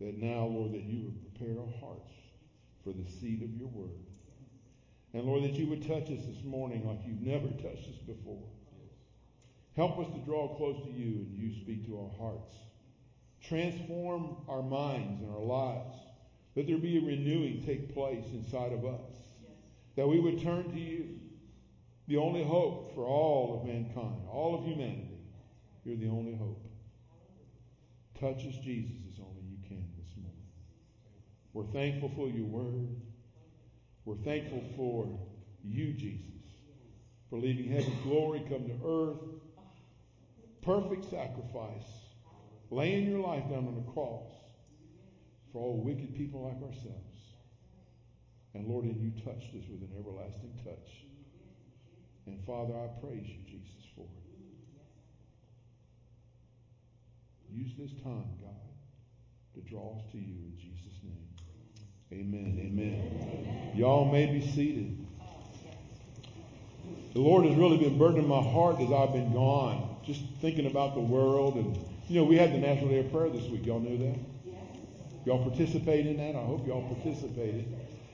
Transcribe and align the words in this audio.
that 0.00 0.18
now, 0.18 0.44
Lord, 0.46 0.72
that 0.72 0.82
you 0.82 1.04
would 1.04 1.36
prepare 1.36 1.58
our 1.60 1.80
hearts 1.80 2.12
for 2.82 2.92
the 2.92 3.10
seed 3.10 3.42
of 3.42 3.54
your 3.54 3.68
word. 3.68 3.90
And 5.12 5.24
Lord, 5.24 5.44
that 5.44 5.54
you 5.54 5.68
would 5.68 5.86
touch 5.86 6.10
us 6.10 6.24
this 6.26 6.44
morning 6.44 6.86
like 6.86 6.98
you've 7.06 7.22
never 7.22 7.48
touched 7.48 7.88
us 7.88 7.98
before. 8.06 8.42
Help 9.76 9.98
us 9.98 10.12
to 10.12 10.20
draw 10.20 10.56
close 10.56 10.82
to 10.84 10.90
you 10.90 11.26
and 11.26 11.34
you 11.36 11.52
speak 11.62 11.86
to 11.86 11.98
our 11.98 12.10
hearts. 12.18 12.54
Transform 13.42 14.36
our 14.48 14.62
minds 14.62 15.20
and 15.20 15.30
our 15.30 15.42
lives. 15.42 15.96
Let 16.56 16.66
there 16.66 16.78
be 16.78 16.98
a 16.98 17.00
renewing 17.00 17.62
take 17.64 17.92
place 17.92 18.24
inside 18.32 18.72
of 18.72 18.84
us. 18.84 19.10
That 19.96 20.08
we 20.08 20.20
would 20.20 20.42
turn 20.42 20.70
to 20.72 20.80
you, 20.80 21.18
the 22.08 22.16
only 22.16 22.44
hope 22.44 22.94
for 22.94 23.06
all 23.06 23.60
of 23.60 23.66
mankind, 23.66 24.22
all 24.30 24.58
of 24.58 24.64
humanity. 24.64 25.18
You're 25.84 25.96
the 25.96 26.08
only 26.08 26.34
hope. 26.34 26.64
Touch 28.18 28.46
us, 28.46 28.54
Jesus, 28.62 28.96
as 29.12 29.20
only 29.20 29.42
you 29.42 29.58
can 29.68 29.84
this 29.98 30.16
morning. 30.16 30.46
We're 31.54 31.72
thankful 31.72 32.10
for 32.16 32.28
your 32.28 32.46
word. 32.46 32.88
We're 34.04 34.16
thankful 34.16 34.62
for 34.76 35.18
you, 35.64 35.92
Jesus, 35.94 36.42
for 37.30 37.38
leaving 37.38 37.70
heaven's 37.70 38.02
glory, 38.02 38.40
come 38.48 38.66
to 38.66 38.74
earth, 38.84 39.22
perfect 40.62 41.04
sacrifice, 41.08 41.86
laying 42.70 43.08
your 43.08 43.20
life 43.20 43.48
down 43.48 43.68
on 43.68 43.76
the 43.76 43.92
cross 43.92 44.28
for 45.52 45.62
all 45.62 45.80
wicked 45.82 46.14
people 46.16 46.42
like 46.42 46.56
ourselves. 46.56 47.14
And 48.54 48.66
Lord, 48.66 48.84
and 48.84 49.00
you 49.00 49.12
touched 49.24 49.54
us 49.54 49.64
with 49.70 49.80
an 49.80 49.90
everlasting 49.98 50.58
touch. 50.64 51.06
And 52.26 52.44
Father, 52.44 52.74
I 52.74 52.88
praise 53.00 53.26
you, 53.26 53.38
Jesus, 53.46 53.84
for 53.94 54.02
it. 54.02 54.24
Use 57.54 57.72
this 57.78 57.92
time, 58.02 58.28
God, 58.42 58.74
to 59.54 59.60
draw 59.60 59.96
us 59.96 60.02
to 60.10 60.18
you 60.18 60.34
in 60.34 60.58
Jesus'. 60.58 60.73
Amen. 62.14 62.56
Amen. 62.60 63.72
Y'all 63.74 64.04
may 64.04 64.26
be 64.26 64.40
seated. 64.40 64.96
The 67.12 67.18
Lord 67.18 67.44
has 67.44 67.56
really 67.56 67.76
been 67.76 67.98
burdening 67.98 68.28
my 68.28 68.40
heart 68.40 68.78
as 68.80 68.92
I've 68.92 69.12
been 69.12 69.32
gone, 69.32 69.96
just 70.04 70.22
thinking 70.40 70.66
about 70.66 70.94
the 70.94 71.00
world. 71.00 71.56
And, 71.56 71.76
you 72.08 72.20
know, 72.20 72.24
we 72.24 72.36
had 72.36 72.52
the 72.52 72.58
National 72.58 72.90
Day 72.90 73.00
of 73.00 73.10
Prayer 73.10 73.30
this 73.30 73.48
week. 73.48 73.66
Y'all 73.66 73.80
knew 73.80 73.98
that? 73.98 74.18
Y'all 75.24 75.42
participate 75.42 76.06
in 76.06 76.18
that? 76.18 76.36
I 76.36 76.44
hope 76.44 76.66
y'all 76.68 76.86
participated 76.94 77.66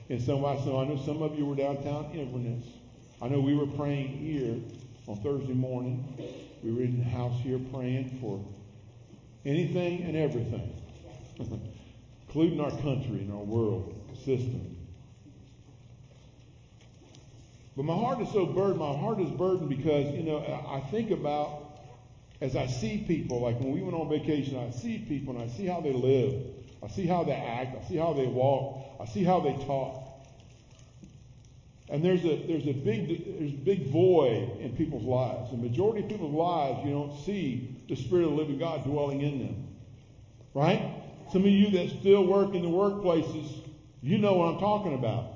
in 0.09 0.19
some. 0.19 0.41
So 0.41 0.79
I 0.79 0.85
know 0.85 0.99
some 1.05 1.21
of 1.21 1.37
you 1.37 1.45
were 1.45 1.55
downtown 1.55 2.09
Inverness. 2.13 2.65
I 3.21 3.27
know 3.27 3.39
we 3.39 3.53
were 3.53 3.67
praying 3.67 4.07
here 4.07 4.55
on 5.07 5.17
Thursday 5.17 5.53
morning. 5.53 6.03
We 6.63 6.71
were 6.71 6.81
in 6.81 6.97
the 6.97 7.03
house 7.03 7.39
here 7.41 7.59
praying 7.71 8.17
for 8.19 8.43
anything 9.45 10.03
and 10.03 10.15
everything, 10.15 10.73
including 12.31 12.61
our 12.61 12.71
country 12.71 13.19
and 13.19 13.31
our 13.33 13.43
world 13.43 13.93
system. 14.15 14.77
But 17.75 17.83
my 17.83 17.93
heart 17.93 18.21
is 18.21 18.29
so 18.31 18.45
burdened. 18.45 18.79
My 18.79 18.95
heart 18.95 19.19
is 19.19 19.29
burdened 19.31 19.67
because, 19.67 20.13
you 20.13 20.23
know, 20.23 20.37
I 20.39 20.79
think 20.91 21.11
about 21.11 21.77
as 22.39 22.55
I 22.55 22.67
see 22.67 22.99
people, 22.99 23.41
like 23.41 23.59
when 23.59 23.71
we 23.71 23.81
went 23.81 23.95
on 23.95 24.07
vacation, 24.07 24.57
I 24.57 24.71
see 24.71 24.99
people 24.99 25.35
and 25.35 25.43
I 25.43 25.53
see 25.53 25.65
how 25.65 25.81
they 25.81 25.91
live. 25.91 26.41
I 26.81 26.87
see 26.87 27.05
how 27.05 27.25
they 27.25 27.33
act. 27.33 27.75
I 27.83 27.87
see 27.89 27.97
how 27.97 28.13
they 28.13 28.27
walk. 28.27 28.81
I 29.01 29.05
see 29.05 29.25
how 29.25 29.41
they 29.41 29.53
talk. 29.65 30.07
And 31.89 32.01
there's 32.03 32.23
a 32.23 32.47
there's 32.47 32.67
a 32.67 32.73
big 32.73 33.39
there's 33.39 33.51
a 33.51 33.57
big 33.57 33.91
void 33.91 34.57
in 34.61 34.73
people's 34.77 35.03
lives. 35.03 35.51
The 35.51 35.57
majority 35.57 36.03
of 36.03 36.09
people's 36.09 36.33
lives, 36.33 36.85
you 36.85 36.91
don't 36.91 37.19
see 37.25 37.75
the 37.89 37.95
Spirit 37.97 38.23
of 38.23 38.31
the 38.31 38.37
living 38.37 38.57
God 38.57 38.85
dwelling 38.85 39.19
in 39.19 39.39
them. 39.39 39.67
Right? 40.53 41.00
Some 41.31 41.43
of 41.43 41.47
you 41.47 41.69
that 41.71 41.89
still 42.01 42.25
work 42.25 42.53
in 42.55 42.61
the 42.61 42.67
workplaces, 42.67 43.61
you 44.01 44.17
know 44.17 44.33
what 44.33 44.53
I'm 44.53 44.59
talking 44.59 44.95
about. 44.95 45.27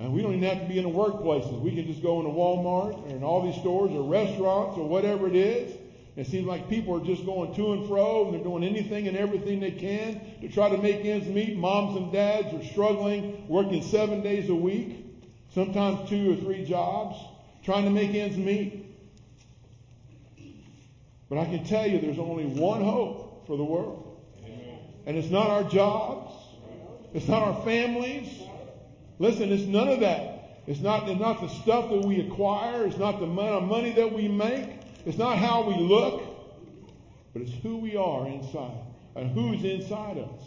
And 0.00 0.12
we 0.12 0.20
don't 0.22 0.34
even 0.34 0.48
have 0.48 0.62
to 0.62 0.68
be 0.68 0.78
in 0.78 0.84
the 0.84 0.90
workplaces. 0.90 1.60
We 1.60 1.74
can 1.74 1.86
just 1.86 2.02
go 2.02 2.18
into 2.20 2.32
Walmart 2.32 3.04
or 3.04 3.08
in 3.08 3.22
all 3.22 3.44
these 3.44 3.60
stores 3.60 3.92
or 3.92 4.02
restaurants 4.02 4.76
or 4.76 4.88
whatever 4.88 5.28
it 5.28 5.36
is. 5.36 5.76
It 6.16 6.26
seems 6.26 6.46
like 6.46 6.68
people 6.68 6.96
are 7.00 7.04
just 7.04 7.24
going 7.24 7.54
to 7.54 7.72
and 7.72 7.86
fro 7.86 8.24
and 8.24 8.34
they're 8.34 8.42
doing 8.42 8.64
anything 8.64 9.06
and 9.06 9.16
everything 9.16 9.60
they 9.60 9.70
can 9.70 10.20
to 10.40 10.48
try 10.48 10.68
to 10.68 10.76
make 10.76 11.04
ends 11.04 11.28
meet. 11.28 11.56
Moms 11.56 11.96
and 11.96 12.12
dads 12.12 12.52
are 12.52 12.64
struggling, 12.64 13.46
working 13.46 13.82
seven 13.82 14.22
days 14.22 14.48
a 14.48 14.54
week, 14.54 15.04
sometimes 15.54 16.08
two 16.08 16.32
or 16.32 16.36
three 16.36 16.64
jobs, 16.64 17.16
trying 17.62 17.84
to 17.84 17.90
make 17.90 18.12
ends 18.14 18.36
meet. 18.36 18.86
But 21.28 21.38
I 21.38 21.44
can 21.44 21.62
tell 21.62 21.86
you 21.86 22.00
there's 22.00 22.18
only 22.18 22.46
one 22.46 22.82
hope 22.82 23.46
for 23.46 23.56
the 23.56 23.64
world. 23.64 24.07
And 25.08 25.16
it's 25.16 25.30
not 25.30 25.48
our 25.48 25.64
jobs. 25.64 26.34
It's 27.14 27.26
not 27.26 27.42
our 27.42 27.64
families. 27.64 28.28
Listen, 29.18 29.50
it's 29.50 29.62
none 29.62 29.88
of 29.88 30.00
that. 30.00 30.60
It's 30.66 30.80
not, 30.80 31.08
it's 31.08 31.18
not 31.18 31.40
the 31.40 31.48
stuff 31.48 31.88
that 31.88 32.04
we 32.04 32.20
acquire. 32.20 32.86
It's 32.86 32.98
not 32.98 33.18
the 33.18 33.24
amount 33.24 33.62
of 33.62 33.62
money 33.62 33.92
that 33.92 34.12
we 34.12 34.28
make. 34.28 34.68
It's 35.06 35.16
not 35.16 35.38
how 35.38 35.62
we 35.62 35.76
look. 35.76 36.22
But 37.32 37.40
it's 37.40 37.54
who 37.62 37.78
we 37.78 37.96
are 37.96 38.26
inside 38.26 38.82
and 39.16 39.30
who's 39.30 39.64
inside 39.64 40.18
us. 40.18 40.42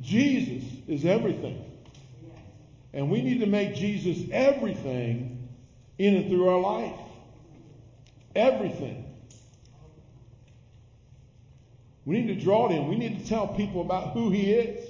Jesus 0.00 0.64
is 0.88 1.04
everything. 1.04 1.62
And 2.94 3.10
we 3.10 3.20
need 3.20 3.40
to 3.40 3.46
make 3.46 3.74
Jesus 3.74 4.30
everything 4.32 5.46
in 5.98 6.16
and 6.16 6.30
through 6.30 6.48
our 6.48 6.58
life. 6.58 6.98
Everything. 8.34 9.11
We 12.04 12.20
need 12.20 12.34
to 12.34 12.40
draw 12.40 12.68
it 12.68 12.72
in. 12.74 12.88
We 12.88 12.96
need 12.96 13.20
to 13.20 13.26
tell 13.28 13.48
people 13.48 13.80
about 13.80 14.12
who 14.12 14.30
He 14.30 14.52
is. 14.52 14.88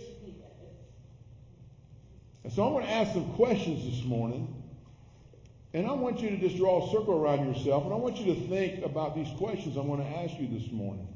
And 2.45 2.53
so 2.53 2.67
I'm 2.67 2.73
going 2.73 2.87
to 2.87 2.91
ask 2.91 3.13
some 3.13 3.33
questions 3.35 3.85
this 3.85 4.05
morning. 4.05 4.63
And 5.75 5.87
I 5.87 5.93
want 5.93 6.21
you 6.21 6.31
to 6.31 6.37
just 6.37 6.57
draw 6.57 6.87
a 6.87 6.91
circle 6.91 7.15
around 7.15 7.47
yourself. 7.47 7.85
And 7.85 7.93
I 7.93 7.97
want 7.97 8.19
you 8.19 8.35
to 8.35 8.49
think 8.49 8.85
about 8.85 9.15
these 9.15 9.29
questions 9.39 9.77
I'm 9.77 9.87
going 9.87 10.01
to 10.01 10.19
ask 10.19 10.35
you 10.39 10.49
this 10.49 10.71
morning. 10.71 11.09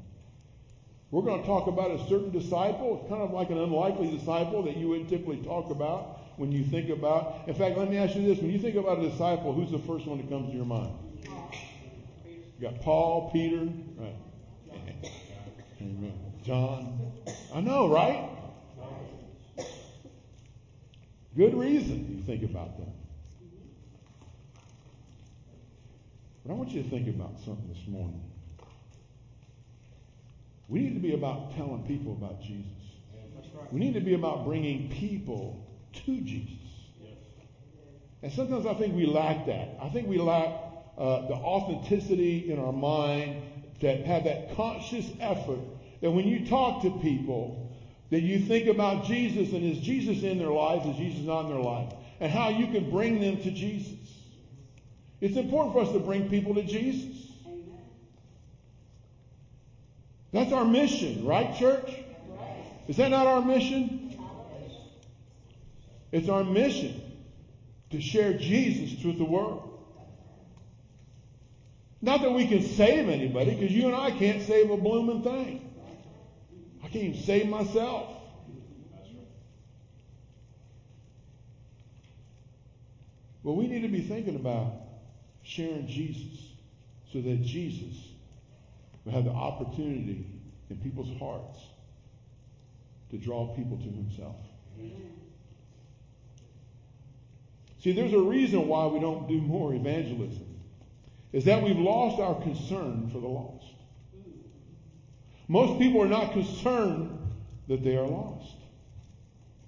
We're 1.11 1.21
going 1.21 1.41
to 1.41 1.47
talk 1.47 1.67
about 1.67 1.91
a 1.91 1.99
certain 2.07 2.31
disciple. 2.31 3.05
Kind 3.09 3.21
of 3.21 3.31
like 3.31 3.49
an 3.49 3.57
unlikely 3.57 4.17
disciple 4.17 4.63
that 4.63 4.77
you 4.77 4.89
wouldn't 4.89 5.09
typically 5.09 5.37
talk 5.37 5.69
about 5.69 6.21
when 6.37 6.51
you 6.51 6.63
think 6.63 6.89
about. 6.89 7.47
In 7.47 7.53
fact, 7.53 7.77
let 7.77 7.89
me 7.89 7.97
ask 7.97 8.15
you 8.15 8.25
this. 8.25 8.39
When 8.39 8.51
you 8.51 8.59
think 8.59 8.75
about 8.75 8.99
a 8.99 9.09
disciple, 9.09 9.53
who's 9.53 9.71
the 9.71 9.79
first 9.79 10.07
one 10.07 10.17
that 10.17 10.29
comes 10.29 10.49
to 10.49 10.55
your 10.55 10.65
mind? 10.65 10.91
You 12.59 12.69
got 12.69 12.81
Paul, 12.81 13.29
Peter, 13.31 13.67
right? 13.97 14.15
Amen. 15.79 16.13
John. 16.43 17.11
I 17.53 17.61
know, 17.61 17.87
right? 17.87 18.29
Good 21.35 21.53
reason 21.53 22.15
you 22.17 22.23
think 22.23 22.43
about 22.49 22.77
that. 22.79 22.93
But 26.43 26.53
I 26.53 26.55
want 26.55 26.69
you 26.69 26.81
to 26.81 26.89
think 26.89 27.07
about 27.07 27.37
something 27.45 27.67
this 27.67 27.87
morning. 27.87 28.23
We 30.67 30.79
need 30.79 30.95
to 30.95 30.99
be 30.99 31.13
about 31.13 31.55
telling 31.55 31.83
people 31.83 32.13
about 32.13 32.41
Jesus. 32.41 32.65
We 33.71 33.79
need 33.79 33.93
to 33.93 34.01
be 34.01 34.13
about 34.13 34.45
bringing 34.45 34.89
people 34.89 35.63
to 35.93 36.21
Jesus. 36.21 36.53
And 38.23 38.31
sometimes 38.31 38.65
I 38.65 38.73
think 38.73 38.95
we 38.95 39.05
lack 39.05 39.45
that. 39.45 39.77
I 39.81 39.89
think 39.89 40.07
we 40.07 40.17
lack 40.17 40.49
uh, 40.97 41.27
the 41.27 41.35
authenticity 41.35 42.51
in 42.51 42.57
our 42.57 42.73
mind 42.73 43.43
that 43.81 44.05
have 44.05 44.23
that 44.23 44.55
conscious 44.55 45.05
effort 45.19 45.59
that 46.01 46.11
when 46.11 46.27
you 46.27 46.47
talk 46.47 46.83
to 46.83 46.91
people, 46.99 47.75
that 48.09 48.21
you 48.21 48.39
think 48.39 48.67
about 48.67 49.05
Jesus 49.05 49.51
and 49.53 49.63
is 49.63 49.79
Jesus 49.79 50.23
in 50.23 50.37
their 50.37 50.51
life, 50.51 50.85
is 50.85 50.95
Jesus 50.95 51.25
not 51.25 51.45
in 51.45 51.49
their 51.49 51.59
life, 51.59 51.93
and 52.19 52.31
how 52.31 52.49
you 52.49 52.67
can 52.67 52.89
bring 52.89 53.19
them 53.19 53.37
to 53.37 53.51
Jesus. 53.51 53.97
It's 55.19 55.35
important 55.35 55.73
for 55.73 55.81
us 55.81 55.91
to 55.91 55.99
bring 55.99 56.29
people 56.29 56.55
to 56.55 56.63
Jesus. 56.63 57.15
That's 60.31 60.51
our 60.51 60.65
mission, 60.65 61.25
right, 61.25 61.55
church? 61.55 61.91
Is 62.87 62.97
that 62.97 63.09
not 63.09 63.27
our 63.27 63.41
mission? 63.41 64.19
It's 66.11 66.29
our 66.29 66.43
mission 66.43 67.01
to 67.89 67.99
share 67.99 68.33
Jesus 68.33 69.03
with 69.03 69.17
the 69.17 69.25
world. 69.25 69.66
Not 72.01 72.21
that 72.21 72.31
we 72.31 72.47
can 72.47 72.61
save 72.61 73.09
anybody, 73.09 73.55
because 73.55 73.71
you 73.71 73.87
and 73.87 73.95
I 73.95 74.11
can't 74.11 74.41
save 74.43 74.69
a 74.69 74.77
blooming 74.77 75.23
thing. 75.23 75.69
I 76.83 76.87
can't 76.87 77.05
even 77.05 77.21
save 77.23 77.49
myself. 77.49 78.13
But 83.43 83.53
we 83.53 83.67
need 83.67 83.81
to 83.81 83.87
be 83.87 84.01
thinking 84.01 84.35
about 84.35 84.73
sharing 85.41 85.87
Jesus 85.87 86.51
so 87.13 87.21
that 87.21 87.43
Jesus 87.43 87.95
will 89.05 89.13
have 89.13 89.23
the 89.23 89.31
opportunity 89.31 90.25
in 90.69 90.77
people's 90.77 91.17
hearts 91.17 91.57
to 93.09 93.17
draw 93.17 93.55
people 93.55 93.77
to 93.77 93.83
himself. 93.83 94.35
See, 97.79 97.93
there's 97.93 98.13
a 98.13 98.19
reason 98.19 98.67
why 98.67 98.87
we 98.87 98.99
don't 98.99 99.27
do 99.27 99.39
more 99.39 99.73
evangelism. 99.73 100.46
Is 101.33 101.45
that 101.45 101.61
we've 101.61 101.77
lost 101.77 102.19
our 102.19 102.35
concern 102.41 103.09
for 103.11 103.19
the 103.19 103.27
lost. 103.27 103.65
Most 105.47 105.79
people 105.79 106.01
are 106.01 106.07
not 106.07 106.33
concerned 106.33 107.17
that 107.67 107.83
they 107.83 107.95
are 107.95 108.07
lost. 108.07 108.55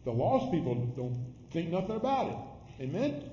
The 0.06 0.12
lost 0.12 0.52
people 0.52 0.76
don't 0.96 1.34
think 1.52 1.70
nothing 1.70 1.96
about 1.96 2.32
it. 2.32 2.84
Amen? 2.84 3.24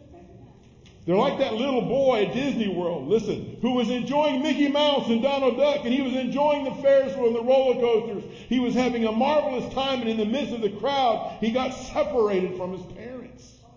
They're 1.07 1.17
like 1.17 1.39
that 1.39 1.55
little 1.55 1.83
boy 1.83 2.27
at 2.27 2.35
Disney 2.35 2.67
World, 2.67 3.07
listen, 3.07 3.59
who 3.63 3.73
was 3.75 3.91
enjoying 3.91 4.43
Mickey 4.43 4.67
Mouse 4.67 5.09
and 5.09 5.23
Donald 5.23 5.57
Duck, 5.57 5.85
and 5.85 5.95
he 5.95 6.03
was 6.03 6.15
enjoying 6.15 6.65
the 6.65 6.75
Ferris 6.83 7.17
wheel 7.17 7.29
and 7.29 7.37
the 7.37 7.45
roller 7.45 7.81
coasters. 7.81 8.25
He 8.49 8.59
was 8.59 8.75
having 8.75 9.05
a 9.05 9.13
marvelous 9.13 9.73
time, 9.73 10.01
and 10.01 10.11
in 10.11 10.17
the 10.17 10.25
midst 10.25 10.53
of 10.53 10.63
the 10.63 10.71
crowd, 10.71 11.39
he 11.41 11.53
got 11.53 11.71
separated 11.71 12.57
from 12.57 12.73
his 12.73 12.85
parents. 12.97 13.55
Oh, 13.65 13.71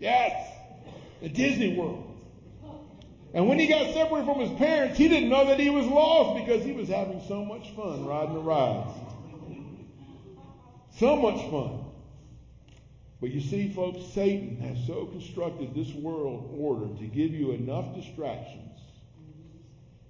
yes, 0.00 0.44
at 1.22 1.34
Disney 1.34 1.76
World. 1.76 2.07
And 3.38 3.46
when 3.46 3.56
he 3.60 3.68
got 3.68 3.94
separated 3.94 4.26
from 4.26 4.40
his 4.40 4.50
parents, 4.58 4.98
he 4.98 5.06
didn't 5.06 5.28
know 5.28 5.46
that 5.46 5.60
he 5.60 5.70
was 5.70 5.86
lost 5.86 6.44
because 6.44 6.64
he 6.64 6.72
was 6.72 6.88
having 6.88 7.22
so 7.28 7.44
much 7.44 7.70
fun 7.76 8.04
riding 8.04 8.34
the 8.34 8.40
rides. 8.40 8.90
So 10.96 11.14
much 11.14 11.48
fun. 11.48 11.84
But 13.20 13.30
you 13.30 13.40
see, 13.40 13.72
folks, 13.72 14.12
Satan 14.12 14.56
has 14.56 14.84
so 14.88 15.06
constructed 15.06 15.72
this 15.72 15.92
world 15.94 16.52
order 16.58 16.88
to 16.98 17.06
give 17.06 17.30
you 17.30 17.52
enough 17.52 17.94
distractions 17.94 18.80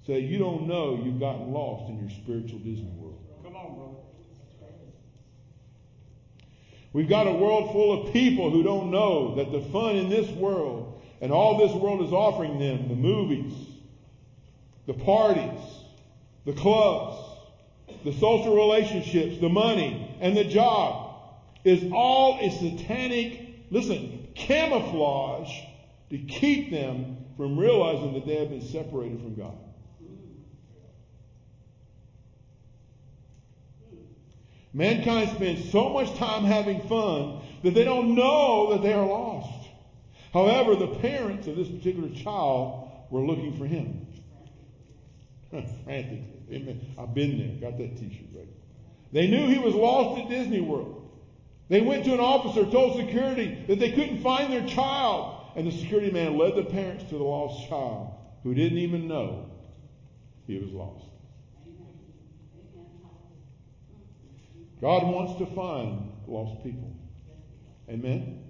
so 0.06 0.12
you 0.12 0.38
don't 0.38 0.66
know 0.66 0.98
you've 1.04 1.20
gotten 1.20 1.52
lost 1.52 1.90
in 1.90 2.00
your 2.00 2.08
spiritual 2.08 2.60
Disney 2.60 2.94
world. 2.96 3.22
Come 3.44 3.56
on, 3.56 3.74
brother. 3.76 3.98
We've 6.94 7.10
got 7.10 7.26
a 7.26 7.32
world 7.34 7.72
full 7.72 8.06
of 8.06 8.12
people 8.14 8.50
who 8.50 8.62
don't 8.62 8.90
know 8.90 9.34
that 9.34 9.52
the 9.52 9.60
fun 9.60 9.96
in 9.96 10.08
this 10.08 10.30
world 10.30 10.97
and 11.20 11.32
all 11.32 11.58
this 11.58 11.72
world 11.72 12.02
is 12.02 12.12
offering 12.12 12.58
them, 12.58 12.88
the 12.88 12.94
movies, 12.94 13.52
the 14.86 14.94
parties, 14.94 15.60
the 16.44 16.52
clubs, 16.52 17.16
the 18.04 18.12
social 18.12 18.54
relationships, 18.54 19.38
the 19.40 19.48
money, 19.48 20.16
and 20.20 20.36
the 20.36 20.44
job 20.44 21.20
is 21.64 21.90
all 21.92 22.38
a 22.40 22.50
satanic, 22.50 23.56
listen, 23.70 24.28
camouflage 24.34 25.50
to 26.10 26.18
keep 26.18 26.70
them 26.70 27.16
from 27.36 27.58
realizing 27.58 28.14
that 28.14 28.26
they 28.26 28.36
have 28.36 28.50
been 28.50 28.62
separated 28.62 29.20
from 29.20 29.34
God. 29.34 29.58
Mankind 34.72 35.30
spends 35.30 35.70
so 35.70 35.88
much 35.88 36.14
time 36.16 36.44
having 36.44 36.80
fun 36.82 37.40
that 37.62 37.74
they 37.74 37.84
don't 37.84 38.14
know 38.14 38.70
that 38.72 38.82
they 38.82 38.92
are 38.92 39.06
lost. 39.06 39.57
However, 40.32 40.76
the 40.76 40.94
parents 40.98 41.46
of 41.46 41.56
this 41.56 41.68
particular 41.68 42.10
child 42.10 42.90
were 43.10 43.22
looking 43.22 43.56
for 43.56 43.66
him. 43.66 44.06
Frantically. 45.50 46.24
Amen. 46.52 46.80
I've 46.98 47.14
been 47.14 47.38
there. 47.38 47.70
Got 47.70 47.78
that 47.78 47.96
t-shirt 47.96 48.26
right. 48.34 48.48
They 49.12 49.26
knew 49.26 49.48
he 49.48 49.58
was 49.58 49.74
lost 49.74 50.20
at 50.20 50.28
Disney 50.28 50.60
World. 50.60 51.10
They 51.68 51.80
went 51.80 52.04
to 52.04 52.14
an 52.14 52.20
officer, 52.20 52.70
told 52.70 52.96
security 52.96 53.64
that 53.68 53.78
they 53.78 53.92
couldn't 53.92 54.22
find 54.22 54.52
their 54.52 54.66
child. 54.66 55.52
And 55.56 55.66
the 55.66 55.72
security 55.72 56.10
man 56.10 56.38
led 56.38 56.56
the 56.56 56.64
parents 56.64 57.04
to 57.04 57.18
the 57.18 57.24
lost 57.24 57.68
child 57.68 58.12
who 58.42 58.54
didn't 58.54 58.78
even 58.78 59.08
know 59.08 59.50
he 60.46 60.58
was 60.58 60.70
lost. 60.70 61.04
God 64.80 65.02
wants 65.02 65.38
to 65.38 65.46
find 65.46 66.12
lost 66.26 66.62
people. 66.62 66.94
Amen? 67.88 68.47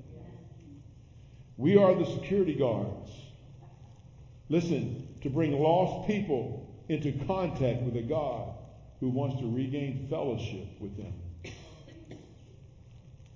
We 1.58 1.76
are 1.76 1.92
the 1.94 2.06
security 2.06 2.54
guards. 2.54 3.10
Listen, 4.48 5.08
to 5.22 5.28
bring 5.28 5.52
lost 5.52 6.06
people 6.06 6.72
into 6.88 7.12
contact 7.26 7.82
with 7.82 7.96
a 7.96 8.02
God 8.02 8.54
who 9.00 9.08
wants 9.08 9.40
to 9.40 9.52
regain 9.52 10.06
fellowship 10.08 10.66
with 10.80 10.96
them. 10.96 11.12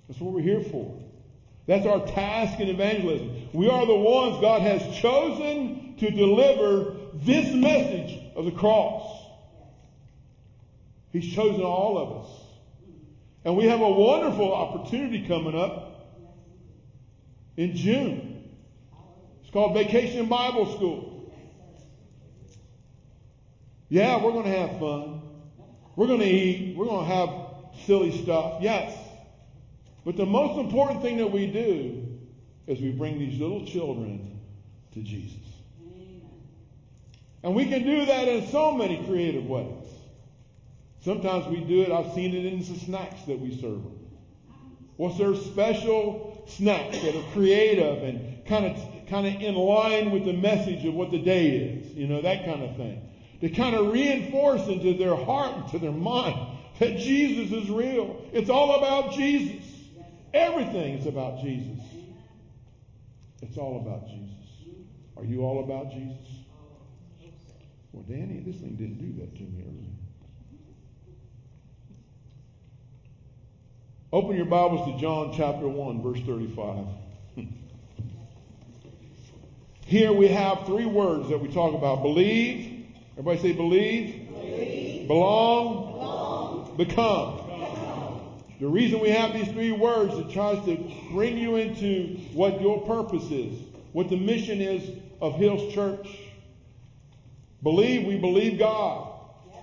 That's 0.07 0.19
what 0.19 0.33
we're 0.33 0.41
here 0.41 0.61
for. 0.61 0.99
That's 1.65 1.85
our 1.85 2.05
task 2.07 2.59
in 2.59 2.69
evangelism. 2.69 3.49
We 3.53 3.69
are 3.69 3.85
the 3.85 3.95
ones 3.95 4.41
God 4.41 4.61
has 4.61 4.97
chosen 4.97 5.95
to 5.99 6.09
deliver 6.09 6.95
this 7.13 7.53
message 7.53 8.19
of 8.35 8.45
the 8.45 8.51
cross. 8.51 9.21
He's 11.11 11.33
chosen 11.33 11.61
all 11.61 11.97
of 11.97 12.25
us. 12.25 12.31
And 13.45 13.57
we 13.57 13.65
have 13.65 13.81
a 13.81 13.89
wonderful 13.89 14.53
opportunity 14.53 15.27
coming 15.27 15.55
up 15.55 15.92
in 17.57 17.75
June. 17.75 18.49
It's 19.41 19.51
called 19.51 19.73
Vacation 19.73 20.27
Bible 20.27 20.75
School. 20.75 21.33
Yeah, 23.89 24.23
we're 24.23 24.31
going 24.31 24.45
to 24.45 24.57
have 24.57 24.79
fun. 24.79 25.21
We're 25.95 26.07
going 26.07 26.21
to 26.21 26.25
eat. 26.25 26.75
We're 26.75 26.85
going 26.85 27.07
to 27.07 27.13
have 27.13 27.29
silly 27.85 28.23
stuff. 28.23 28.61
Yes. 28.61 28.97
But 30.05 30.17
the 30.17 30.25
most 30.25 30.59
important 30.59 31.01
thing 31.01 31.17
that 31.17 31.31
we 31.31 31.47
do 31.47 32.17
is 32.65 32.81
we 32.81 32.91
bring 32.91 33.19
these 33.19 33.39
little 33.39 33.65
children 33.65 34.39
to 34.93 35.01
Jesus. 35.01 35.37
And 37.43 37.53
we 37.53 37.65
can 37.65 37.83
do 37.83 38.05
that 38.05 38.27
in 38.27 38.47
so 38.47 38.71
many 38.71 39.05
creative 39.05 39.45
ways. 39.45 39.85
Sometimes 41.03 41.45
we 41.47 41.59
do 41.65 41.81
it, 41.81 41.91
I've 41.91 42.13
seen 42.13 42.33
it 42.33 42.45
in 42.45 42.59
the 42.59 42.79
snacks 42.79 43.21
that 43.27 43.37
we 43.37 43.51
serve 43.51 43.83
them. 43.83 43.99
We'll 44.97 45.15
serve 45.15 45.37
special 45.37 46.22
snacks 46.45 46.99
that 47.01 47.15
are 47.15 47.23
creative 47.33 48.03
and 48.03 48.45
kind 48.45 48.65
of, 48.65 49.07
kind 49.07 49.27
of 49.27 49.41
in 49.41 49.55
line 49.55 50.11
with 50.11 50.25
the 50.25 50.33
message 50.33 50.85
of 50.85 50.93
what 50.93 51.11
the 51.11 51.19
day 51.19 51.49
is. 51.49 51.93
You 51.93 52.07
know, 52.07 52.21
that 52.21 52.45
kind 52.45 52.63
of 52.63 52.75
thing. 52.75 53.01
To 53.41 53.49
kind 53.49 53.75
of 53.75 53.91
reinforce 53.91 54.67
into 54.67 54.97
their 54.97 55.15
heart 55.15 55.55
and 55.55 55.67
to 55.69 55.79
their 55.79 55.91
mind 55.91 56.57
that 56.79 56.97
Jesus 56.97 57.51
is 57.51 57.69
real. 57.69 58.21
It's 58.31 58.49
all 58.49 58.75
about 58.75 59.13
Jesus. 59.13 59.63
Everything 60.33 60.95
is 60.95 61.05
about 61.05 61.41
Jesus. 61.41 61.79
It's 63.41 63.57
all 63.57 63.81
about 63.81 64.07
Jesus. 64.07 64.23
Are 65.17 65.25
you 65.25 65.43
all 65.43 65.63
about 65.63 65.91
Jesus? 65.91 66.27
Well, 67.91 68.03
Danny, 68.09 68.39
this 68.39 68.55
thing 68.55 68.75
didn't 68.75 68.97
do 68.97 69.21
that 69.21 69.35
to 69.35 69.41
me 69.43 69.61
earlier. 69.61 70.02
Open 74.13 74.35
your 74.35 74.45
Bibles 74.45 74.85
to 74.93 75.01
John 75.01 75.33
chapter 75.35 75.67
1, 75.67 76.03
verse 76.03 76.19
35. 76.19 76.85
Here 79.87 80.13
we 80.13 80.27
have 80.27 80.67
three 80.67 80.85
words 80.85 81.29
that 81.29 81.41
we 81.41 81.51
talk 81.51 81.73
about 81.73 82.03
believe. 82.03 82.85
Everybody 83.13 83.39
say 83.41 83.53
believe. 83.53 84.29
believe. 84.29 85.07
Belong. 85.07 85.93
Belong. 85.93 86.77
Become. 86.77 87.41
The 88.59 88.67
reason 88.67 88.99
we 88.99 89.09
have 89.09 89.33
these 89.33 89.47
three 89.47 89.71
words, 89.71 90.13
it 90.13 90.29
tries 90.29 90.63
to 90.65 90.77
bring 91.11 91.35
you 91.35 91.55
into 91.55 92.19
what 92.33 92.61
your 92.61 92.85
purpose 92.85 93.31
is, 93.31 93.57
what 93.93 94.11
the 94.11 94.17
mission 94.17 94.61
is 94.61 94.91
of 95.21 95.33
Hills 95.37 95.73
Church. 95.73 96.07
Believe, 97.63 98.05
we 98.05 98.17
believe 98.17 98.59
God. 98.59 99.11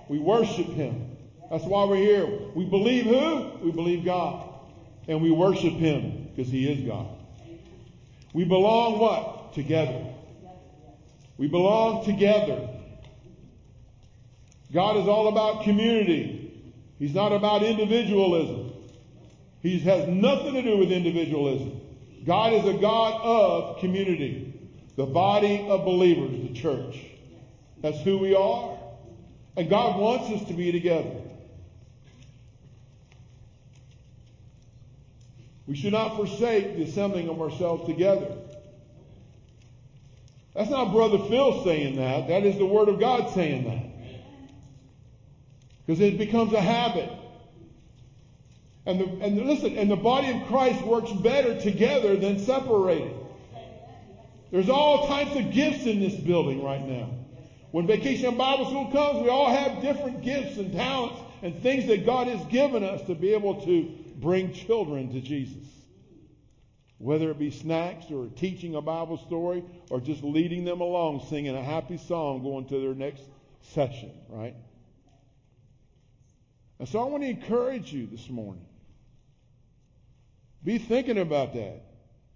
We 0.09 0.19
worship 0.19 0.65
Him. 0.65 1.10
That's 1.51 1.65
why 1.65 1.83
we're 1.83 1.97
here. 1.97 2.25
We 2.55 2.63
believe 2.63 3.03
who? 3.03 3.59
We 3.61 3.71
believe 3.71 4.05
God. 4.05 4.47
And 5.09 5.21
we 5.21 5.31
worship 5.31 5.73
Him 5.73 6.29
because 6.33 6.49
He 6.49 6.71
is 6.71 6.87
God. 6.87 7.09
We 8.33 8.45
belong 8.45 8.99
what? 8.99 9.53
Together. 9.53 10.05
We 11.37 11.49
belong 11.49 12.05
together. 12.05 12.69
God 14.71 14.95
is 14.95 15.09
all 15.09 15.27
about 15.27 15.65
community. 15.65 16.63
He's 16.97 17.13
not 17.13 17.33
about 17.33 17.63
individualism. 17.63 18.71
He 19.61 19.77
has 19.79 20.07
nothing 20.07 20.53
to 20.53 20.61
do 20.61 20.77
with 20.77 20.89
individualism. 20.93 21.81
God 22.23 22.53
is 22.53 22.65
a 22.65 22.79
God 22.79 23.21
of 23.23 23.79
community. 23.81 24.57
The 24.95 25.05
body 25.05 25.65
of 25.67 25.83
believers, 25.83 26.47
the 26.47 26.53
church. 26.53 26.97
That's 27.81 27.99
who 27.99 28.19
we 28.19 28.35
are. 28.35 28.77
And 29.57 29.69
God 29.69 29.99
wants 29.99 30.29
us 30.29 30.47
to 30.47 30.53
be 30.53 30.71
together. 30.71 31.11
We 35.67 35.75
should 35.75 35.93
not 35.93 36.15
forsake 36.15 36.75
the 36.75 36.83
assembling 36.83 37.29
of 37.29 37.41
ourselves 37.41 37.85
together. 37.85 38.35
That's 40.53 40.69
not 40.69 40.91
Brother 40.91 41.19
Phil 41.19 41.63
saying 41.63 41.95
that. 41.95 42.27
That 42.27 42.43
is 42.43 42.57
the 42.57 42.65
Word 42.65 42.89
of 42.89 42.99
God 42.99 43.29
saying 43.33 43.63
that. 43.65 43.85
Because 45.85 46.01
it 46.01 46.17
becomes 46.17 46.53
a 46.53 46.61
habit. 46.61 47.09
And, 48.85 48.99
the, 48.99 49.05
and 49.23 49.37
listen, 49.45 49.77
and 49.77 49.89
the 49.89 49.95
body 49.95 50.31
of 50.31 50.47
Christ 50.47 50.81
works 50.83 51.11
better 51.11 51.59
together 51.59 52.17
than 52.17 52.39
separated. 52.39 53.13
There's 54.51 54.69
all 54.69 55.07
types 55.07 55.35
of 55.35 55.51
gifts 55.51 55.85
in 55.85 55.99
this 55.99 56.15
building 56.15 56.63
right 56.63 56.85
now. 56.85 57.09
When 57.71 57.87
Vacation 57.87 58.35
Bible 58.35 58.65
School 58.65 58.91
comes, 58.91 59.23
we 59.23 59.29
all 59.29 59.49
have 59.49 59.81
different 59.81 60.23
gifts 60.23 60.57
and 60.57 60.73
talents 60.73 61.21
and 61.41 61.61
things 61.61 61.87
that 61.87 62.05
God 62.05 62.27
has 62.27 62.43
given 62.47 62.83
us 62.83 63.01
to 63.03 63.15
be 63.15 63.33
able 63.33 63.61
to 63.65 64.00
bring 64.21 64.53
children 64.53 65.11
to 65.13 65.19
Jesus. 65.19 65.65
Whether 66.99 67.31
it 67.31 67.39
be 67.39 67.49
snacks 67.49 68.05
or 68.11 68.27
teaching 68.27 68.75
a 68.75 68.81
Bible 68.81 69.17
story 69.17 69.63
or 69.89 69.99
just 69.99 70.23
leading 70.23 70.63
them 70.63 70.81
along 70.81 71.25
singing 71.29 71.55
a 71.55 71.63
happy 71.63 71.97
song 71.97 72.43
going 72.43 72.67
to 72.67 72.79
their 72.79 72.93
next 72.93 73.23
session, 73.73 74.11
right? 74.29 74.55
And 76.77 76.87
so 76.87 76.99
I 76.99 77.05
want 77.05 77.23
to 77.23 77.29
encourage 77.29 77.91
you 77.91 78.05
this 78.05 78.29
morning. 78.29 78.65
Be 80.63 80.77
thinking 80.77 81.17
about 81.17 81.53
that. 81.55 81.81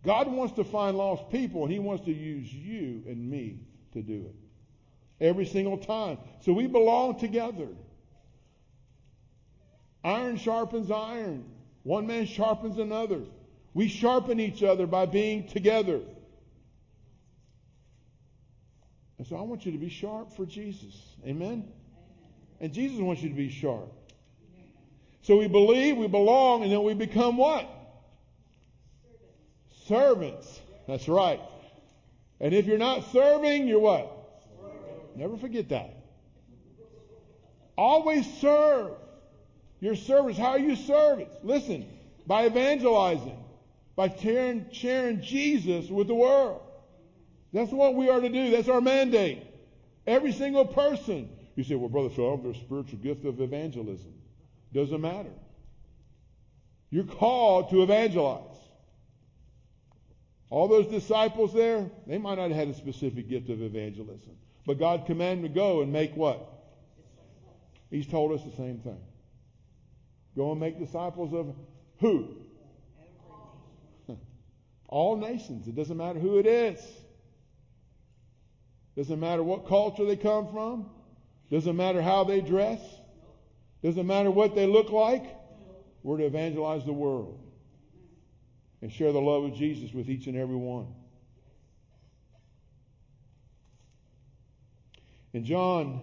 God 0.03 0.27
wants 0.27 0.55
to 0.55 0.63
find 0.63 0.97
lost 0.97 1.29
people 1.31 1.63
and 1.63 1.71
He 1.71 1.79
wants 1.79 2.05
to 2.05 2.11
use 2.11 2.51
you 2.51 3.03
and 3.07 3.29
me 3.29 3.59
to 3.93 4.01
do 4.01 4.25
it. 4.29 4.35
Every 5.23 5.45
single 5.45 5.77
time. 5.77 6.17
So 6.41 6.53
we 6.53 6.65
belong 6.65 7.19
together. 7.19 7.67
Iron 10.03 10.37
sharpens 10.37 10.89
iron. 10.91 11.45
One 11.85 12.07
man 12.07 12.25
sharpens 12.25 12.79
another. 12.79 13.21
We 13.75 13.89
sharpen 13.89 14.39
each 14.39 14.63
other 14.63 14.87
by 14.87 15.05
being 15.05 15.45
together. 15.45 16.01
And 19.19 19.27
so 19.27 19.35
I 19.35 19.43
want 19.43 19.67
you 19.67 19.71
to 19.71 19.77
be 19.77 19.89
sharp 19.89 20.35
for 20.35 20.47
Jesus. 20.47 20.99
Amen? 21.27 21.71
And 22.59 22.73
Jesus 22.73 22.99
wants 22.99 23.21
you 23.21 23.29
to 23.29 23.35
be 23.35 23.49
sharp. 23.49 23.93
So 25.21 25.37
we 25.37 25.47
believe, 25.47 25.97
we 25.97 26.07
belong, 26.07 26.63
and 26.63 26.71
then 26.71 26.81
we 26.81 26.95
become 26.95 27.37
what? 27.37 27.69
Servants. 29.85 30.59
That's 30.87 31.07
right. 31.07 31.39
And 32.39 32.51
if 32.51 32.65
you're 32.65 32.79
not 32.79 33.11
serving, 33.11 33.67
you're 33.67 33.79
what? 33.79 34.11
Never 35.15 35.37
forget 35.37 35.69
that. 35.69 35.95
Always 37.77 38.25
serve. 38.39 38.93
Your 39.79 39.95
service. 39.95 40.37
How 40.37 40.51
are 40.51 40.59
you 40.59 40.75
serving? 40.75 41.27
Listen, 41.43 41.85
by 42.25 42.45
evangelizing, 42.47 43.37
by 43.95 44.09
sharing, 44.09 44.67
sharing 44.71 45.21
Jesus 45.21 45.89
with 45.89 46.07
the 46.07 46.15
world. 46.15 46.61
That's 47.53 47.71
what 47.71 47.95
we 47.95 48.09
are 48.09 48.19
to 48.19 48.29
do. 48.29 48.51
That's 48.51 48.67
our 48.67 48.81
mandate. 48.81 49.45
Every 50.05 50.31
single 50.31 50.65
person. 50.65 51.29
You 51.55 51.63
say, 51.63 51.75
well, 51.75 51.89
Brother 51.89 52.09
Phil, 52.09 52.35
have 52.35 52.45
a 52.45 52.53
spiritual 52.53 52.99
gift 52.99 53.25
of 53.25 53.39
evangelism. 53.39 54.13
Doesn't 54.73 54.99
matter. 54.99 55.31
You're 56.89 57.05
called 57.05 57.69
to 57.69 57.81
evangelize. 57.81 58.41
All 60.49 60.67
those 60.67 60.87
disciples 60.87 61.53
there, 61.53 61.89
they 62.07 62.17
might 62.17 62.35
not 62.35 62.49
have 62.49 62.57
had 62.57 62.67
a 62.69 62.73
specific 62.73 63.29
gift 63.29 63.49
of 63.49 63.61
evangelism. 63.61 64.35
But 64.65 64.79
God 64.79 65.05
commanded 65.05 65.45
them 65.45 65.53
to 65.53 65.55
go 65.55 65.81
and 65.81 65.91
make 65.93 66.15
what? 66.15 66.45
He's 67.89 68.07
told 68.07 68.31
us 68.33 68.43
the 68.43 68.55
same 68.55 68.79
thing. 68.79 68.99
Go 70.35 70.51
and 70.51 70.59
make 70.59 70.79
disciples 70.79 71.33
of 71.33 71.55
who? 71.99 72.35
All 74.87 75.17
nations. 75.17 75.67
It 75.67 75.75
doesn't 75.75 75.97
matter 75.97 76.19
who 76.19 76.37
it 76.37 76.45
is. 76.45 76.79
Doesn't 78.95 79.19
matter 79.19 79.43
what 79.43 79.67
culture 79.67 80.05
they 80.05 80.15
come 80.15 80.51
from. 80.51 80.89
Doesn't 81.51 81.75
matter 81.75 82.01
how 82.01 82.23
they 82.23 82.41
dress. 82.41 82.79
Doesn't 83.83 84.07
matter 84.07 84.31
what 84.31 84.55
they 84.55 84.65
look 84.65 84.91
like. 84.91 85.23
We're 86.03 86.17
to 86.17 86.25
evangelize 86.25 86.85
the 86.85 86.93
world 86.93 87.39
and 88.81 88.91
share 88.91 89.11
the 89.11 89.21
love 89.21 89.43
of 89.43 89.55
Jesus 89.55 89.93
with 89.93 90.09
each 90.09 90.27
and 90.27 90.37
every 90.37 90.55
one. 90.55 90.87
In 95.33 95.43
John 95.43 96.01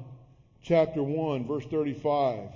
chapter 0.62 1.02
1, 1.02 1.46
verse 1.46 1.64
35, 1.66 2.50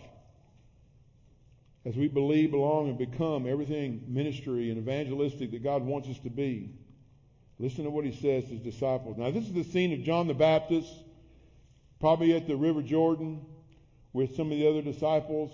as 1.87 1.95
we 1.95 2.09
believe, 2.09 2.51
belong, 2.51 2.89
and 2.89 2.99
become 2.99 3.47
everything 3.47 4.03
ministry 4.09 4.71
and 4.71 4.79
evangelistic 4.79 5.53
that 5.53 5.63
God 5.63 5.83
wants 5.83 6.09
us 6.09 6.19
to 6.25 6.31
be, 6.31 6.75
listen 7.61 7.85
to 7.85 7.91
what 7.91 8.05
he 8.05 8.11
says 8.11 8.45
to 8.45 8.51
his 8.51 8.61
disciples. 8.61 9.17
Now, 9.17 9.31
this 9.31 9.45
is 9.45 9.53
the 9.53 9.63
scene 9.63 9.93
of 9.93 10.03
John 10.03 10.27
the 10.27 10.35
Baptist, 10.35 10.93
probably 12.01 12.35
at 12.35 12.49
the 12.49 12.57
River 12.57 12.83
Jordan 12.83 13.41
with 14.13 14.35
some 14.35 14.51
of 14.51 14.59
the 14.59 14.69
other 14.69 14.83
disciples. 14.83 15.53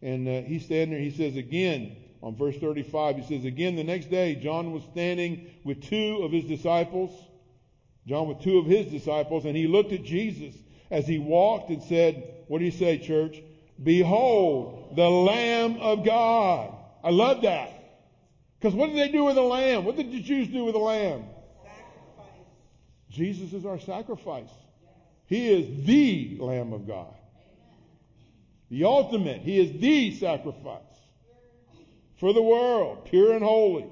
And 0.00 0.26
uh, 0.26 0.40
he's 0.48 0.64
standing 0.64 0.92
there. 0.92 1.00
He 1.00 1.10
says 1.10 1.36
again, 1.36 1.96
on 2.22 2.34
verse 2.34 2.56
35, 2.56 3.16
he 3.16 3.22
says, 3.22 3.44
Again, 3.44 3.76
the 3.76 3.84
next 3.84 4.10
day, 4.10 4.36
John 4.36 4.72
was 4.72 4.82
standing 4.84 5.50
with 5.64 5.82
two 5.82 6.20
of 6.22 6.32
his 6.32 6.44
disciples. 6.44 7.10
John 8.06 8.26
with 8.26 8.40
two 8.40 8.58
of 8.58 8.64
his 8.64 8.86
disciples, 8.86 9.44
and 9.44 9.54
he 9.54 9.66
looked 9.66 9.92
at 9.92 10.02
Jesus 10.02 10.54
as 10.90 11.06
he 11.06 11.18
walked 11.18 11.68
and 11.68 11.82
said, 11.82 12.44
What 12.48 12.60
do 12.60 12.64
you 12.64 12.70
say, 12.70 12.96
church? 12.96 13.42
Behold, 13.82 14.94
the 14.96 15.08
Lamb 15.08 15.78
of 15.78 16.04
God. 16.04 16.74
I 17.02 17.10
love 17.10 17.42
that. 17.42 17.72
Because 18.58 18.74
what 18.74 18.88
did 18.88 18.96
they 18.96 19.10
do 19.10 19.24
with 19.24 19.36
the 19.36 19.42
Lamb? 19.42 19.84
What 19.84 19.96
did 19.96 20.12
the 20.12 20.20
Jews 20.20 20.48
do 20.48 20.64
with 20.64 20.74
the 20.74 20.80
Lamb? 20.80 21.24
Sacrifice. 21.62 22.46
Jesus 23.08 23.52
is 23.52 23.64
our 23.64 23.78
sacrifice. 23.78 24.50
He 25.26 25.48
is 25.48 25.86
the 25.86 26.36
Lamb 26.40 26.72
of 26.72 26.86
God. 26.86 27.14
The 28.70 28.84
ultimate. 28.84 29.40
He 29.40 29.58
is 29.58 29.80
the 29.80 30.14
sacrifice 30.16 30.82
for 32.20 32.34
the 32.34 32.42
world, 32.42 33.06
pure 33.06 33.32
and 33.32 33.42
holy. 33.42 33.86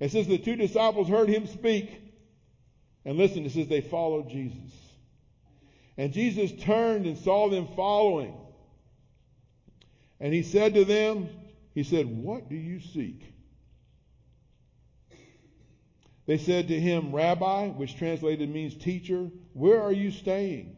It 0.00 0.10
says 0.10 0.26
the 0.26 0.38
two 0.38 0.56
disciples 0.56 1.08
heard 1.08 1.28
him 1.28 1.46
speak. 1.46 2.00
And 3.04 3.16
listen, 3.16 3.46
it 3.46 3.52
says 3.52 3.68
they 3.68 3.80
followed 3.80 4.28
Jesus. 4.28 4.72
And 5.96 6.12
Jesus 6.12 6.50
turned 6.64 7.06
and 7.06 7.16
saw 7.16 7.48
them 7.48 7.68
following. 7.76 8.34
And 10.22 10.32
he 10.32 10.44
said 10.44 10.74
to 10.74 10.84
them, 10.84 11.28
He 11.74 11.82
said, 11.82 12.06
What 12.06 12.48
do 12.48 12.54
you 12.54 12.78
seek? 12.78 13.34
They 16.26 16.38
said 16.38 16.68
to 16.68 16.78
him, 16.78 17.12
Rabbi, 17.12 17.70
which 17.70 17.96
translated 17.96 18.48
means 18.48 18.76
teacher, 18.76 19.28
where 19.52 19.82
are 19.82 19.92
you 19.92 20.12
staying? 20.12 20.76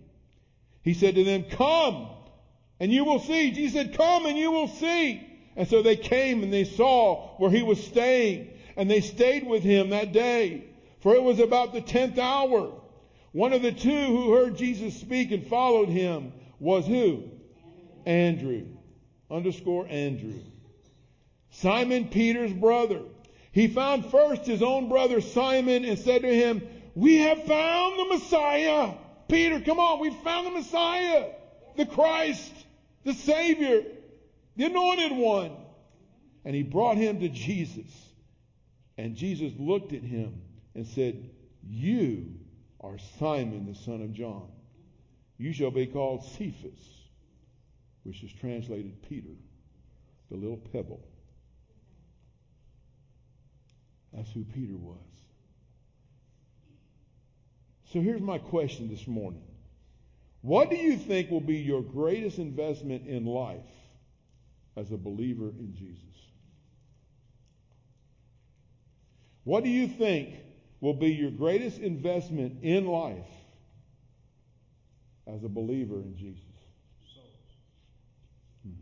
He 0.82 0.94
said 0.94 1.16
to 1.16 1.24
them, 1.24 1.44
Come 1.44 2.08
and 2.80 2.90
you 2.90 3.04
will 3.04 3.18
see. 3.18 3.50
Jesus 3.50 3.74
said, 3.74 3.94
Come 3.94 4.24
and 4.24 4.38
you 4.38 4.50
will 4.50 4.68
see. 4.68 5.22
And 5.56 5.68
so 5.68 5.82
they 5.82 5.96
came 5.96 6.42
and 6.42 6.50
they 6.50 6.64
saw 6.64 7.36
where 7.36 7.50
he 7.50 7.62
was 7.62 7.84
staying 7.84 8.48
and 8.78 8.90
they 8.90 9.02
stayed 9.02 9.46
with 9.46 9.62
him 9.62 9.90
that 9.90 10.12
day. 10.12 10.64
For 11.00 11.14
it 11.14 11.22
was 11.22 11.38
about 11.38 11.74
the 11.74 11.82
tenth 11.82 12.18
hour. 12.18 12.80
One 13.32 13.52
of 13.52 13.60
the 13.60 13.72
two 13.72 14.06
who 14.06 14.32
heard 14.32 14.56
Jesus 14.56 14.98
speak 14.98 15.32
and 15.32 15.46
followed 15.46 15.90
him 15.90 16.32
was 16.58 16.86
who? 16.86 17.24
Andrew. 18.06 18.73
Underscore 19.30 19.86
Andrew. 19.88 20.40
Simon 21.50 22.08
Peter's 22.08 22.52
brother. 22.52 23.00
He 23.52 23.68
found 23.68 24.10
first 24.10 24.46
his 24.46 24.62
own 24.62 24.88
brother 24.88 25.20
Simon 25.20 25.84
and 25.84 25.98
said 25.98 26.22
to 26.22 26.34
him, 26.34 26.66
We 26.94 27.18
have 27.18 27.44
found 27.44 27.98
the 27.98 28.14
Messiah. 28.16 28.94
Peter, 29.28 29.60
come 29.60 29.78
on, 29.78 30.00
we 30.00 30.10
found 30.10 30.46
the 30.46 30.50
Messiah, 30.50 31.30
the 31.76 31.86
Christ, 31.86 32.52
the 33.04 33.14
Savior 33.14 33.82
the 34.56 34.64
anointed 34.64 35.12
one. 35.12 35.52
And 36.44 36.54
he 36.54 36.62
brought 36.62 36.96
him 36.96 37.20
to 37.20 37.28
Jesus. 37.28 37.90
And 38.96 39.16
Jesus 39.16 39.52
looked 39.58 39.92
at 39.92 40.02
him 40.02 40.42
and 40.74 40.86
said, 40.86 41.30
You 41.66 42.34
are 42.80 42.98
Simon, 43.18 43.66
the 43.66 43.74
son 43.74 44.02
of 44.02 44.12
John. 44.12 44.48
You 45.38 45.52
shall 45.52 45.70
be 45.70 45.86
called 45.86 46.24
Cephas, 46.24 46.93
which 48.04 48.22
is 48.22 48.32
translated 48.32 48.94
Peter, 49.08 49.34
the 50.30 50.36
little 50.36 50.56
pebble. 50.72 51.04
That's 54.12 54.30
who 54.30 54.44
Peter 54.44 54.76
was. 54.76 54.98
So 57.92 58.00
here's 58.00 58.20
my 58.20 58.38
question 58.38 58.88
this 58.88 59.06
morning. 59.06 59.42
What 60.42 60.70
do 60.70 60.76
you 60.76 60.96
think 60.96 61.30
will 61.30 61.40
be 61.40 61.56
your 61.56 61.82
greatest 61.82 62.38
investment 62.38 63.06
in 63.06 63.26
life? 63.26 63.60
as 64.76 64.90
a 64.90 64.96
believer 64.96 65.50
in 65.58 65.74
Jesus? 65.74 66.00
What 69.44 69.62
do 69.62 69.70
you 69.70 69.88
think 69.88 70.36
will 70.80 70.94
be 70.94 71.12
your 71.12 71.30
greatest 71.30 71.78
investment 71.78 72.62
in 72.62 72.86
life 72.86 73.28
as 75.26 75.44
a 75.44 75.48
believer 75.48 75.96
in 75.96 76.16
Jesus? 76.16 76.42
Souls. 77.14 77.26
Hmm. 78.66 78.72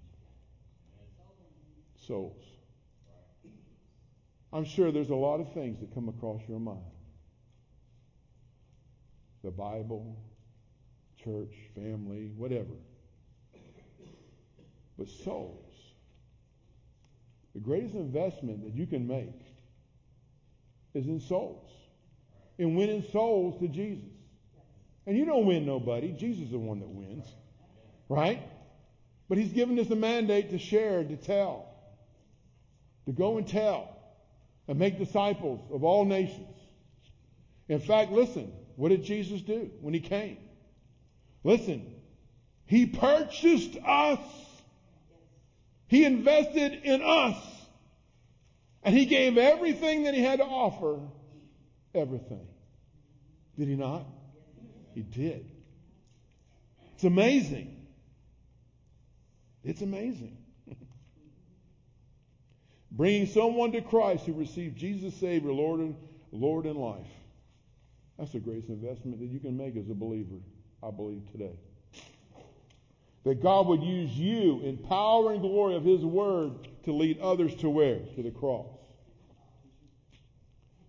Souls. 2.07 2.43
I'm 4.53 4.65
sure 4.65 4.93
there's 4.93 5.11
a 5.11 5.15
lot 5.15 5.41
of 5.41 5.53
things 5.55 5.81
that 5.81 5.95
come 5.95 6.09
across 6.09 6.41
your 6.49 6.61
mind. 6.61 6.81
The 9.43 9.51
Bible, 9.51 10.17
church, 11.23 11.55
family, 11.75 12.31
whatever. 12.37 12.75
But 14.99 15.09
souls. 15.09 15.59
The 17.55 17.61
greatest 17.61 17.95
investment 17.95 18.65
that 18.65 18.75
you 18.75 18.87
can 18.87 19.07
make 19.07 19.41
is 20.95 21.07
in 21.07 21.21
souls, 21.21 21.71
in 22.59 22.75
winning 22.75 23.05
souls 23.13 23.59
to 23.61 23.69
Jesus. 23.69 24.05
And 25.07 25.17
you 25.17 25.25
don't 25.25 25.47
win 25.47 25.67
nobody. 25.67 26.13
Jesus 26.13 26.45
is 26.45 26.51
the 26.51 26.59
one 26.59 26.81
that 26.81 26.89
wins. 26.89 27.27
Right? 28.09 28.43
But 29.29 29.39
he's 29.39 29.53
given 29.53 29.79
us 29.79 29.91
a 29.91 29.97
mandate 29.97 30.51
to 30.51 30.59
share, 30.59 31.03
to 31.03 31.17
tell, 31.17 31.72
to 33.07 33.13
go 33.13 33.39
and 33.39 33.47
tell, 33.47 33.89
and 34.69 34.79
make 34.79 34.99
disciples 34.99 35.61
of 35.73 35.85
all 35.85 36.05
nations. 36.05 36.57
In 37.69 37.81
fact, 37.81 38.13
listen, 38.13 38.53
what 38.77 38.91
did 38.91 39.05
Jesus 39.05 39.41
do 39.43 39.71
when 39.81 39.95
he 39.95 40.01
came? 40.01 40.39
Listen, 41.45 41.95
he 42.67 42.87
purchased 42.87 43.77
us 43.85 44.21
He 45.93 46.07
invested 46.07 46.73
in 46.85 47.03
us. 47.03 47.37
And 48.83 48.97
he 48.97 49.05
gave 49.05 49.37
everything 49.37 50.05
that 50.05 50.15
he 50.15 50.23
had 50.23 50.39
to 50.39 50.45
offer. 50.45 50.99
Everything. 51.95 52.47
Did 53.59 53.69
he 53.69 53.75
not? 53.77 54.07
He 54.95 55.03
did. 55.03 55.45
It's 56.95 57.05
amazing. 57.05 57.77
It's 59.63 59.83
amazing. 59.83 60.39
Bringing 62.93 63.27
someone 63.27 63.73
to 63.73 63.81
Christ 63.81 64.27
who 64.27 64.35
received 64.35 64.77
Jesus 64.77 65.15
Savior, 65.15 65.51
Lord 65.51 65.81
and 65.81 65.97
Lord 66.31 66.67
in 66.67 66.77
life. 66.77 67.07
That's 68.19 68.33
the 68.33 68.41
greatest 68.41 68.69
investment 68.69 69.19
that 69.21 69.27
you 69.27 69.41
can 69.41 69.57
make 69.57 69.77
as 69.77 69.89
a 69.89 69.95
believer, 69.95 70.37
I 70.83 70.91
believe, 70.91 71.23
today. 71.33 71.57
That 73.25 73.43
God 73.43 73.67
would 73.69 73.83
use 73.83 74.11
you 74.11 74.61
in 74.63 74.77
power 74.77 75.33
and 75.33 75.41
glory 75.41 75.75
of 75.75 75.85
His 75.85 76.05
Word 76.05 76.69
to 76.85 76.93
lead 76.93 77.19
others 77.21 77.55
to 77.57 77.71
where? 77.71 78.01
To 78.17 78.23
the 78.23 78.31
cross. 78.31 78.67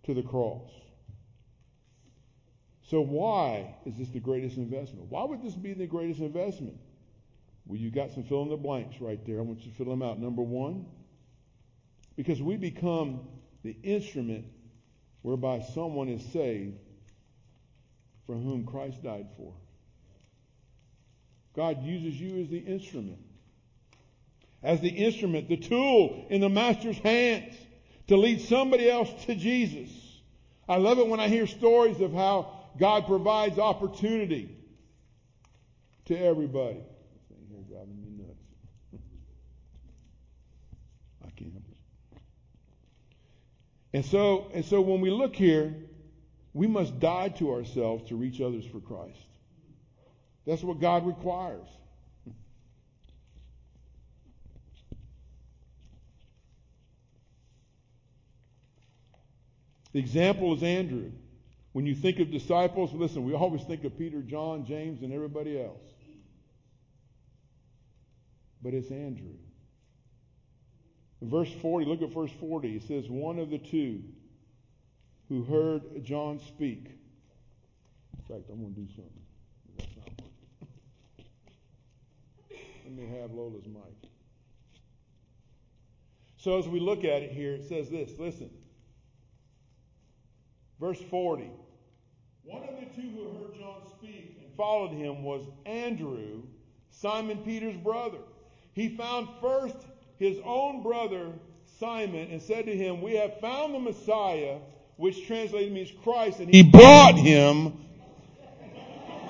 To 0.04 0.14
the 0.14 0.24
cross. 0.24 0.70
So 2.82 3.00
why 3.00 3.76
is 3.86 3.96
this 3.96 4.10
the 4.10 4.20
greatest 4.20 4.58
investment? 4.58 5.06
Why 5.10 5.24
would 5.24 5.42
this 5.42 5.56
be 5.56 5.74
the 5.74 5.88
greatest 5.88 6.20
investment? 6.20 6.76
Well, 7.66 7.80
you 7.80 7.92
got 7.92 8.12
some 8.12 8.24
fill 8.24 8.44
in 8.44 8.50
the 8.50 8.58
blanks 8.58 9.00
right 9.00 9.24
there. 9.26 9.38
I 9.38 9.42
want 9.42 9.62
you 9.62 9.72
to 9.72 9.78
fill 9.78 9.86
them 9.86 10.02
out. 10.02 10.20
Number 10.20 10.42
one, 10.42 10.86
because 12.16 12.42
we 12.42 12.58
become 12.58 13.22
the 13.64 13.76
instrument 13.84 14.46
whereby 15.22 15.62
someone 15.74 16.10
is 16.10 16.24
saved 16.32 16.78
for 18.26 18.36
whom 18.36 18.66
Christ 18.66 19.02
died 19.04 19.28
for. 19.38 19.54
God 21.56 21.84
uses 21.84 22.20
you 22.20 22.42
as 22.42 22.50
the 22.50 22.58
instrument. 22.58 23.20
As 24.62 24.82
the 24.82 24.90
instrument, 24.90 25.50
the 25.50 25.58
tool 25.58 26.26
in 26.30 26.42
the 26.42 26.50
master's 26.50 26.98
hands 27.00 27.56
to 28.08 28.18
lead 28.18 28.42
somebody 28.42 28.90
else 28.90 29.10
to 29.26 29.36
Jesus. 29.36 29.90
I 30.68 30.78
love 30.78 31.00
it 31.00 31.08
when 31.08 31.20
I 31.20 31.28
hear 31.28 31.48
stories 31.48 32.00
of 32.00 32.14
how 32.14 32.60
God 32.80 33.06
provides 33.06 33.60
opportunity 33.60 34.58
to 36.06 36.18
everybody. 36.18 36.80
This 36.80 37.24
thing 37.30 37.48
here 37.50 37.64
driving 37.70 38.02
me 38.02 38.24
nuts. 38.24 39.04
I 41.22 41.30
can't 41.38 41.52
help 41.52 41.64
it. 41.70 41.78
And 43.94 44.04
so, 44.04 44.50
and 44.54 44.66
so 44.66 44.82
when 44.82 45.02
we 45.02 45.12
look 45.12 45.36
here, 45.36 45.74
we 46.54 46.68
must 46.68 47.00
die 47.00 47.30
to 47.30 47.54
ourselves 47.54 48.10
to 48.10 48.16
reach 48.16 48.42
others 48.42 48.66
for 48.66 48.80
Christ. 48.80 49.20
That's 50.46 50.64
what 50.64 50.80
God 50.80 51.06
requires. 51.06 51.68
The 59.94 60.00
example 60.00 60.56
is 60.56 60.64
Andrew. 60.64 61.12
When 61.72 61.86
you 61.86 61.96
think 61.96 62.20
of 62.20 62.32
disciples, 62.32 62.94
listen, 62.94 63.24
we 63.24 63.34
always 63.34 63.64
think 63.64 63.84
of 63.84 63.98
Peter, 63.98 64.22
John, 64.22 64.66
James, 64.66 65.02
and 65.04 65.14
everybody 65.14 65.62
else. 65.62 65.82
But 68.62 68.74
it's 68.74 68.90
Andrew. 68.92 69.36
In 71.24 71.30
verse 71.30 71.54
40, 71.62 71.86
look 71.86 72.02
at 72.02 72.14
verse 72.14 72.34
40. 72.38 72.76
It 72.76 72.84
says, 72.84 73.10
One 73.10 73.40
of 73.40 73.50
the 73.50 73.58
two 73.58 74.04
who 75.30 75.46
heard 75.46 76.04
John 76.04 76.38
speak. 76.38 76.90
In 78.18 78.24
fact, 78.28 78.50
I'm 78.52 78.60
going 78.60 78.74
to 78.74 78.82
do 78.82 78.88
something. 78.94 79.22
That's 79.78 79.90
not 79.96 80.10
working. 80.10 81.28
Let 82.84 82.94
me 82.94 83.22
have 83.22 83.32
Lola's 83.32 83.66
mic. 83.66 84.10
So 86.36 86.60
as 86.60 86.68
we 86.68 86.82
look 86.82 87.06
at 87.06 87.22
it 87.22 87.32
here, 87.32 87.54
it 87.54 87.70
says 87.70 87.90
this. 87.90 88.12
Listen. 88.20 88.50
Verse 90.78 91.00
40. 91.10 91.50
One 92.44 92.64
of 92.64 92.76
the 92.82 93.02
two 93.02 93.08
who 93.12 93.30
heard 93.38 93.58
John 93.58 93.78
speak 93.98 94.40
and 94.44 94.54
followed 94.58 94.92
him 94.92 95.24
was 95.24 95.48
Andrew, 95.66 96.44
Simon 96.90 97.38
Peter's 97.46 97.78
brother. 97.78 98.18
He 98.74 98.90
found 98.98 99.30
first 99.40 99.78
his 100.20 100.38
own 100.44 100.84
brother 100.84 101.32
Simon 101.80 102.30
and 102.32 102.42
said 102.42 102.66
to 102.66 102.76
him, 102.76 103.02
We 103.02 103.16
have 103.16 103.40
found 103.40 103.74
the 103.74 103.80
Messiah, 103.80 104.58
which 104.98 105.28
translated 105.28 105.72
means 105.74 105.92
Christ, 106.04 106.40
and 106.40 106.54
he 106.54 106.64
brought 106.64 107.16
him 107.16 107.74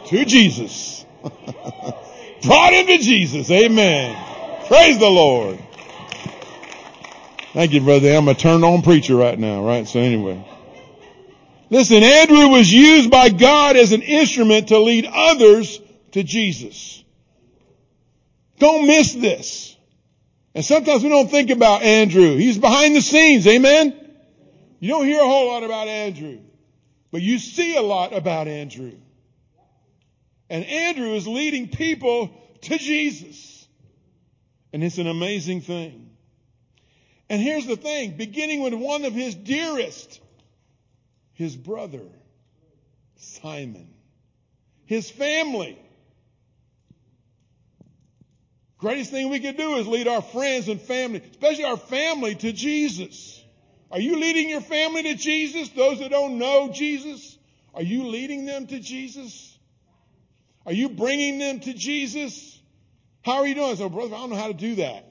to 0.08 0.26
Jesus. 0.26 1.06
brought 1.24 2.74
him 2.74 2.88
to 2.88 2.98
Jesus. 3.00 3.50
Amen. 3.50 4.16
Praise 4.68 5.00
the 5.00 5.10
Lord. 5.10 5.60
Thank 7.54 7.74
you, 7.74 7.82
brother. 7.82 8.12
I'm 8.12 8.28
a 8.28 8.34
turned 8.34 8.66
on 8.66 8.82
preacher 8.82 9.16
right 9.16 9.38
now, 9.38 9.64
right? 9.64 9.88
So 9.88 10.00
anyway. 10.00 10.46
Listen, 11.70 12.04
Andrew 12.04 12.50
was 12.50 12.72
used 12.72 13.10
by 13.10 13.30
God 13.30 13.78
as 13.78 13.94
an 13.94 14.02
instrument 14.02 14.68
to 14.68 14.80
lead 14.80 15.08
others 15.12 15.80
to 16.12 16.24
Jesus. 16.24 17.04
Don't 18.60 18.86
miss 18.86 19.14
this. 19.14 19.73
And 20.56 20.64
sometimes 20.64 21.04
we 21.04 21.10
don't 21.10 21.30
think 21.30 21.50
about 21.50 21.82
Andrew. 21.82 22.38
He's 22.38 22.58
behind 22.58 22.96
the 22.96 23.02
scenes. 23.02 23.48
Amen? 23.48 24.00
You 24.80 24.90
don't 24.90 25.06
hear 25.06 25.22
a 25.22 25.26
whole 25.26 25.48
lot 25.48 25.64
about 25.64 25.88
Andrew, 25.88 26.40
but 27.12 27.22
you 27.22 27.40
see 27.40 27.76
a 27.76 27.82
lot 27.82 28.14
about 28.14 28.48
Andrew. 28.48 28.94
And 30.50 30.66
Andrew 30.66 31.14
is 31.14 31.28
leading 31.28 31.70
people 31.70 32.30
to 32.62 32.78
Jesus. 32.78 33.68
And 34.72 34.84
it's 34.84 34.98
an 34.98 35.08
amazing 35.08 35.62
thing. 35.62 36.12
And 37.30 37.42
here's 37.42 37.66
the 37.66 37.78
thing, 37.78 38.18
beginning 38.18 38.62
with 38.62 38.74
one 38.74 39.06
of 39.06 39.14
his 39.14 39.34
dearest, 39.34 40.20
his 41.34 41.56
brother, 41.56 42.04
Simon, 43.16 43.94
his 44.86 45.10
family. 45.10 45.83
Greatest 48.84 49.12
thing 49.12 49.30
we 49.30 49.40
can 49.40 49.56
do 49.56 49.78
is 49.78 49.88
lead 49.88 50.10
our 50.10 50.22
friends 50.22 50.68
and 50.68 50.82
family, 50.82 51.22
especially 51.32 51.64
our 51.64 51.78
family, 51.78 52.36
to 52.36 52.52
Jesus. 52.52 53.42
Are 53.90 54.00
you 54.02 54.20
leading 54.20 54.50
your 54.50 54.60
family 54.60 55.04
to 55.04 55.16
Jesus? 55.16 55.70
Those 55.70 56.00
that 56.00 56.12
don't 56.12 56.38
know 56.38 56.70
Jesus, 56.70 57.38
are 57.74 57.82
you 57.82 58.08
leading 58.08 58.46
them 58.46 58.68
to 58.68 58.82
Jesus? 58.82 59.58
Are 60.66 60.74
you 60.74 60.90
bringing 60.90 61.40
them 61.40 61.62
to 61.62 61.74
Jesus? 61.74 62.60
How 63.22 63.36
are 63.36 63.48
you 63.48 63.56
doing? 63.56 63.78
So, 63.78 63.88
brother, 63.88 64.16
I 64.16 64.18
don't 64.18 64.32
know 64.32 64.36
how 64.36 64.48
to 64.48 64.54
do 64.54 64.76
that. 64.76 65.06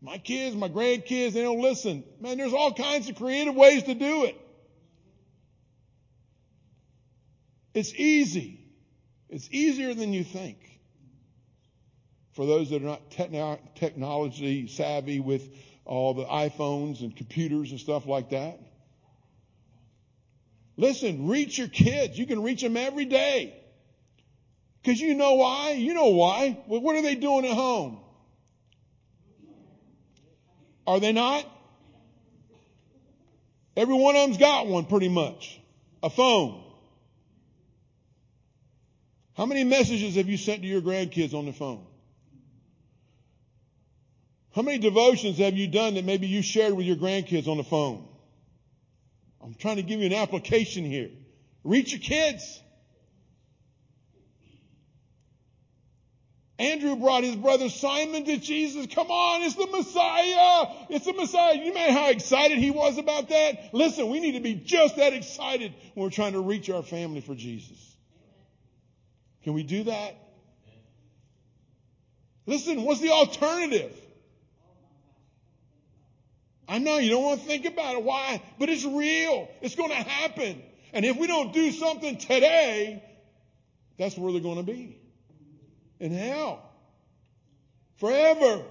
My 0.00 0.18
kids, 0.18 0.54
my 0.54 0.68
grandkids, 0.68 1.32
they 1.32 1.42
don't 1.42 1.60
listen. 1.60 2.04
Man, 2.20 2.38
there's 2.38 2.54
all 2.54 2.72
kinds 2.72 3.08
of 3.08 3.16
creative 3.16 3.56
ways 3.56 3.82
to 3.82 3.94
do 3.94 4.26
it. 4.26 4.40
It's 7.74 7.92
easy. 7.92 8.61
It's 9.32 9.48
easier 9.50 9.94
than 9.94 10.12
you 10.12 10.24
think. 10.24 10.58
For 12.32 12.44
those 12.44 12.68
that 12.68 12.82
are 12.82 12.84
not 12.84 13.10
techno- 13.10 13.58
technology 13.74 14.68
savvy 14.68 15.20
with 15.20 15.48
all 15.86 16.12
the 16.12 16.26
iPhones 16.26 17.00
and 17.00 17.16
computers 17.16 17.70
and 17.70 17.80
stuff 17.80 18.06
like 18.06 18.28
that. 18.30 18.60
Listen, 20.76 21.28
reach 21.28 21.56
your 21.56 21.68
kids. 21.68 22.18
You 22.18 22.26
can 22.26 22.42
reach 22.42 22.60
them 22.60 22.76
every 22.76 23.06
day. 23.06 23.54
Because 24.82 25.00
you 25.00 25.14
know 25.14 25.34
why? 25.34 25.72
You 25.72 25.94
know 25.94 26.08
why. 26.08 26.58
Well, 26.66 26.82
what 26.82 26.96
are 26.96 27.02
they 27.02 27.14
doing 27.14 27.46
at 27.46 27.54
home? 27.54 28.00
Are 30.86 31.00
they 31.00 31.12
not? 31.12 31.46
Every 33.78 33.94
one 33.94 34.14
of 34.14 34.22
them's 34.22 34.36
got 34.36 34.66
one 34.66 34.84
pretty 34.84 35.08
much. 35.08 35.58
A 36.02 36.10
phone. 36.10 36.71
How 39.36 39.46
many 39.46 39.64
messages 39.64 40.16
have 40.16 40.28
you 40.28 40.36
sent 40.36 40.62
to 40.62 40.68
your 40.68 40.82
grandkids 40.82 41.34
on 41.34 41.46
the 41.46 41.52
phone? 41.52 41.86
How 44.54 44.62
many 44.62 44.78
devotions 44.78 45.38
have 45.38 45.56
you 45.56 45.68
done 45.68 45.94
that 45.94 46.04
maybe 46.04 46.26
you 46.26 46.42
shared 46.42 46.74
with 46.74 46.84
your 46.84 46.96
grandkids 46.96 47.48
on 47.48 47.56
the 47.56 47.64
phone? 47.64 48.06
I'm 49.42 49.54
trying 49.54 49.76
to 49.76 49.82
give 49.82 50.00
you 50.00 50.06
an 50.06 50.12
application 50.12 50.84
here. 50.84 51.10
Reach 51.64 51.92
your 51.92 52.00
kids. 52.00 52.60
Andrew 56.58 56.94
brought 56.94 57.24
his 57.24 57.34
brother 57.34 57.70
Simon 57.70 58.24
to 58.26 58.36
Jesus. 58.36 58.86
Come 58.94 59.10
on, 59.10 59.42
it's 59.42 59.56
the 59.56 59.66
Messiah. 59.66 60.66
It's 60.90 61.06
the 61.06 61.12
Messiah. 61.14 61.56
You 61.56 61.72
know 61.72 61.92
how 61.92 62.10
excited 62.10 62.58
he 62.58 62.70
was 62.70 62.98
about 62.98 63.30
that? 63.30 63.72
Listen, 63.72 64.10
we 64.10 64.20
need 64.20 64.32
to 64.32 64.40
be 64.40 64.54
just 64.54 64.96
that 64.96 65.12
excited 65.12 65.72
when 65.94 66.04
we're 66.04 66.10
trying 66.10 66.34
to 66.34 66.40
reach 66.40 66.70
our 66.70 66.82
family 66.82 67.20
for 67.20 67.34
Jesus. 67.34 67.91
Can 69.44 69.54
we 69.54 69.62
do 69.62 69.84
that? 69.84 70.16
Listen, 72.46 72.82
what's 72.82 73.00
the 73.00 73.10
alternative? 73.10 73.96
I 76.68 76.78
know 76.78 76.98
you 76.98 77.10
don't 77.10 77.24
want 77.24 77.40
to 77.40 77.46
think 77.46 77.66
about 77.66 77.96
it. 77.96 78.02
Why? 78.02 78.42
But 78.58 78.68
it's 78.68 78.84
real. 78.84 79.48
It's 79.60 79.74
going 79.74 79.90
to 79.90 79.96
happen. 79.96 80.62
And 80.92 81.04
if 81.04 81.16
we 81.16 81.26
don't 81.26 81.52
do 81.52 81.70
something 81.72 82.18
today, 82.18 83.02
that's 83.98 84.16
where 84.16 84.32
they're 84.32 84.40
going 84.40 84.56
to 84.56 84.62
be 84.62 84.98
in 86.00 86.12
hell. 86.12 86.62
Forever. 87.96 88.62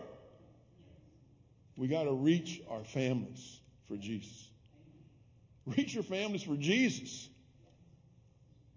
We 1.78 1.88
got 1.88 2.04
to 2.04 2.12
reach 2.12 2.62
our 2.70 2.84
families 2.84 3.60
for 3.88 3.98
Jesus. 3.98 4.50
Reach 5.66 5.94
your 5.94 6.04
families 6.04 6.44
for 6.44 6.56
Jesus. 6.56 7.30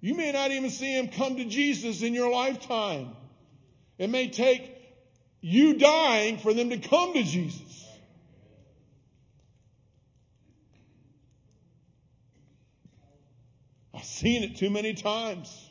You 0.04 0.14
may 0.14 0.32
not 0.32 0.50
even 0.50 0.68
see 0.68 0.98
him 0.98 1.08
come 1.08 1.36
to 1.36 1.46
Jesus 1.46 2.02
in 2.02 2.12
your 2.12 2.30
lifetime. 2.30 3.16
It 3.96 4.10
may 4.10 4.28
take 4.28 4.70
you 5.40 5.78
dying 5.78 6.36
for 6.36 6.52
them 6.52 6.68
to 6.68 6.76
come 6.76 7.14
to 7.14 7.22
Jesus. 7.22 7.86
I've 13.94 14.04
seen 14.04 14.42
it 14.42 14.58
too 14.58 14.68
many 14.68 14.92
times. 14.92 15.70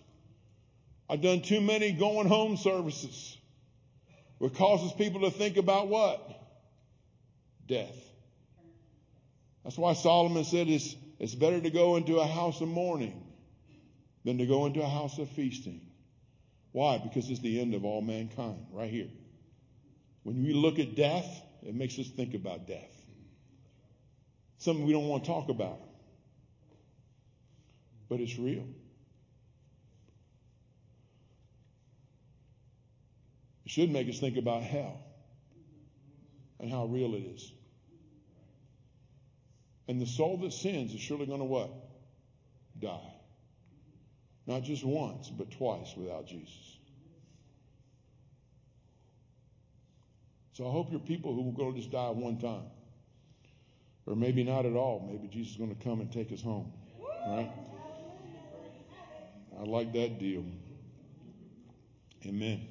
I've 1.07 1.21
done 1.21 1.43
too 1.43 1.61
many 1.61 1.91
going 1.91 2.27
home 2.27 2.57
services. 2.57 3.37
What 4.39 4.55
causes 4.55 4.93
people 4.93 5.21
to 5.21 5.29
think 5.29 5.57
about 5.57 5.89
what? 5.89 6.27
Death. 7.67 7.95
That's 9.63 9.77
why 9.77 9.93
Solomon 9.93 10.43
said 10.43 10.69
it's, 10.69 10.95
it's 11.19 11.35
better 11.35 11.61
to 11.61 11.69
go 11.69 11.97
into 11.97 12.17
a 12.17 12.25
house 12.25 12.61
of 12.61 12.67
mourning 12.67 13.22
than 14.23 14.37
to 14.37 14.45
go 14.45 14.65
into 14.65 14.81
a 14.81 14.87
house 14.87 15.17
of 15.17 15.29
feasting. 15.29 15.81
Why? 16.71 16.97
Because 16.97 17.29
it's 17.29 17.41
the 17.41 17.59
end 17.59 17.73
of 17.73 17.85
all 17.85 18.01
mankind, 18.01 18.65
right 18.71 18.89
here. 18.89 19.09
When 20.23 20.43
we 20.43 20.53
look 20.53 20.79
at 20.79 20.95
death, 20.95 21.41
it 21.61 21.75
makes 21.75 21.99
us 21.99 22.07
think 22.07 22.33
about 22.33 22.67
death. 22.67 22.91
Something 24.57 24.85
we 24.85 24.93
don't 24.93 25.07
want 25.07 25.25
to 25.25 25.29
talk 25.29 25.49
about. 25.49 25.79
But 28.09 28.21
it's 28.21 28.37
real. 28.37 28.65
It 33.65 33.71
should 33.71 33.91
make 33.91 34.07
us 34.09 34.19
think 34.19 34.37
about 34.37 34.63
hell 34.63 34.99
and 36.59 36.71
how 36.71 36.85
real 36.85 37.13
it 37.15 37.23
is. 37.23 37.51
And 39.87 40.01
the 40.01 40.05
soul 40.05 40.37
that 40.37 40.53
sins 40.53 40.93
is 40.93 41.01
surely 41.01 41.25
going 41.25 41.39
to 41.39 41.45
what? 41.45 41.71
Die. 42.79 43.12
Not 44.45 44.63
just 44.63 44.83
once, 44.83 45.29
but 45.29 45.51
twice 45.51 45.93
without 45.95 46.27
Jesus. 46.27 46.77
So 50.53 50.67
I 50.67 50.71
hope 50.71 50.91
you're 50.91 50.99
people 50.99 51.33
who 51.33 51.41
will 51.43 51.51
go 51.51 51.71
just 51.71 51.91
die 51.91 52.09
one 52.09 52.37
time. 52.37 52.65
Or 54.05 54.15
maybe 54.15 54.43
not 54.43 54.65
at 54.65 54.73
all. 54.73 55.07
Maybe 55.09 55.27
Jesus 55.27 55.53
is 55.53 55.57
going 55.57 55.75
to 55.75 55.83
come 55.83 56.01
and 56.01 56.11
take 56.11 56.31
us 56.31 56.41
home. 56.41 56.71
Right? 57.25 57.51
I 59.59 59.63
like 59.63 59.93
that 59.93 60.19
deal. 60.19 60.43
Amen. 62.25 62.67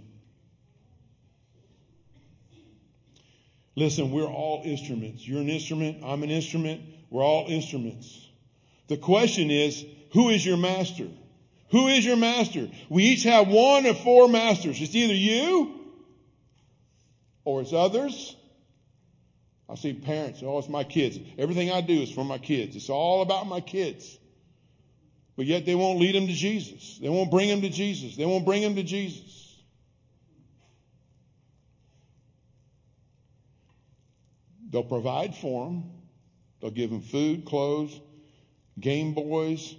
Listen, 3.74 4.10
we're 4.10 4.26
all 4.26 4.62
instruments. 4.64 5.26
You're 5.26 5.40
an 5.40 5.48
instrument. 5.48 6.04
I'm 6.04 6.22
an 6.22 6.30
instrument. 6.30 6.82
We're 7.10 7.24
all 7.24 7.46
instruments. 7.48 8.28
The 8.88 8.98
question 8.98 9.50
is, 9.50 9.84
who 10.12 10.28
is 10.28 10.44
your 10.44 10.58
master? 10.58 11.08
Who 11.72 11.88
is 11.88 12.04
your 12.04 12.16
master? 12.16 12.68
We 12.90 13.04
each 13.04 13.24
have 13.24 13.48
one 13.48 13.86
of 13.86 13.98
four 13.98 14.28
masters. 14.28 14.80
It's 14.80 14.94
either 14.94 15.14
you 15.14 15.80
or 17.44 17.62
it's 17.62 17.72
others. 17.72 18.36
I 19.70 19.74
see 19.76 19.94
parents, 19.94 20.42
oh, 20.44 20.58
it's 20.58 20.68
my 20.68 20.84
kids. 20.84 21.18
Everything 21.38 21.72
I 21.72 21.80
do 21.80 21.94
is 21.94 22.12
for 22.12 22.24
my 22.24 22.36
kids. 22.36 22.76
It's 22.76 22.90
all 22.90 23.22
about 23.22 23.46
my 23.46 23.62
kids. 23.62 24.18
But 25.34 25.46
yet 25.46 25.64
they 25.64 25.74
won't 25.74 25.98
lead 25.98 26.14
them 26.14 26.26
to 26.26 26.32
Jesus. 26.34 26.98
They 27.00 27.08
won't 27.08 27.30
bring 27.30 27.48
them 27.48 27.62
to 27.62 27.70
Jesus. 27.70 28.16
They 28.16 28.26
won't 28.26 28.44
bring 28.44 28.60
them 28.60 28.74
to 28.74 28.82
Jesus. 28.82 29.56
They'll 34.68 34.84
provide 34.84 35.34
for 35.36 35.66
them. 35.66 35.84
They'll 36.60 36.70
give 36.70 36.90
them 36.90 37.00
food, 37.00 37.46
clothes, 37.46 37.98
Game 38.78 39.14
Boys, 39.14 39.74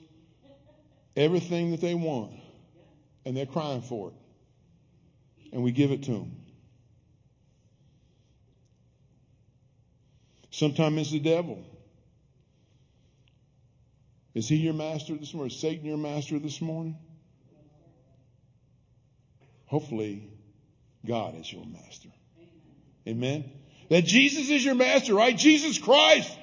everything 1.15 1.71
that 1.71 1.81
they 1.81 1.95
want. 1.95 2.31
And 3.25 3.37
they're 3.37 3.45
crying 3.45 3.81
for 3.81 4.09
it. 4.09 4.15
And 5.53 5.63
we 5.63 5.71
give 5.71 5.91
it 5.91 6.03
to 6.03 6.11
them. 6.11 6.31
Sometimes 10.51 10.99
it's 10.99 11.11
the 11.11 11.19
devil. 11.19 11.63
Is 14.33 14.47
he 14.47 14.57
your 14.57 14.73
master 14.73 15.15
this 15.15 15.33
morning? 15.33 15.51
Is 15.51 15.59
Satan 15.59 15.85
your 15.85 15.97
master 15.97 16.39
this 16.39 16.59
morning? 16.59 16.97
Hopefully, 19.65 20.29
God 21.05 21.35
is 21.39 21.51
your 21.51 21.65
master. 21.65 22.09
Amen. 23.07 23.51
That 23.89 24.03
Jesus 24.05 24.49
is 24.49 24.63
your 24.63 24.75
master, 24.75 25.13
right? 25.13 25.35
Jesus 25.35 25.77
Christ. 25.77 26.37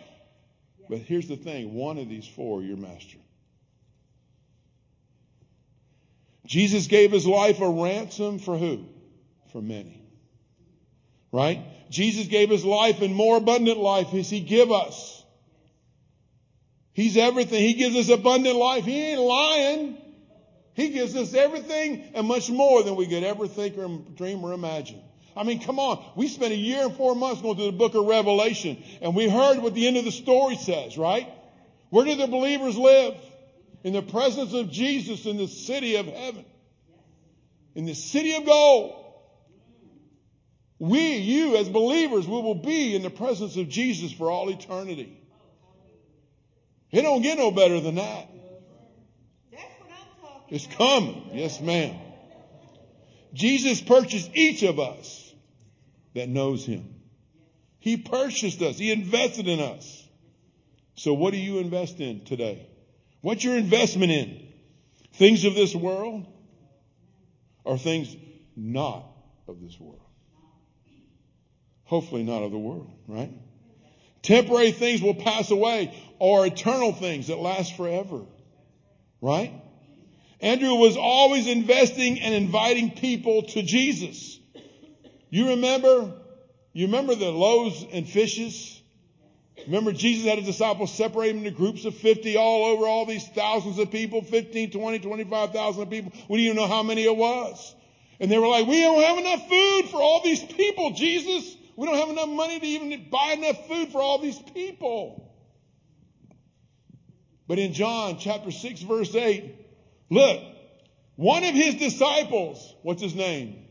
But 0.88 0.98
here's 0.98 1.28
the 1.28 1.36
thing 1.36 1.74
one 1.74 1.98
of 1.98 2.08
these 2.08 2.26
four, 2.26 2.62
your 2.62 2.76
master. 2.76 3.18
Jesus 6.50 6.88
gave 6.88 7.12
his 7.12 7.28
life 7.28 7.60
a 7.60 7.70
ransom 7.70 8.40
for 8.40 8.58
who? 8.58 8.84
For 9.52 9.62
many. 9.62 10.02
Right? 11.30 11.64
Jesus 11.90 12.26
gave 12.26 12.50
his 12.50 12.64
life 12.64 13.02
and 13.02 13.14
more 13.14 13.36
abundant 13.36 13.78
life 13.78 14.12
as 14.14 14.28
he 14.28 14.40
give 14.40 14.72
us. 14.72 15.24
He's 16.92 17.16
everything. 17.16 17.62
He 17.62 17.74
gives 17.74 17.94
us 17.94 18.08
abundant 18.08 18.56
life. 18.56 18.84
He 18.84 19.00
ain't 19.00 19.20
lying. 19.20 19.98
He 20.74 20.88
gives 20.88 21.14
us 21.14 21.34
everything 21.34 22.10
and 22.14 22.26
much 22.26 22.50
more 22.50 22.82
than 22.82 22.96
we 22.96 23.06
could 23.06 23.22
ever 23.22 23.46
think 23.46 23.78
or 23.78 23.86
dream 24.16 24.42
or 24.42 24.52
imagine. 24.52 25.00
I 25.36 25.44
mean, 25.44 25.60
come 25.60 25.78
on. 25.78 26.04
We 26.16 26.26
spent 26.26 26.52
a 26.52 26.56
year 26.56 26.82
and 26.84 26.96
four 26.96 27.14
months 27.14 27.42
going 27.42 27.58
through 27.58 27.66
the 27.66 27.78
book 27.78 27.94
of 27.94 28.06
Revelation, 28.06 28.82
and 29.00 29.14
we 29.14 29.28
heard 29.28 29.58
what 29.58 29.74
the 29.74 29.86
end 29.86 29.98
of 29.98 30.04
the 30.04 30.10
story 30.10 30.56
says, 30.56 30.98
right? 30.98 31.28
Where 31.90 32.04
do 32.04 32.16
the 32.16 32.26
believers 32.26 32.76
live? 32.76 33.14
In 33.82 33.92
the 33.92 34.02
presence 34.02 34.52
of 34.52 34.70
Jesus 34.70 35.26
in 35.26 35.36
the 35.36 35.48
city 35.48 35.96
of 35.96 36.06
heaven. 36.06 36.44
In 37.74 37.86
the 37.86 37.94
city 37.94 38.34
of 38.34 38.44
gold. 38.44 38.96
We, 40.78 41.16
you 41.16 41.56
as 41.56 41.68
believers, 41.68 42.26
we 42.26 42.40
will 42.40 42.54
be 42.54 42.96
in 42.96 43.02
the 43.02 43.10
presence 43.10 43.56
of 43.56 43.68
Jesus 43.68 44.12
for 44.12 44.30
all 44.30 44.48
eternity. 44.48 45.20
It 46.90 47.02
don't 47.02 47.22
get 47.22 47.38
no 47.38 47.50
better 47.50 47.80
than 47.80 47.96
that. 47.96 48.28
It's 50.48 50.66
coming. 50.66 51.30
Yes, 51.32 51.60
ma'am. 51.60 51.96
Jesus 53.32 53.80
purchased 53.80 54.30
each 54.34 54.64
of 54.64 54.80
us 54.80 55.32
that 56.14 56.28
knows 56.28 56.66
him. 56.66 56.94
He 57.78 57.96
purchased 57.96 58.60
us. 58.60 58.76
He 58.76 58.90
invested 58.90 59.46
in 59.46 59.60
us. 59.60 60.08
So 60.96 61.14
what 61.14 61.32
do 61.32 61.38
you 61.38 61.58
invest 61.58 62.00
in 62.00 62.24
today? 62.24 62.66
What's 63.20 63.44
your 63.44 63.56
investment 63.56 64.12
in? 64.12 64.46
Things 65.14 65.44
of 65.44 65.54
this 65.54 65.74
world 65.74 66.26
or 67.64 67.76
things 67.76 68.14
not 68.56 69.04
of 69.46 69.60
this 69.60 69.78
world? 69.78 70.00
Hopefully 71.84 72.22
not 72.22 72.42
of 72.42 72.52
the 72.52 72.58
world, 72.58 72.90
right? 73.08 73.32
Temporary 74.22 74.72
things 74.72 75.02
will 75.02 75.14
pass 75.14 75.50
away 75.50 75.94
or 76.18 76.46
eternal 76.46 76.92
things 76.92 77.26
that 77.26 77.38
last 77.38 77.76
forever, 77.76 78.22
right? 79.20 79.52
Andrew 80.40 80.74
was 80.74 80.96
always 80.96 81.46
investing 81.46 82.20
and 82.20 82.34
inviting 82.34 82.92
people 82.92 83.42
to 83.42 83.62
Jesus. 83.62 84.38
You 85.28 85.50
remember? 85.50 86.12
You 86.72 86.86
remember 86.86 87.14
the 87.14 87.30
loaves 87.30 87.84
and 87.92 88.08
fishes? 88.08 88.79
Remember 89.66 89.92
Jesus 89.92 90.26
had 90.26 90.38
his 90.38 90.46
disciples 90.46 90.92
separate 90.92 91.28
them 91.28 91.38
into 91.38 91.50
groups 91.50 91.84
of 91.84 91.94
50 91.96 92.36
all 92.36 92.64
over 92.66 92.86
all 92.86 93.06
these 93.06 93.26
thousands 93.28 93.78
of 93.78 93.90
people, 93.90 94.22
15, 94.22 94.70
20, 94.70 94.98
25,000 94.98 95.86
people. 95.88 96.12
We 96.28 96.38
didn't 96.38 96.46
even 96.46 96.56
know 96.56 96.66
how 96.66 96.82
many 96.82 97.04
it 97.04 97.16
was. 97.16 97.74
And 98.20 98.30
they 98.30 98.38
were 98.38 98.48
like, 98.48 98.66
we 98.66 98.80
don't 98.80 99.02
have 99.02 99.18
enough 99.18 99.48
food 99.48 99.88
for 99.90 100.02
all 100.02 100.22
these 100.22 100.42
people, 100.42 100.90
Jesus. 100.92 101.56
We 101.76 101.86
don't 101.86 101.96
have 101.96 102.10
enough 102.10 102.28
money 102.28 102.60
to 102.60 102.66
even 102.66 103.08
buy 103.10 103.34
enough 103.38 103.66
food 103.66 103.90
for 103.90 104.02
all 104.02 104.18
these 104.18 104.38
people. 104.38 105.32
But 107.48 107.58
in 107.58 107.72
John 107.72 108.18
chapter 108.18 108.50
6 108.50 108.82
verse 108.82 109.14
8, 109.14 109.56
look, 110.10 110.40
one 111.16 111.42
of 111.42 111.54
his 111.54 111.74
disciples, 111.76 112.74
what's 112.82 113.02
his 113.02 113.14
name? 113.14 113.66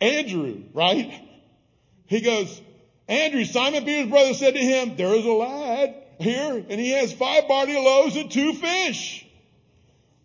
Andrew, 0.00 0.64
right? 0.72 1.29
He 2.10 2.20
goes, 2.20 2.60
Andrew, 3.06 3.44
Simon 3.44 3.84
Peter's 3.84 4.10
brother 4.10 4.34
said 4.34 4.54
to 4.54 4.60
him, 4.60 4.96
there 4.96 5.14
is 5.14 5.24
a 5.24 5.30
lad 5.30 5.94
here 6.18 6.64
and 6.68 6.80
he 6.80 6.90
has 6.90 7.12
five 7.12 7.46
barley 7.46 7.76
loaves 7.76 8.16
and 8.16 8.28
two 8.28 8.52
fish. 8.52 9.24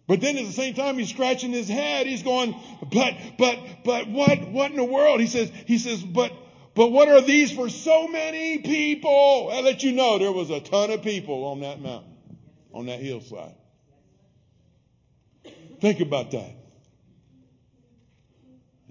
But 0.08 0.20
then 0.20 0.36
at 0.36 0.46
the 0.46 0.52
same 0.52 0.74
time, 0.74 0.98
he's 0.98 1.10
scratching 1.10 1.52
his 1.52 1.70
head. 1.70 2.08
He's 2.08 2.24
going, 2.24 2.56
but, 2.92 3.14
but, 3.38 3.60
but 3.84 4.08
what, 4.08 4.48
what 4.50 4.72
in 4.72 4.78
the 4.78 4.84
world? 4.84 5.20
He 5.20 5.28
says, 5.28 5.52
he 5.68 5.78
says, 5.78 6.02
but, 6.02 6.34
but 6.74 6.92
what 6.92 7.08
are 7.08 7.22
these 7.22 7.52
for 7.52 7.70
so 7.70 8.08
many 8.08 8.58
people? 8.58 9.50
I'll 9.54 9.62
let 9.62 9.84
you 9.84 9.92
know 9.92 10.18
there 10.18 10.32
was 10.32 10.50
a 10.50 10.60
ton 10.60 10.90
of 10.90 11.04
people 11.04 11.46
on 11.46 11.60
that 11.60 11.80
mountain, 11.82 12.16
on 12.74 12.88
that 12.88 13.00
hillside. 13.00 13.54
Think 15.82 16.00
about 16.00 16.32
that. 16.32 16.56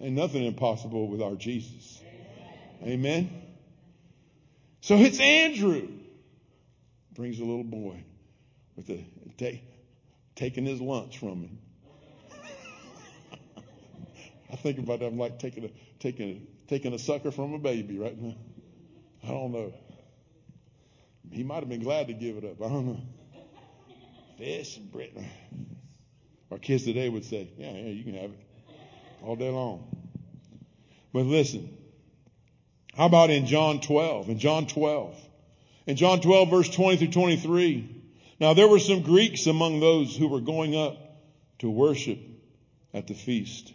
Ain't 0.01 0.15
nothing 0.15 0.45
impossible 0.45 1.09
with 1.09 1.23
our 1.23 1.35
Jesus. 1.35 2.03
Amen. 2.85 3.31
So 4.83 4.97
it's 4.97 5.19
Andrew. 5.19 5.89
Brings 7.15 7.39
a 7.39 7.45
little 7.45 7.65
boy 7.65 8.05
with 8.77 8.87
the 8.87 9.03
take, 9.39 9.63
taking 10.35 10.67
his 10.67 10.81
lunch 10.81 11.19
from 11.19 11.43
him. 11.43 11.59
I 14.53 14.57
think 14.57 14.79
about 14.79 14.99
that. 15.01 15.07
I'm 15.07 15.19
like 15.19 15.39
taking 15.39 15.65
a 15.65 15.71
taking 15.99 16.47
taking 16.69 16.93
a 16.93 16.99
sucker 16.99 17.31
from 17.31 17.55
a 17.55 17.59
baby 17.59 17.99
right 17.99 18.21
now. 18.21 18.35
I 19.23 19.29
don't 19.29 19.53
know. 19.53 19.73
He 21.31 21.43
might 21.43 21.61
have 21.61 21.69
been 21.71 21.83
glad 21.83 22.09
to 22.09 22.13
give 22.13 22.37
it 22.37 22.45
up. 22.45 22.61
I 22.61 22.69
don't 22.69 22.87
know. 22.87 23.01
Fish 24.37 24.77
and 24.77 24.93
bread. 24.93 25.13
Our 26.51 26.59
kids 26.59 26.85
today 26.85 27.09
would 27.09 27.25
say, 27.25 27.49
"Yeah, 27.57 27.73
yeah, 27.73 27.89
you 27.89 28.05
can 28.05 28.15
have 28.15 28.31
it 28.31 28.39
all 29.23 29.37
day 29.37 29.49
long." 29.49 29.89
But 31.13 31.25
listen, 31.27 31.84
how 32.97 33.07
about 33.07 33.31
in 33.31 33.47
John 33.47 33.81
12? 33.81 34.29
In 34.29 34.39
John 34.39 34.67
12. 34.67 35.17
In 35.87 35.97
John 35.97 36.21
12 36.21 36.51
verse 36.51 36.69
20 36.69 36.97
through 36.99 37.11
23. 37.11 38.03
Now 38.41 38.55
there 38.55 38.69
were 38.69 38.79
some 38.79 39.03
Greeks 39.03 39.47
among 39.47 39.81
those 39.81 40.17
who 40.17 40.29
were 40.29 40.41
going 40.41 40.77
up 40.77 40.97
to 41.59 41.71
worship 41.71 42.19
at 42.93 43.07
the 43.07 43.15
feast. 43.15 43.73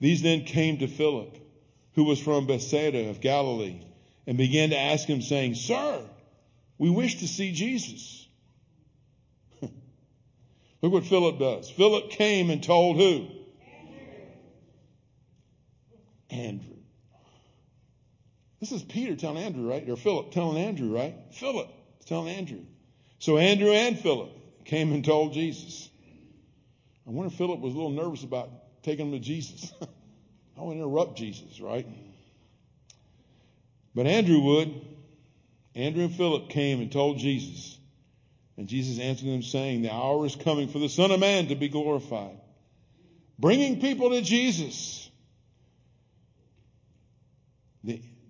These 0.00 0.22
then 0.22 0.44
came 0.44 0.78
to 0.78 0.88
Philip, 0.88 1.36
who 1.94 2.04
was 2.04 2.20
from 2.20 2.46
Bethsaida 2.46 3.08
of 3.08 3.20
Galilee, 3.20 3.80
and 4.26 4.36
began 4.36 4.70
to 4.70 4.78
ask 4.78 5.06
him 5.06 5.22
saying, 5.22 5.54
Sir, 5.54 6.02
we 6.78 6.90
wish 6.90 7.16
to 7.20 7.28
see 7.28 7.52
Jesus. 7.52 8.26
Look 9.60 10.92
what 10.92 11.04
Philip 11.04 11.38
does. 11.38 11.70
Philip 11.70 12.10
came 12.10 12.50
and 12.50 12.62
told 12.62 12.96
who? 12.96 13.26
Andrew. 13.60 14.08
Andrew. 16.30 16.75
This 18.60 18.72
is 18.72 18.82
Peter 18.82 19.16
telling 19.16 19.42
Andrew, 19.42 19.68
right? 19.68 19.88
Or 19.88 19.96
Philip 19.96 20.32
telling 20.32 20.56
Andrew, 20.56 20.94
right? 20.94 21.14
Philip 21.32 21.68
telling 22.06 22.28
Andrew. 22.34 22.64
So 23.18 23.36
Andrew 23.36 23.72
and 23.72 23.98
Philip 23.98 24.30
came 24.64 24.92
and 24.92 25.04
told 25.04 25.34
Jesus. 25.34 25.88
I 27.06 27.10
wonder 27.10 27.28
if 27.28 27.38
Philip 27.38 27.60
was 27.60 27.74
a 27.74 27.76
little 27.76 27.92
nervous 27.92 28.24
about 28.24 28.50
taking 28.82 29.06
him 29.06 29.12
to 29.12 29.18
Jesus. 29.18 29.72
I 30.58 30.60
want 30.60 30.78
to 30.78 30.82
interrupt 30.82 31.18
Jesus, 31.18 31.60
right? 31.60 31.86
But 33.94 34.06
Andrew 34.06 34.40
would. 34.40 34.80
Andrew 35.74 36.04
and 36.04 36.14
Philip 36.14 36.48
came 36.48 36.80
and 36.80 36.90
told 36.90 37.18
Jesus. 37.18 37.78
And 38.56 38.66
Jesus 38.66 38.98
answered 38.98 39.28
them 39.28 39.42
saying, 39.42 39.82
the 39.82 39.92
hour 39.92 40.24
is 40.24 40.34
coming 40.34 40.68
for 40.68 40.78
the 40.78 40.88
son 40.88 41.10
of 41.10 41.20
man 41.20 41.48
to 41.48 41.54
be 41.54 41.68
glorified. 41.68 42.38
Bringing 43.38 43.80
people 43.80 44.10
to 44.10 44.22
Jesus. 44.22 45.05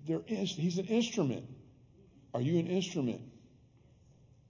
The, 0.06 0.22
he's 0.26 0.78
an 0.78 0.86
instrument. 0.86 1.44
Are 2.34 2.40
you 2.40 2.58
an 2.58 2.66
instrument? 2.66 3.22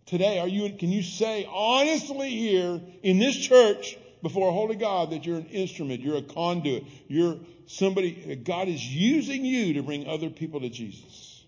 Today, 0.07 0.39
are 0.39 0.49
you, 0.49 0.73
can 0.77 0.91
you 0.91 1.03
say 1.03 1.49
honestly 1.51 2.31
here 2.31 2.81
in 3.03 3.19
this 3.19 3.37
church 3.37 3.97
before 4.23 4.49
a 4.49 4.53
holy 4.53 4.77
God 4.77 5.11
that 5.11 5.27
you're 5.27 5.39
an 5.39 5.47
instrument, 5.47 6.01
you're 6.01 6.17
a 6.17 6.23
conduit, 6.23 6.85
you're 7.09 7.37
somebody, 7.67 8.37
God 8.37 8.69
is 8.69 8.85
using 8.85 9.45
you 9.45 9.75
to 9.75 9.83
bring 9.83 10.07
other 10.07 10.31
people 10.31 10.61
to 10.61 10.69
Jesus. 10.69 11.45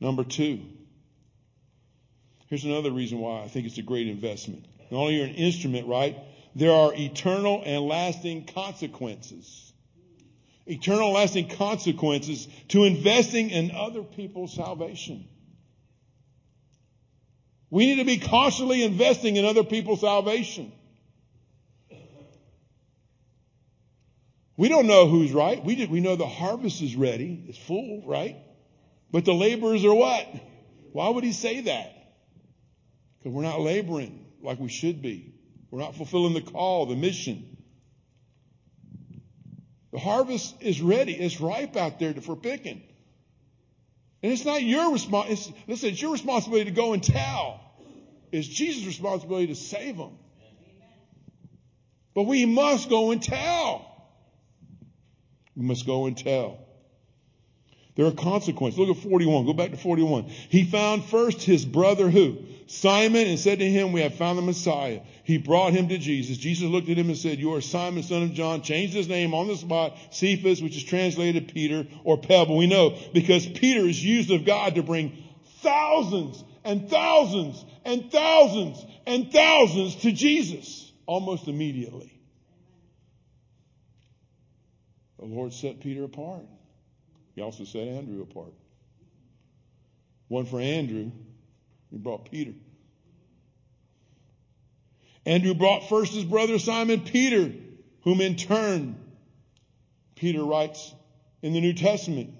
Number 0.00 0.22
two, 0.22 0.60
here's 2.46 2.64
another 2.64 2.92
reason 2.92 3.18
why 3.18 3.42
I 3.42 3.48
think 3.48 3.66
it's 3.66 3.78
a 3.78 3.82
great 3.82 4.06
investment. 4.06 4.64
Not 4.90 4.98
only 4.98 5.16
you're 5.16 5.26
an 5.26 5.34
instrument, 5.34 5.88
right? 5.88 6.16
There 6.54 6.72
are 6.72 6.94
eternal 6.94 7.62
and 7.64 7.82
lasting 7.82 8.46
consequences. 8.46 9.67
Eternal 10.68 11.12
lasting 11.12 11.48
consequences 11.48 12.46
to 12.68 12.84
investing 12.84 13.50
in 13.50 13.70
other 13.70 14.02
people's 14.02 14.54
salvation. 14.54 15.26
We 17.70 17.86
need 17.86 17.96
to 17.96 18.04
be 18.04 18.18
constantly 18.18 18.82
investing 18.82 19.36
in 19.36 19.44
other 19.44 19.64
people's 19.64 20.00
salvation. 20.00 20.72
We 24.58 24.68
don't 24.68 24.86
know 24.86 25.06
who's 25.06 25.32
right. 25.32 25.64
We, 25.64 25.76
did, 25.76 25.90
we 25.90 26.00
know 26.00 26.16
the 26.16 26.26
harvest 26.26 26.82
is 26.82 26.96
ready. 26.96 27.44
It's 27.48 27.58
full, 27.58 28.02
right? 28.04 28.36
But 29.10 29.24
the 29.24 29.32
laborers 29.32 29.84
are 29.84 29.94
what? 29.94 30.26
Why 30.92 31.08
would 31.08 31.24
he 31.24 31.32
say 31.32 31.60
that? 31.62 31.94
Because 33.18 33.32
we're 33.32 33.42
not 33.42 33.60
laboring 33.60 34.26
like 34.42 34.58
we 34.58 34.68
should 34.68 35.00
be. 35.00 35.32
We're 35.70 35.80
not 35.80 35.94
fulfilling 35.94 36.34
the 36.34 36.40
call, 36.40 36.86
the 36.86 36.96
mission. 36.96 37.57
The 39.92 39.98
harvest 39.98 40.54
is 40.60 40.82
ready. 40.82 41.14
It's 41.14 41.40
ripe 41.40 41.76
out 41.76 41.98
there 41.98 42.14
for 42.14 42.36
picking. 42.36 42.82
And 44.22 44.32
it's 44.32 44.44
not 44.44 44.62
your 44.62 44.92
responsibility. 44.92 45.54
Listen, 45.66 45.90
it's 45.90 46.02
your 46.02 46.12
responsibility 46.12 46.66
to 46.66 46.76
go 46.76 46.92
and 46.92 47.02
tell. 47.02 47.60
It's 48.32 48.46
Jesus' 48.46 48.84
responsibility 48.84 49.48
to 49.48 49.54
save 49.54 49.96
them. 49.96 50.18
But 52.14 52.24
we 52.24 52.44
must 52.44 52.90
go 52.90 53.12
and 53.12 53.22
tell. 53.22 53.86
We 55.56 55.64
must 55.64 55.86
go 55.86 56.06
and 56.06 56.16
tell. 56.16 56.67
There 57.98 58.06
are 58.06 58.12
consequences. 58.12 58.78
Look 58.78 58.96
at 58.96 59.02
41. 59.02 59.44
Go 59.44 59.52
back 59.54 59.72
to 59.72 59.76
41. 59.76 60.26
He 60.26 60.62
found 60.62 61.04
first 61.06 61.42
his 61.42 61.64
brother 61.64 62.08
who? 62.08 62.38
Simon 62.68 63.26
and 63.26 63.40
said 63.40 63.58
to 63.58 63.68
him, 63.68 63.90
we 63.90 64.02
have 64.02 64.14
found 64.14 64.38
the 64.38 64.42
Messiah. 64.42 65.00
He 65.24 65.36
brought 65.36 65.72
him 65.72 65.88
to 65.88 65.98
Jesus. 65.98 66.36
Jesus 66.36 66.68
looked 66.68 66.88
at 66.88 66.96
him 66.96 67.08
and 67.08 67.18
said, 67.18 67.40
you 67.40 67.54
are 67.54 67.60
Simon, 67.60 68.04
son 68.04 68.22
of 68.22 68.34
John. 68.34 68.62
Changed 68.62 68.94
his 68.94 69.08
name 69.08 69.34
on 69.34 69.48
the 69.48 69.56
spot. 69.56 69.98
Cephas, 70.12 70.62
which 70.62 70.76
is 70.76 70.84
translated 70.84 71.52
Peter 71.52 71.88
or 72.04 72.16
Pebble. 72.16 72.56
We 72.56 72.68
know 72.68 72.96
because 73.12 73.44
Peter 73.48 73.80
is 73.80 74.02
used 74.02 74.30
of 74.30 74.44
God 74.44 74.76
to 74.76 74.84
bring 74.84 75.20
thousands 75.62 76.44
and 76.62 76.88
thousands 76.88 77.64
and 77.84 78.12
thousands 78.12 78.86
and 79.08 79.32
thousands 79.32 79.96
to 80.02 80.12
Jesus 80.12 80.92
almost 81.04 81.48
immediately. 81.48 82.16
The 85.18 85.24
Lord 85.24 85.52
set 85.52 85.80
Peter 85.80 86.04
apart. 86.04 86.44
He 87.38 87.44
also 87.44 87.62
set 87.62 87.86
Andrew 87.86 88.20
apart. 88.22 88.52
One 90.26 90.44
for 90.44 90.60
Andrew, 90.60 91.12
he 91.88 91.96
brought 91.96 92.28
Peter. 92.32 92.50
Andrew 95.24 95.54
brought 95.54 95.88
first 95.88 96.14
his 96.14 96.24
brother 96.24 96.58
Simon 96.58 97.02
Peter, 97.02 97.52
whom 98.02 98.20
in 98.20 98.34
turn 98.34 98.96
Peter 100.16 100.42
writes 100.42 100.92
in 101.40 101.52
the 101.52 101.60
New 101.60 101.74
Testament. 101.74 102.34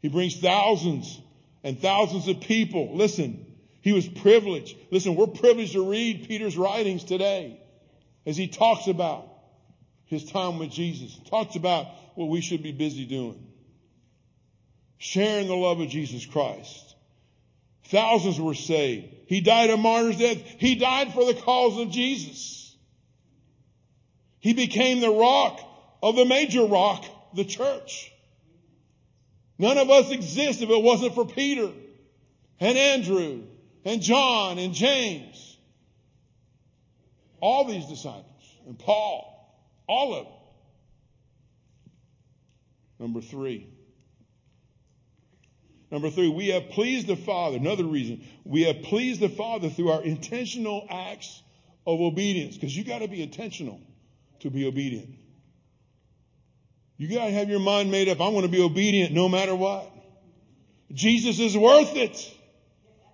He 0.00 0.08
brings 0.08 0.40
thousands 0.40 1.20
and 1.62 1.78
thousands 1.78 2.28
of 2.28 2.40
people. 2.40 2.96
Listen, 2.96 3.44
he 3.82 3.92
was 3.92 4.08
privileged. 4.08 4.74
Listen, 4.90 5.16
we're 5.16 5.26
privileged 5.26 5.74
to 5.74 5.90
read 5.90 6.28
Peter's 6.28 6.56
writings 6.56 7.04
today 7.04 7.60
as 8.24 8.38
he 8.38 8.48
talks 8.48 8.86
about 8.86 9.28
his 10.06 10.24
time 10.24 10.58
with 10.58 10.70
Jesus, 10.70 11.14
talks 11.28 11.56
about 11.56 11.88
what 12.14 12.28
we 12.28 12.40
should 12.40 12.62
be 12.62 12.72
busy 12.72 13.04
doing. 13.04 13.44
Sharing 14.98 15.48
the 15.48 15.56
love 15.56 15.80
of 15.80 15.88
Jesus 15.88 16.24
Christ. 16.24 16.94
Thousands 17.84 18.40
were 18.40 18.54
saved. 18.54 19.06
He 19.26 19.40
died 19.40 19.70
a 19.70 19.76
martyr's 19.76 20.18
death. 20.18 20.38
He 20.58 20.76
died 20.76 21.12
for 21.12 21.24
the 21.24 21.34
cause 21.40 21.78
of 21.78 21.90
Jesus. 21.90 22.76
He 24.40 24.52
became 24.52 25.00
the 25.00 25.10
rock 25.10 25.60
of 26.02 26.16
the 26.16 26.24
major 26.24 26.64
rock, 26.64 27.04
the 27.34 27.44
church. 27.44 28.12
None 29.58 29.78
of 29.78 29.90
us 29.90 30.10
exist 30.10 30.62
if 30.62 30.70
it 30.70 30.82
wasn't 30.82 31.14
for 31.14 31.24
Peter 31.24 31.70
and 32.60 32.78
Andrew 32.78 33.42
and 33.84 34.02
John 34.02 34.58
and 34.58 34.74
James. 34.74 35.56
All 37.40 37.64
these 37.64 37.86
disciples 37.86 38.24
and 38.66 38.78
Paul. 38.78 39.30
All 39.86 40.14
of 40.14 40.24
them. 40.24 40.32
Number 42.98 43.20
three. 43.20 43.68
Number 45.90 46.10
three, 46.10 46.28
we 46.28 46.48
have 46.48 46.70
pleased 46.70 47.06
the 47.06 47.16
Father. 47.16 47.56
Another 47.56 47.84
reason. 47.84 48.24
We 48.44 48.62
have 48.62 48.82
pleased 48.82 49.20
the 49.20 49.28
Father 49.28 49.70
through 49.70 49.90
our 49.90 50.02
intentional 50.02 50.86
acts 50.90 51.42
of 51.86 52.00
obedience. 52.00 52.56
Because 52.56 52.76
you 52.76 52.84
gotta 52.84 53.08
be 53.08 53.22
intentional 53.22 53.80
to 54.40 54.50
be 54.50 54.66
obedient. 54.66 55.14
You 56.96 57.08
gotta 57.08 57.30
have 57.30 57.48
your 57.48 57.60
mind 57.60 57.90
made 57.90 58.08
up. 58.08 58.20
I'm 58.20 58.34
gonna 58.34 58.48
be 58.48 58.60
obedient 58.60 59.12
no 59.12 59.28
matter 59.28 59.54
what. 59.54 59.90
Jesus 60.92 61.38
is 61.40 61.56
worth 61.56 61.96
it. 61.96 62.32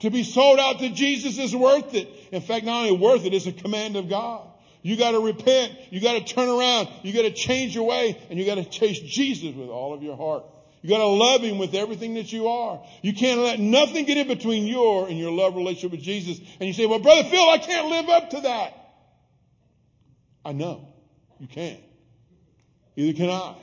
To 0.00 0.10
be 0.10 0.22
sold 0.22 0.58
out 0.58 0.78
to 0.78 0.90
Jesus 0.90 1.38
is 1.38 1.54
worth 1.54 1.94
it. 1.94 2.08
In 2.32 2.40
fact, 2.40 2.64
not 2.64 2.86
only 2.86 2.96
worth 2.96 3.24
it, 3.24 3.34
it's 3.34 3.46
a 3.46 3.52
command 3.52 3.96
of 3.96 4.08
God. 4.08 4.49
You 4.82 4.96
gotta 4.96 5.20
repent. 5.20 5.74
You 5.90 6.00
gotta 6.00 6.24
turn 6.24 6.48
around. 6.48 6.88
You 7.02 7.12
gotta 7.12 7.30
change 7.30 7.74
your 7.74 7.84
way 7.84 8.20
and 8.30 8.38
you 8.38 8.46
gotta 8.46 8.64
chase 8.64 8.98
Jesus 9.00 9.54
with 9.54 9.68
all 9.68 9.92
of 9.92 10.02
your 10.02 10.16
heart. 10.16 10.44
You 10.82 10.88
gotta 10.88 11.06
love 11.06 11.42
Him 11.42 11.58
with 11.58 11.74
everything 11.74 12.14
that 12.14 12.32
you 12.32 12.48
are. 12.48 12.82
You 13.02 13.12
can't 13.12 13.40
let 13.40 13.60
nothing 13.60 14.06
get 14.06 14.16
in 14.16 14.28
between 14.28 14.66
your 14.66 15.08
and 15.08 15.18
your 15.18 15.30
love 15.30 15.54
relationship 15.54 15.92
with 15.92 16.00
Jesus. 16.00 16.38
And 16.58 16.66
you 16.66 16.72
say, 16.72 16.86
well, 16.86 16.98
Brother 16.98 17.28
Phil, 17.28 17.48
I 17.48 17.58
can't 17.58 17.88
live 17.88 18.08
up 18.08 18.30
to 18.30 18.40
that. 18.42 18.76
I 20.44 20.52
know. 20.52 20.88
You 21.38 21.46
can't. 21.46 21.80
Neither 22.96 23.16
can 23.16 23.30
I. 23.30 23.56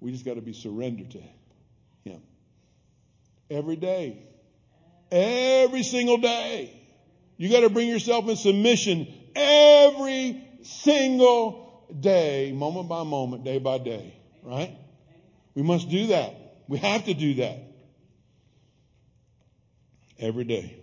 We 0.00 0.12
just 0.12 0.24
got 0.24 0.34
to 0.34 0.40
be 0.40 0.52
surrendered 0.52 1.10
to 1.12 1.18
Him. 1.18 2.20
Every 3.50 3.76
day. 3.76 4.18
Every 5.10 5.82
single 5.82 6.18
day. 6.18 6.77
You 7.38 7.48
got 7.48 7.60
to 7.60 7.70
bring 7.70 7.88
yourself 7.88 8.28
in 8.28 8.36
submission 8.36 9.06
every 9.34 10.44
single 10.62 11.86
day, 11.98 12.52
moment 12.52 12.88
by 12.88 13.04
moment, 13.04 13.44
day 13.44 13.58
by 13.58 13.78
day. 13.78 14.12
Right? 14.42 14.76
We 15.54 15.62
must 15.62 15.88
do 15.88 16.08
that. 16.08 16.34
We 16.66 16.78
have 16.78 17.04
to 17.04 17.14
do 17.14 17.34
that. 17.34 17.58
Every 20.18 20.44
day. 20.44 20.76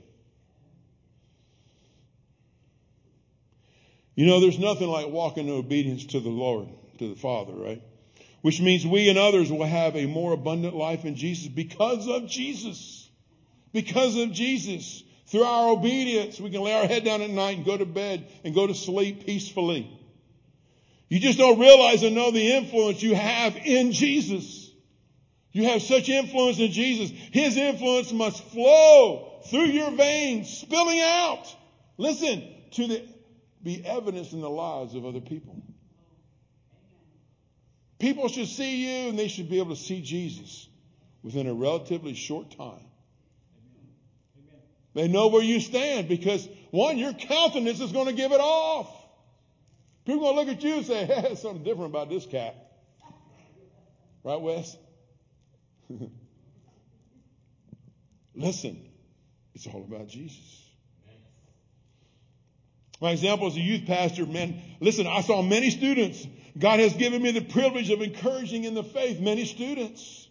You 4.15 4.25
know, 4.25 4.39
there's 4.39 4.57
nothing 4.57 4.87
like 4.87 5.09
walking 5.09 5.49
in 5.49 5.53
obedience 5.53 6.05
to 6.07 6.21
the 6.21 6.29
Lord, 6.29 6.69
to 6.99 7.09
the 7.09 7.19
Father, 7.19 7.51
right? 7.53 7.81
Which 8.41 8.61
means 8.61 8.87
we 8.87 9.09
and 9.09 9.17
others 9.17 9.51
will 9.51 9.65
have 9.65 9.97
a 9.97 10.05
more 10.05 10.31
abundant 10.31 10.73
life 10.73 11.03
in 11.03 11.15
Jesus 11.15 11.47
because 11.49 12.07
of 12.07 12.29
Jesus. 12.29 13.09
Because 13.73 14.15
of 14.15 14.31
Jesus. 14.31 15.03
Through 15.27 15.43
our 15.43 15.71
obedience, 15.71 16.39
we 16.39 16.51
can 16.51 16.61
lay 16.61 16.73
our 16.73 16.87
head 16.87 17.03
down 17.03 17.21
at 17.21 17.29
night 17.29 17.57
and 17.57 17.65
go 17.65 17.77
to 17.77 17.85
bed 17.85 18.27
and 18.43 18.53
go 18.53 18.67
to 18.67 18.75
sleep 18.75 19.25
peacefully. 19.25 19.89
You 21.09 21.19
just 21.19 21.37
don't 21.37 21.59
realize 21.59 22.03
and 22.03 22.15
know 22.15 22.31
the 22.31 22.53
influence 22.53 23.01
you 23.01 23.15
have 23.15 23.55
in 23.55 23.91
Jesus. 23.91 24.71
You 25.51 25.65
have 25.65 25.81
such 25.81 26.09
influence 26.09 26.59
in 26.59 26.71
Jesus. 26.71 27.11
His 27.31 27.57
influence 27.57 28.11
must 28.11 28.43
flow 28.45 29.41
through 29.49 29.67
your 29.67 29.91
veins, 29.91 30.49
spilling 30.49 30.99
out. 30.99 31.45
Listen, 31.97 32.43
to 32.71 32.87
the 32.87 33.07
be 33.63 33.83
evidence 33.83 34.31
in 34.31 34.41
the 34.41 34.49
lives 34.49 34.93
of 34.93 35.05
other 35.05 35.21
people. 35.21 35.59
People 37.97 38.27
should 38.27 38.47
see 38.47 38.85
you 38.85 39.09
and 39.09 39.17
they 39.17 39.27
should 39.27 39.49
be 39.49 39.57
able 39.57 39.75
to 39.75 39.81
see 39.81 40.01
Jesus 40.01 40.67
within 41.23 41.47
a 41.47 41.53
relatively 41.53 42.13
short 42.13 42.51
time. 42.55 42.85
They 44.95 45.09
know 45.09 45.27
where 45.27 45.43
you 45.43 45.59
stand 45.59 46.07
because 46.07 46.47
one, 46.71 46.97
your 46.97 47.13
countenance 47.13 47.81
is 47.81 47.91
going 47.91 48.07
to 48.07 48.13
give 48.13 48.31
it 48.31 48.39
off. 48.39 48.87
People 50.05 50.25
are 50.27 50.33
going 50.33 50.47
to 50.47 50.51
look 50.51 50.57
at 50.57 50.63
you 50.63 50.75
and 50.77 50.85
say, 50.85 51.05
hey, 51.05 51.21
there's 51.21 51.41
something 51.41 51.63
different 51.63 51.91
about 51.91 52.09
this 52.09 52.25
cat. 52.25 52.55
Right, 54.23 54.41
Wes? 54.41 54.75
Listen, 58.35 58.81
it's 59.53 59.67
all 59.67 59.85
about 59.87 60.07
Jesus. 60.07 60.61
My 63.01 63.11
example 63.11 63.47
as 63.47 63.57
a 63.57 63.61
youth 63.61 63.85
pastor, 63.85 64.25
man, 64.25 64.61
listen, 64.79 65.05
I 65.05 65.19
saw 65.21 65.41
many 65.41 65.69
students. 65.69 66.25
God 66.57 66.79
has 66.79 66.93
given 66.93 67.21
me 67.21 67.31
the 67.31 67.41
privilege 67.41 67.89
of 67.89 68.01
encouraging 68.01 68.63
in 68.63 68.73
the 68.73 68.83
faith 68.83 69.19
many 69.19 69.43
students 69.43 70.29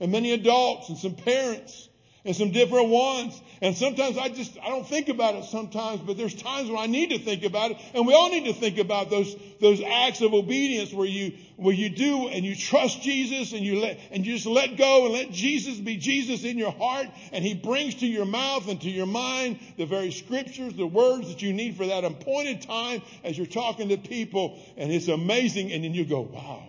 and 0.00 0.10
many 0.10 0.32
adults 0.32 0.88
and 0.88 0.98
some 0.98 1.14
parents 1.14 1.88
and 2.24 2.36
some 2.36 2.50
different 2.50 2.88
ones. 2.88 3.40
And 3.62 3.76
sometimes 3.76 4.18
I 4.18 4.28
just, 4.28 4.58
I 4.62 4.68
don't 4.68 4.86
think 4.86 5.08
about 5.08 5.34
it 5.34 5.44
sometimes, 5.44 6.00
but 6.00 6.16
there's 6.16 6.34
times 6.34 6.70
when 6.70 6.78
I 6.78 6.86
need 6.86 7.10
to 7.10 7.18
think 7.18 7.44
about 7.44 7.72
it. 7.72 7.78
And 7.94 8.06
we 8.06 8.14
all 8.14 8.30
need 8.30 8.44
to 8.46 8.52
think 8.52 8.78
about 8.78 9.10
those, 9.10 9.34
those 9.60 9.80
acts 9.82 10.20
of 10.20 10.34
obedience 10.34 10.92
where 10.92 11.06
you, 11.06 11.32
where 11.56 11.74
you 11.74 11.90
do 11.90 12.28
and 12.28 12.44
you 12.44 12.54
trust 12.54 13.02
Jesus 13.02 13.52
and 13.52 13.62
you 13.62 13.80
let, 13.80 13.98
and 14.10 14.26
you 14.26 14.34
just 14.34 14.46
let 14.46 14.76
go 14.76 15.06
and 15.06 15.14
let 15.14 15.30
Jesus 15.30 15.78
be 15.78 15.96
Jesus 15.96 16.44
in 16.44 16.58
your 16.58 16.72
heart. 16.72 17.06
And 17.32 17.44
he 17.44 17.54
brings 17.54 17.96
to 17.96 18.06
your 18.06 18.26
mouth 18.26 18.68
and 18.68 18.80
to 18.82 18.90
your 18.90 19.06
mind 19.06 19.58
the 19.76 19.86
very 19.86 20.10
scriptures, 20.10 20.74
the 20.74 20.86
words 20.86 21.28
that 21.28 21.42
you 21.42 21.52
need 21.52 21.76
for 21.76 21.86
that 21.86 22.04
appointed 22.04 22.62
time 22.62 23.02
as 23.24 23.36
you're 23.36 23.46
talking 23.46 23.88
to 23.90 23.96
people. 23.96 24.58
And 24.76 24.92
it's 24.92 25.08
amazing. 25.08 25.72
And 25.72 25.84
then 25.84 25.94
you 25.94 26.04
go, 26.04 26.20
wow, 26.20 26.68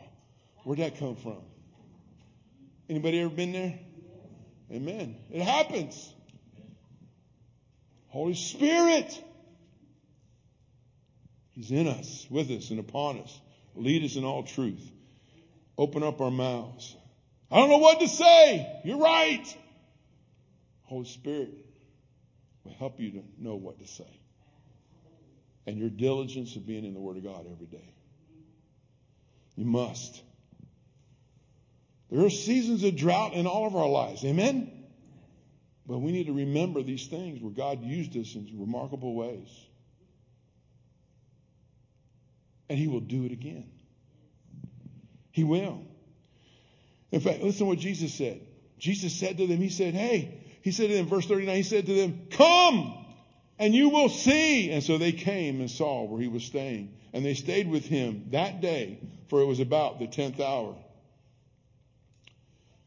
where'd 0.64 0.80
that 0.80 0.98
come 0.98 1.16
from? 1.16 1.42
Anybody 2.90 3.22
ever 3.22 3.30
been 3.30 3.54
there? 3.54 3.80
Amen. 4.72 5.18
It 5.32 5.42
happens. 5.42 6.14
Holy 8.08 8.36
Spirit. 8.36 9.24
He's 11.52 11.72
in 11.72 11.88
us, 11.88 12.26
with 12.30 12.50
us, 12.52 12.70
and 12.70 12.80
upon 12.80 13.20
us. 13.20 13.42
Lead 13.76 14.04
us 14.04 14.16
in 14.16 14.24
all 14.24 14.44
truth. 14.44 14.90
Open 15.78 16.04
up 16.04 16.22
our 16.22 16.32
mouths. 16.32 16.96
I 17.50 17.58
don't 17.58 17.70
know 17.70 17.78
what 17.78 18.00
to 18.00 18.08
say. 18.08 18.82
You're 18.86 19.00
right. 19.00 19.46
Holy 20.84 21.06
Spirit 21.06 21.54
will 22.64 22.74
help 22.74 23.00
you 23.00 23.12
to 23.12 23.24
know 23.38 23.56
what 23.56 23.80
to 23.80 23.88
say. 23.88 24.20
And 25.68 25.78
your 25.78 25.90
diligence 25.90 26.56
of 26.56 26.66
being 26.66 26.86
in 26.86 26.94
the 26.94 27.00
Word 27.00 27.18
of 27.18 27.24
God 27.24 27.46
every 27.52 27.68
day. 27.68 27.94
You 29.56 29.66
must. 29.66 30.22
There 32.12 32.26
are 32.26 32.30
seasons 32.30 32.84
of 32.84 32.96
drought 32.98 33.34
in 33.34 33.48
all 33.48 33.66
of 33.66 33.76
our 33.76 33.88
lives. 33.88 34.24
Amen? 34.26 34.70
But 35.88 36.00
we 36.00 36.12
need 36.12 36.28
to 36.28 36.34
remember 36.34 36.84
these 36.84 37.08
things 37.08 37.42
where 37.42 37.54
God 37.54 37.82
used 37.82 38.16
us 38.18 38.36
in 38.36 38.50
remarkable 38.60 39.16
ways. 39.16 39.48
And 42.70 42.78
He 42.78 42.88
will 42.88 43.00
do 43.00 43.26
it 43.26 43.32
again. 43.32 43.70
He 45.32 45.44
will. 45.44 45.82
In 47.12 47.22
fact, 47.22 47.42
listen 47.42 47.60
to 47.60 47.66
what 47.66 47.80
Jesus 47.80 48.14
said. 48.14 48.42
Jesus 48.78 49.14
said 49.14 49.38
to 49.38 49.48
them, 49.48 49.58
He 49.58 49.70
said, 49.70 49.94
Hey, 49.94 50.44
He 50.62 50.72
said 50.72 50.92
in 50.92 51.08
verse 51.08 51.26
39, 51.26 51.56
He 51.56 51.64
said 51.64 51.86
to 51.86 51.94
them, 51.94 52.28
Come 52.32 53.02
and 53.58 53.74
you 53.74 53.90
will 53.90 54.10
see. 54.10 54.72
And 54.72 54.84
so 54.84 54.98
they 54.98 55.12
came 55.12 55.62
and 55.62 55.70
saw 55.70 56.04
where 56.04 56.20
He 56.20 56.28
was 56.28 56.44
staying. 56.44 56.94
And 57.14 57.24
they 57.24 57.36
stayed 57.36 57.70
with 57.70 57.86
Him 57.86 58.28
that 58.32 58.60
day, 58.60 59.00
for 59.30 59.40
it 59.42 59.46
was 59.46 59.60
about 59.60 60.00
the 60.00 60.08
10th 60.08 60.40
hour. 60.40 60.76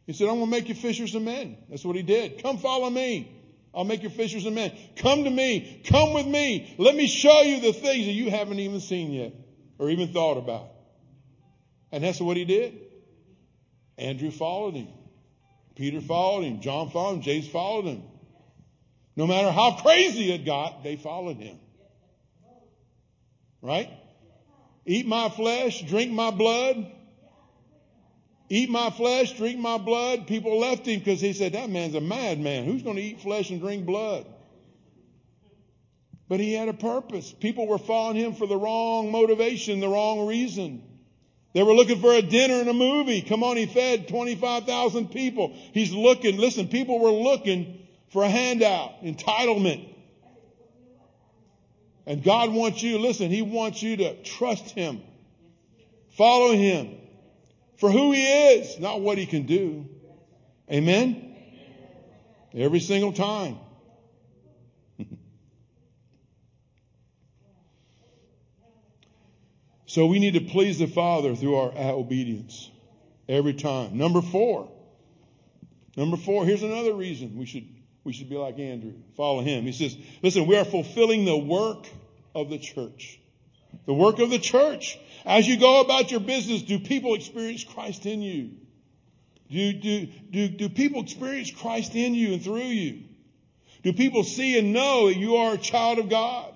He 0.06 0.12
said, 0.12 0.28
I'm 0.28 0.36
going 0.36 0.46
to 0.46 0.50
make 0.50 0.68
you 0.68 0.74
fishers 0.74 1.14
of 1.14 1.22
men. 1.22 1.56
That's 1.70 1.84
what 1.84 1.96
he 1.96 2.02
did. 2.02 2.42
Come 2.42 2.58
follow 2.58 2.90
me. 2.90 3.30
I'll 3.74 3.84
make 3.84 4.02
you 4.02 4.10
fishers 4.10 4.46
of 4.46 4.52
men. 4.52 4.72
Come 4.96 5.24
to 5.24 5.30
me. 5.30 5.82
Come 5.86 6.12
with 6.12 6.26
me. 6.26 6.74
Let 6.78 6.94
me 6.94 7.06
show 7.06 7.42
you 7.42 7.60
the 7.60 7.72
things 7.72 8.06
that 8.06 8.12
you 8.12 8.30
haven't 8.30 8.60
even 8.60 8.80
seen 8.80 9.12
yet 9.12 9.32
or 9.78 9.90
even 9.90 10.12
thought 10.12 10.36
about. 10.36 10.68
And 11.90 12.04
that's 12.04 12.20
what 12.20 12.36
he 12.36 12.44
did. 12.44 12.78
Andrew 13.96 14.30
followed 14.30 14.74
him. 14.74 14.88
Peter 15.74 16.00
followed 16.00 16.44
him. 16.44 16.60
John 16.60 16.90
followed 16.90 17.16
him. 17.16 17.22
James 17.22 17.48
followed 17.48 17.86
him. 17.86 18.02
No 19.16 19.26
matter 19.26 19.50
how 19.50 19.72
crazy 19.80 20.32
it 20.32 20.44
got, 20.44 20.84
they 20.84 20.96
followed 20.96 21.38
him. 21.38 21.58
Right? 23.62 23.90
Eat 24.86 25.06
my 25.06 25.30
flesh, 25.30 25.82
drink 25.82 26.12
my 26.12 26.30
blood 26.30 26.93
eat 28.48 28.70
my 28.70 28.90
flesh, 28.90 29.32
drink 29.32 29.58
my 29.58 29.78
blood. 29.78 30.26
People 30.26 30.58
left 30.58 30.86
him 30.86 30.98
because 30.98 31.20
he 31.20 31.32
said, 31.32 31.52
that 31.52 31.70
man's 31.70 31.94
a 31.94 32.00
madman. 32.00 32.64
Who's 32.64 32.82
going 32.82 32.96
to 32.96 33.02
eat 33.02 33.20
flesh 33.20 33.50
and 33.50 33.60
drink 33.60 33.86
blood? 33.86 34.26
But 36.28 36.40
he 36.40 36.54
had 36.54 36.68
a 36.68 36.74
purpose. 36.74 37.32
People 37.32 37.66
were 37.66 37.78
following 37.78 38.16
him 38.16 38.34
for 38.34 38.46
the 38.46 38.56
wrong 38.56 39.10
motivation, 39.10 39.80
the 39.80 39.88
wrong 39.88 40.26
reason. 40.26 40.82
They 41.52 41.62
were 41.62 41.74
looking 41.74 42.00
for 42.00 42.12
a 42.12 42.22
dinner 42.22 42.54
and 42.54 42.68
a 42.68 42.74
movie. 42.74 43.22
Come 43.22 43.44
on, 43.44 43.56
he 43.56 43.66
fed 43.66 44.08
25,000 44.08 45.10
people. 45.10 45.52
He's 45.72 45.92
looking, 45.92 46.36
listen, 46.36 46.68
people 46.68 46.98
were 46.98 47.10
looking 47.10 47.86
for 48.10 48.24
a 48.24 48.28
handout, 48.28 49.02
entitlement. 49.02 49.88
And 52.06 52.22
God 52.22 52.52
wants 52.52 52.82
you, 52.82 52.98
listen, 52.98 53.30
He 53.30 53.42
wants 53.42 53.82
you 53.82 53.96
to 53.98 54.22
trust 54.22 54.70
Him. 54.70 55.02
Follow 56.16 56.52
Him 56.52 56.98
for 57.84 57.90
who 57.90 58.12
he 58.12 58.24
is, 58.24 58.80
not 58.80 59.02
what 59.02 59.18
he 59.18 59.26
can 59.26 59.42
do. 59.44 59.86
Amen? 60.72 61.36
Every 62.54 62.80
single 62.80 63.12
time. 63.12 63.58
so 69.84 70.06
we 70.06 70.18
need 70.18 70.32
to 70.32 70.40
please 70.40 70.78
the 70.78 70.86
Father 70.86 71.36
through 71.36 71.56
our 71.56 71.72
obedience 71.76 72.70
every 73.28 73.52
time. 73.52 73.98
Number 73.98 74.22
four. 74.22 74.70
Number 75.94 76.16
four, 76.16 76.46
here's 76.46 76.62
another 76.62 76.94
reason 76.94 77.36
we 77.36 77.44
should, 77.44 77.68
we 78.02 78.14
should 78.14 78.30
be 78.30 78.36
like 78.36 78.58
Andrew. 78.58 78.94
Follow 79.14 79.42
him. 79.42 79.64
He 79.64 79.72
says, 79.72 79.94
listen, 80.22 80.46
we 80.46 80.56
are 80.56 80.64
fulfilling 80.64 81.26
the 81.26 81.36
work 81.36 81.86
of 82.34 82.48
the 82.48 82.56
church. 82.56 83.20
The 83.84 83.92
work 83.92 84.20
of 84.20 84.30
the 84.30 84.38
church. 84.38 84.98
As 85.24 85.48
you 85.48 85.58
go 85.58 85.80
about 85.80 86.10
your 86.10 86.20
business, 86.20 86.62
do 86.62 86.78
people 86.78 87.14
experience 87.14 87.64
Christ 87.64 88.04
in 88.04 88.20
you? 88.20 88.50
Do, 89.50 89.72
do, 89.72 90.06
do, 90.30 90.48
do 90.48 90.68
people 90.68 91.02
experience 91.02 91.50
Christ 91.50 91.94
in 91.94 92.14
you 92.14 92.34
and 92.34 92.42
through 92.42 92.58
you? 92.58 93.04
Do 93.82 93.92
people 93.92 94.24
see 94.24 94.58
and 94.58 94.72
know 94.72 95.08
that 95.08 95.16
you 95.16 95.36
are 95.36 95.54
a 95.54 95.58
child 95.58 95.98
of 95.98 96.08
God? 96.08 96.52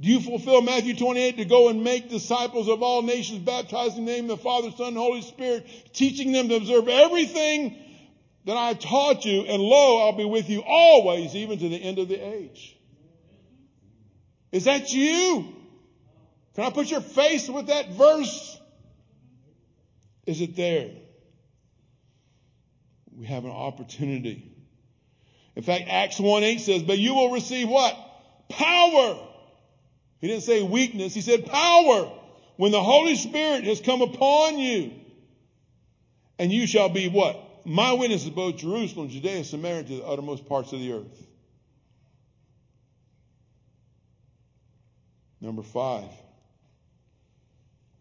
Do 0.00 0.08
you 0.08 0.20
fulfill 0.20 0.62
Matthew 0.62 0.96
28 0.96 1.36
to 1.38 1.44
go 1.44 1.68
and 1.68 1.84
make 1.84 2.08
disciples 2.08 2.68
of 2.68 2.82
all 2.82 3.02
nations, 3.02 3.40
baptizing 3.40 3.98
in 3.98 4.04
the 4.06 4.12
name 4.12 4.30
of 4.30 4.38
the 4.38 4.42
Father, 4.42 4.70
Son, 4.70 4.88
and 4.88 4.96
Holy 4.96 5.22
Spirit, 5.22 5.66
teaching 5.92 6.32
them 6.32 6.48
to 6.48 6.56
observe 6.56 6.88
everything 6.88 7.76
that 8.46 8.56
I 8.56 8.74
taught 8.74 9.26
you, 9.26 9.42
and 9.42 9.62
lo, 9.62 9.98
I'll 9.98 10.16
be 10.16 10.24
with 10.24 10.48
you 10.48 10.62
always, 10.66 11.36
even 11.36 11.58
to 11.58 11.68
the 11.68 11.76
end 11.76 11.98
of 11.98 12.08
the 12.08 12.16
age. 12.16 12.76
Is 14.52 14.64
that 14.64 14.92
you? 14.92 15.59
Can 16.54 16.64
I 16.64 16.70
put 16.70 16.90
your 16.90 17.00
face 17.00 17.48
with 17.48 17.68
that 17.68 17.90
verse? 17.92 18.58
Is 20.26 20.40
it 20.40 20.56
there? 20.56 20.90
We 23.16 23.26
have 23.26 23.44
an 23.44 23.50
opportunity. 23.50 24.50
In 25.56 25.62
fact, 25.62 25.84
Acts 25.88 26.18
1 26.18 26.42
8 26.42 26.60
says, 26.60 26.82
But 26.82 26.98
you 26.98 27.14
will 27.14 27.32
receive 27.32 27.68
what? 27.68 27.96
Power. 28.48 29.18
He 30.20 30.28
didn't 30.28 30.42
say 30.42 30.62
weakness, 30.62 31.14
he 31.14 31.20
said 31.20 31.46
power. 31.46 32.12
When 32.56 32.72
the 32.72 32.82
Holy 32.82 33.16
Spirit 33.16 33.64
has 33.64 33.80
come 33.80 34.02
upon 34.02 34.58
you, 34.58 34.92
and 36.38 36.52
you 36.52 36.66
shall 36.66 36.88
be 36.88 37.08
what? 37.08 37.38
My 37.66 37.92
witnesses 37.94 38.30
both 38.30 38.56
Jerusalem, 38.56 39.08
Judea, 39.08 39.44
Samaria, 39.44 39.84
to 39.84 39.96
the 39.96 40.04
uttermost 40.04 40.46
parts 40.46 40.72
of 40.72 40.80
the 40.80 40.92
earth. 40.92 41.26
Number 45.40 45.62
five, 45.62 46.10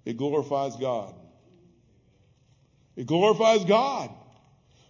it 0.09 0.17
glorifies 0.17 0.75
God. 0.75 1.13
It 2.95 3.05
glorifies 3.05 3.63
God. 3.63 4.09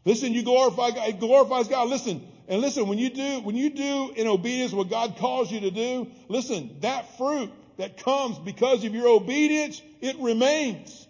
Listen, 0.05 0.33
you 0.33 0.43
glorify 0.43 0.91
God. 0.91 1.09
It 1.09 1.19
glorifies 1.19 1.67
God. 1.67 1.89
Listen, 1.89 2.25
and 2.47 2.61
listen, 2.61 2.87
when 2.87 2.97
you 2.97 3.09
do, 3.09 3.41
when 3.41 3.57
you 3.57 3.69
do 3.69 4.13
in 4.15 4.27
obedience 4.27 4.71
what 4.71 4.89
God 4.89 5.17
calls 5.17 5.51
you 5.51 5.59
to 5.59 5.71
do, 5.71 6.09
listen, 6.29 6.77
that 6.79 7.17
fruit 7.17 7.51
that 7.75 8.01
comes 8.01 8.39
because 8.39 8.85
of 8.85 8.95
your 8.95 9.09
obedience, 9.09 9.81
it 9.99 10.15
remains. 10.19 11.05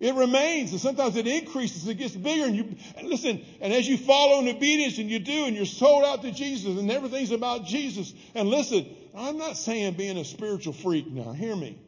It 0.00 0.16
remains, 0.16 0.72
and 0.72 0.80
sometimes 0.80 1.14
it 1.14 1.28
increases, 1.28 1.86
it 1.86 1.94
gets 1.94 2.16
bigger, 2.16 2.44
and 2.44 2.56
you 2.56 2.76
and 2.98 3.08
listen, 3.08 3.40
and 3.60 3.72
as 3.72 3.88
you 3.88 3.96
follow 3.96 4.40
in 4.40 4.48
obedience 4.48 4.98
and 4.98 5.08
you 5.08 5.20
do, 5.20 5.44
and 5.46 5.54
you're 5.54 5.64
sold 5.64 6.04
out 6.04 6.22
to 6.22 6.32
Jesus, 6.32 6.76
and 6.76 6.90
everything's 6.90 7.30
about 7.30 7.66
Jesus. 7.66 8.12
And 8.34 8.48
listen, 8.48 8.84
I'm 9.16 9.38
not 9.38 9.56
saying 9.56 9.94
being 9.94 10.18
a 10.18 10.24
spiritual 10.24 10.72
freak 10.72 11.06
now, 11.06 11.32
hear 11.32 11.54
me. 11.54 11.78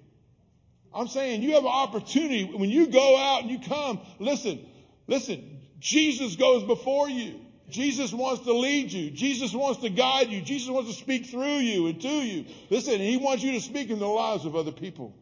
I'm 0.95 1.09
saying 1.09 1.43
you 1.43 1.55
have 1.55 1.65
an 1.65 1.71
opportunity 1.71 2.45
when 2.45 2.71
you 2.71 2.87
go 2.89 3.17
out 3.17 3.43
and 3.43 3.51
you 3.51 3.59
come, 3.61 4.01
listen, 4.19 4.65
listen, 5.07 5.61
Jesus 5.79 6.37
goes 6.37 6.65
before 6.65 7.09
you. 7.09 7.41
Jesus 7.69 8.13
wants 8.13 8.45
to 8.45 8.55
lead 8.55 8.91
you. 8.91 9.11
Jesus 9.11 9.53
wants 9.53 9.83
to 9.83 9.91
guide 9.91 10.31
you. 10.31 10.41
Jesus 10.41 10.71
wants 10.71 10.91
to 10.91 10.97
speak 10.97 11.27
through 11.27 11.59
you 11.59 11.87
and 11.87 12.01
to 12.01 12.09
you. 12.09 12.47
Listen, 12.71 12.99
He 12.99 13.19
wants 13.19 13.43
you 13.43 13.53
to 13.53 13.61
speak 13.61 13.91
in 13.91 13.99
the 13.99 14.07
lives 14.07 14.47
of 14.47 14.57
other 14.57 14.73
people. 14.73 15.15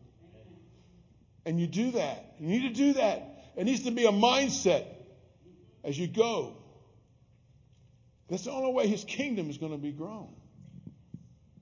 And 1.45 1.61
you 1.61 1.67
do 1.67 1.93
that. 1.93 2.37
You 2.39 2.49
need 2.49 2.63
to 2.63 2.75
do 2.75 2.93
that. 2.95 3.53
It 3.57 3.65
needs 3.65 3.85
to 3.85 3.91
be 3.91 4.05
a 4.05 4.13
mindset 4.13 4.85
as 5.83 5.99
you 5.99 6.07
go. 6.07 6.57
That's 8.29 8.45
the 8.45 8.53
only 8.53 8.73
way 8.73 8.87
His 8.87 9.03
kingdom 9.05 9.51
is 9.51 9.59
going 9.59 9.73
to 9.73 9.79
be 9.79 9.93
grown. 9.93 10.29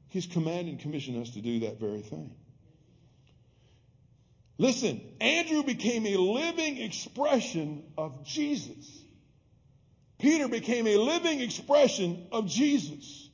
He's 0.09 0.26
commanded 0.26 0.68
and 0.68 0.80
commissioned 0.80 1.20
us 1.20 1.30
to 1.30 1.40
do 1.40 1.61
that 1.61 1.80
very 1.80 2.02
thing. 2.02 2.34
Listen, 4.57 5.00
Andrew 5.20 5.62
became 5.62 6.07
a 6.07 6.16
living 6.16 6.78
expression 6.78 7.82
of 7.98 8.24
Jesus. 8.24 9.02
Peter 10.18 10.48
became 10.48 10.86
a 10.86 10.96
living 10.96 11.40
expression 11.40 12.26
of 12.30 12.46
Jesus. 12.46 13.28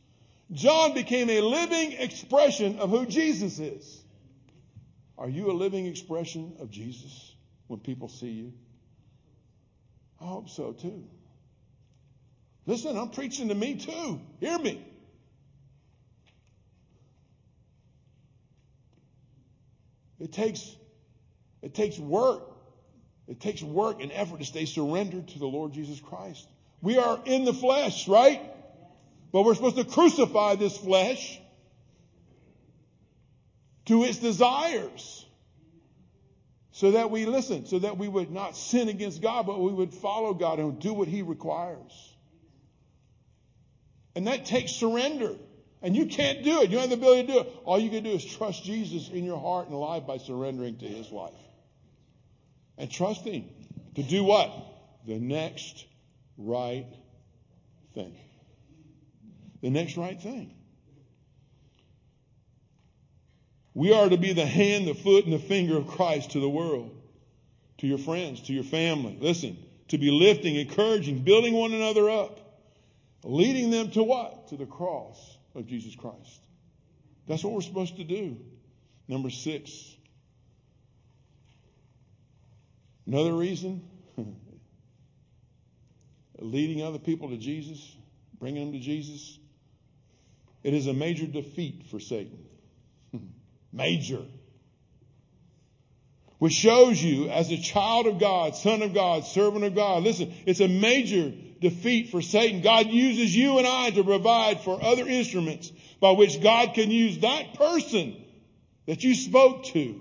John 0.53 0.95
became 0.95 1.31
a 1.31 1.41
living 1.41 1.93
expression 1.93 2.79
of 2.79 2.91
who 2.91 3.07
Jesus 3.07 3.59
is. 3.59 4.03
Are 5.19 5.29
you 5.29 5.51
a 5.51 5.53
living 5.53 5.87
expression 5.87 6.57
of 6.61 6.71
Jesus 6.71 7.35
when 7.67 7.81
people 7.81 8.09
see 8.09 8.31
you? 8.31 8.53
I 10.21 10.25
hope 10.25 10.49
so 10.49 10.73
too. 10.73 11.05
Listen, 12.67 12.97
I'm 12.97 13.11
preaching 13.11 13.49
to 13.49 13.55
me 13.55 13.77
too. 13.77 14.21
Hear 14.41 14.59
me. 14.59 14.87
It 20.19 20.33
takes, 20.33 20.77
it 21.63 21.75
takes 21.75 21.99
work. 21.99 22.43
It 23.29 23.41
takes 23.41 23.63
work 23.63 24.03
and 24.03 24.11
effort 24.13 24.39
to 24.39 24.45
stay 24.45 24.65
surrendered 24.65 25.29
to 25.29 25.39
the 25.39 25.47
Lord 25.47 25.73
Jesus 25.73 26.01
Christ. 26.01 26.49
We 26.83 26.99
are 26.99 27.21
in 27.25 27.45
the 27.45 27.53
flesh, 27.53 28.09
right? 28.09 28.41
But 29.33 29.43
we're 29.43 29.55
supposed 29.55 29.77
to 29.77 29.85
crucify 29.85 30.57
this 30.57 30.77
flesh 30.77 31.41
to 33.87 34.05
its 34.05 34.19
desires. 34.19 35.27
So 36.73 36.93
that 36.93 37.11
we 37.11 37.27
listen, 37.27 37.67
so 37.67 37.81
that 37.81 37.99
we 37.99 38.09
would 38.09 38.31
not 38.31 38.57
sin 38.57 38.89
against 38.89 39.21
God, 39.21 39.47
but 39.47 39.61
we 39.61 39.73
would 39.73 39.93
follow 39.93 40.33
God 40.33 40.59
and 40.59 40.81
do 40.81 40.95
what 40.95 41.09
He 41.09 41.23
requires. 41.23 42.15
And 44.17 44.27
that 44.27 44.47
takes 44.47 44.73
surrender. 44.73 45.37
And 45.83 45.97
you 45.97 46.07
can't 46.07 46.43
do 46.43 46.61
it. 46.61 46.71
You 46.71 46.79
don't 46.79 46.89
have 46.89 46.91
the 46.91 46.97
ability 46.97 47.27
to 47.27 47.33
do 47.33 47.39
it. 47.41 47.53
All 47.65 47.79
you 47.79 47.91
can 47.91 48.05
do 48.05 48.11
is 48.11 48.25
trust 48.25 48.65
Jesus 48.65 49.09
in 49.09 49.25
your 49.25 49.39
heart 49.39 49.69
and 49.69 49.79
life 49.79 50.07
by 50.07 50.19
surrendering 50.19 50.77
to 50.79 50.87
His 50.87 51.11
life. 51.11 51.33
And 52.79 52.91
trust 52.91 53.23
Him 53.23 53.45
to 53.95 54.03
do 54.03 54.25
what? 54.25 54.51
The 55.07 55.19
next 55.19 55.85
right 56.39 56.87
thing. 57.95 58.17
The 59.63 59.71
next 59.71 59.97
right 59.97 60.21
thing. 60.21 60.55
We 63.75 63.93
are 63.93 64.09
to 64.09 64.17
be 64.17 64.33
the 64.33 64.47
hand, 64.47 64.89
the 64.89 64.95
foot, 64.95 65.25
and 65.25 65.33
the 65.33 65.39
finger 65.39 65.77
of 65.77 65.87
Christ 65.87 66.33
to 66.33 66.41
the 66.41 66.49
world, 66.49 66.91
to 67.79 67.87
your 67.87 67.99
friends, 67.99 68.43
to 68.43 68.53
your 68.53 68.65
family. 68.65 69.17
Listen, 69.21 69.57
to 69.89 69.99
be 69.99 70.11
lifting, 70.11 70.57
encouraging, 70.57 71.21
building 71.21 71.55
one 71.55 71.73
another 71.73 72.11
up, 72.11 72.41
leading 73.23 73.71
them 73.71 73.91
to 73.93 74.03
what? 74.03 74.49
To 74.49 74.57
the 74.57 74.67
cross 74.67 75.37
of 75.55 75.67
Jesus 75.67 75.95
Christ. 75.95 76.41
That's 77.29 77.45
what 77.45 77.53
we're 77.53 77.61
supposed 77.61 77.97
to 77.97 78.05
do. 78.05 78.37
Number 79.07 79.31
six. 79.31 79.97
Another 83.11 83.33
reason 83.33 83.83
leading 86.39 86.85
other 86.85 87.01
people 87.01 87.31
to 87.31 87.37
Jesus, 87.37 87.97
bringing 88.39 88.71
them 88.71 88.73
to 88.73 88.79
Jesus, 88.79 89.37
it 90.63 90.75
is 90.75 90.87
a 90.87 90.93
major 90.93 91.27
defeat 91.27 91.87
for 91.91 91.99
Satan. 91.99 92.39
major. 93.73 94.23
Which 96.39 96.53
shows 96.53 97.03
you, 97.03 97.29
as 97.31 97.51
a 97.51 97.57
child 97.57 98.07
of 98.07 98.21
God, 98.21 98.55
son 98.55 98.81
of 98.81 98.95
God, 98.95 99.25
servant 99.25 99.65
of 99.65 99.75
God, 99.75 100.05
listen, 100.05 100.33
it's 100.47 100.61
a 100.61 100.69
major 100.69 101.33
defeat 101.61 102.11
for 102.11 102.23
Satan. 102.23 102.61
God 102.61 102.87
uses 102.87 103.35
you 103.35 103.59
and 103.59 103.67
I 103.67 103.91
to 103.91 104.05
provide 104.05 104.61
for 104.61 104.81
other 104.81 105.09
instruments 105.09 105.73
by 105.99 106.13
which 106.13 106.41
God 106.41 106.75
can 106.75 106.93
use 106.93 107.19
that 107.19 107.55
person 107.55 108.25
that 108.87 109.03
you 109.03 109.17
spoke 109.17 109.65
to 109.65 110.01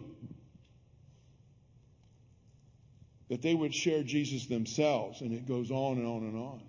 that 3.30 3.42
they 3.42 3.54
would 3.54 3.74
share 3.74 4.04
Jesus 4.04 4.48
themselves. 4.48 5.22
And 5.22 5.34
it 5.34 5.48
goes 5.48 5.72
on 5.72 5.98
and 5.98 6.08
on 6.08 6.24
and 6.24 6.36
on. 6.36 6.62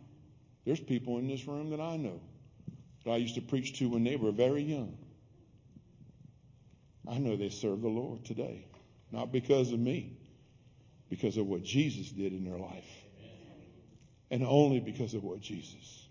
There's 0.65 0.81
people 0.81 1.19
in 1.19 1.27
this 1.27 1.47
room 1.47 1.71
that 1.71 1.81
I 1.81 1.97
know 1.97 2.21
that 3.05 3.11
I 3.11 3.17
used 3.17 3.37
to 3.37 3.41
preach 3.41 3.79
to 3.79 3.89
when 3.89 4.05
they 4.05 4.17
were 4.17 4.31
very 4.31 4.63
young. 4.63 4.97
I 7.09 7.19
know 7.19 7.37
they 7.37 7.49
serve 7.49 7.81
the 7.81 7.89
Lord 7.89 8.25
today. 8.25 8.67
Not 9.11 9.33
because 9.33 9.73
of 9.73 9.79
me, 9.79 10.19
because 11.09 11.37
of 11.37 11.47
what 11.47 11.63
Jesus 11.63 12.11
did 12.11 12.33
in 12.33 12.45
their 12.45 12.59
life. 12.59 12.87
And 14.31 14.45
only 14.45 14.79
because 14.79 15.15
of 15.15 15.25
what 15.25 15.41
Jesus. 15.41 16.07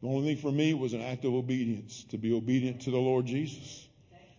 The 0.00 0.08
only 0.08 0.34
thing 0.34 0.42
for 0.42 0.52
me 0.52 0.72
was 0.74 0.92
an 0.92 1.02
act 1.02 1.24
of 1.24 1.34
obedience, 1.34 2.04
to 2.10 2.18
be 2.18 2.32
obedient 2.32 2.82
to 2.82 2.90
the 2.90 2.98
Lord 2.98 3.26
Jesus. 3.26 3.85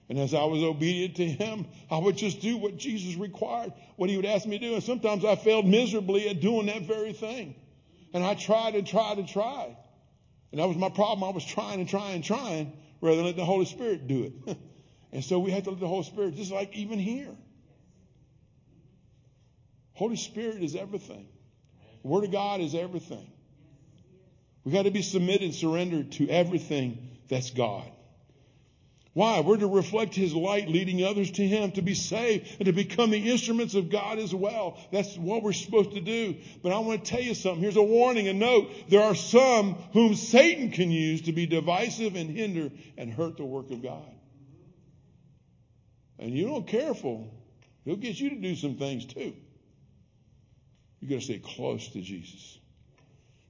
And 0.09 0.17
as 0.17 0.33
I 0.33 0.45
was 0.45 0.63
obedient 0.63 1.15
to 1.17 1.25
him, 1.27 1.65
I 1.91 1.97
would 1.97 2.15
just 2.17 2.39
do 2.39 2.57
what 2.57 2.77
Jesus 2.77 3.15
required, 3.15 3.73
what 3.97 4.09
he 4.09 4.15
would 4.15 4.25
ask 4.25 4.45
me 4.45 4.57
to 4.57 4.65
do. 4.65 4.73
And 4.75 4.83
sometimes 4.83 5.25
I 5.25 5.35
failed 5.35 5.65
miserably 5.65 6.29
at 6.29 6.39
doing 6.39 6.67
that 6.67 6.83
very 6.83 7.11
thing. 7.13 7.55
And 8.13 8.23
I 8.23 8.35
tried 8.35 8.75
and 8.75 8.87
tried 8.87 9.17
and 9.17 9.27
tried. 9.27 9.75
And 10.51 10.61
that 10.61 10.67
was 10.67 10.77
my 10.77 10.89
problem. 10.89 11.29
I 11.29 11.33
was 11.33 11.43
trying 11.43 11.81
and 11.81 11.89
trying 11.89 12.15
and 12.15 12.23
trying 12.23 12.71
rather 13.01 13.17
than 13.17 13.25
let 13.25 13.35
the 13.35 13.45
Holy 13.45 13.65
Spirit 13.65 14.07
do 14.07 14.31
it. 14.47 14.57
and 15.11 15.23
so 15.23 15.39
we 15.39 15.51
had 15.51 15.65
to 15.65 15.71
let 15.71 15.79
the 15.81 15.87
Holy 15.87 16.03
Spirit, 16.03 16.35
just 16.35 16.51
like 16.51 16.75
even 16.75 16.99
here. 16.99 17.35
Holy 19.93 20.15
Spirit 20.15 20.63
is 20.63 20.75
everything. 20.75 21.27
Word 22.03 22.23
of 22.23 22.31
God 22.31 22.61
is 22.61 22.75
everything. 22.75 23.29
We've 24.63 24.73
got 24.73 24.83
to 24.83 24.91
be 24.91 25.01
submitted 25.01 25.43
and 25.43 25.55
surrendered 25.55 26.13
to 26.13 26.29
everything 26.29 27.09
that's 27.27 27.51
God. 27.51 27.91
Why? 29.17 29.39
We're 29.39 29.57
to 29.57 29.67
reflect 29.67 30.13
His 30.13 30.35
light, 30.35 30.69
leading 30.69 31.03
others 31.03 31.31
to 31.31 31.47
Him 31.47 31.71
to 31.71 31.81
be 31.81 31.95
saved 31.95 32.57
and 32.59 32.67
to 32.67 32.71
become 32.71 33.09
the 33.09 33.31
instruments 33.31 33.73
of 33.73 33.89
God 33.89 34.19
as 34.19 34.31
well. 34.31 34.77
That's 34.91 35.17
what 35.17 35.41
we're 35.41 35.53
supposed 35.53 35.93
to 35.93 36.01
do. 36.01 36.35
But 36.61 36.71
I 36.71 36.77
want 36.77 37.03
to 37.03 37.09
tell 37.09 37.21
you 37.21 37.33
something. 37.33 37.59
Here's 37.59 37.77
a 37.77 37.81
warning, 37.81 38.27
a 38.27 38.33
note. 38.33 38.69
There 38.89 39.01
are 39.01 39.15
some 39.15 39.73
whom 39.93 40.13
Satan 40.13 40.69
can 40.69 40.91
use 40.91 41.23
to 41.23 41.31
be 41.31 41.47
divisive 41.47 42.15
and 42.15 42.29
hinder 42.29 42.69
and 42.95 43.11
hurt 43.11 43.37
the 43.37 43.43
work 43.43 43.71
of 43.71 43.81
God. 43.81 44.05
And 46.19 46.29
you 46.29 46.45
don't 46.45 46.67
careful, 46.67 47.33
he'll 47.85 47.95
get 47.95 48.19
you 48.19 48.29
to 48.29 48.35
do 48.35 48.55
some 48.55 48.75
things 48.75 49.03
too. 49.05 49.33
You 50.99 51.09
got 51.09 51.15
to 51.15 51.21
stay 51.21 51.39
close 51.39 51.87
to 51.87 52.01
Jesus. 52.01 52.59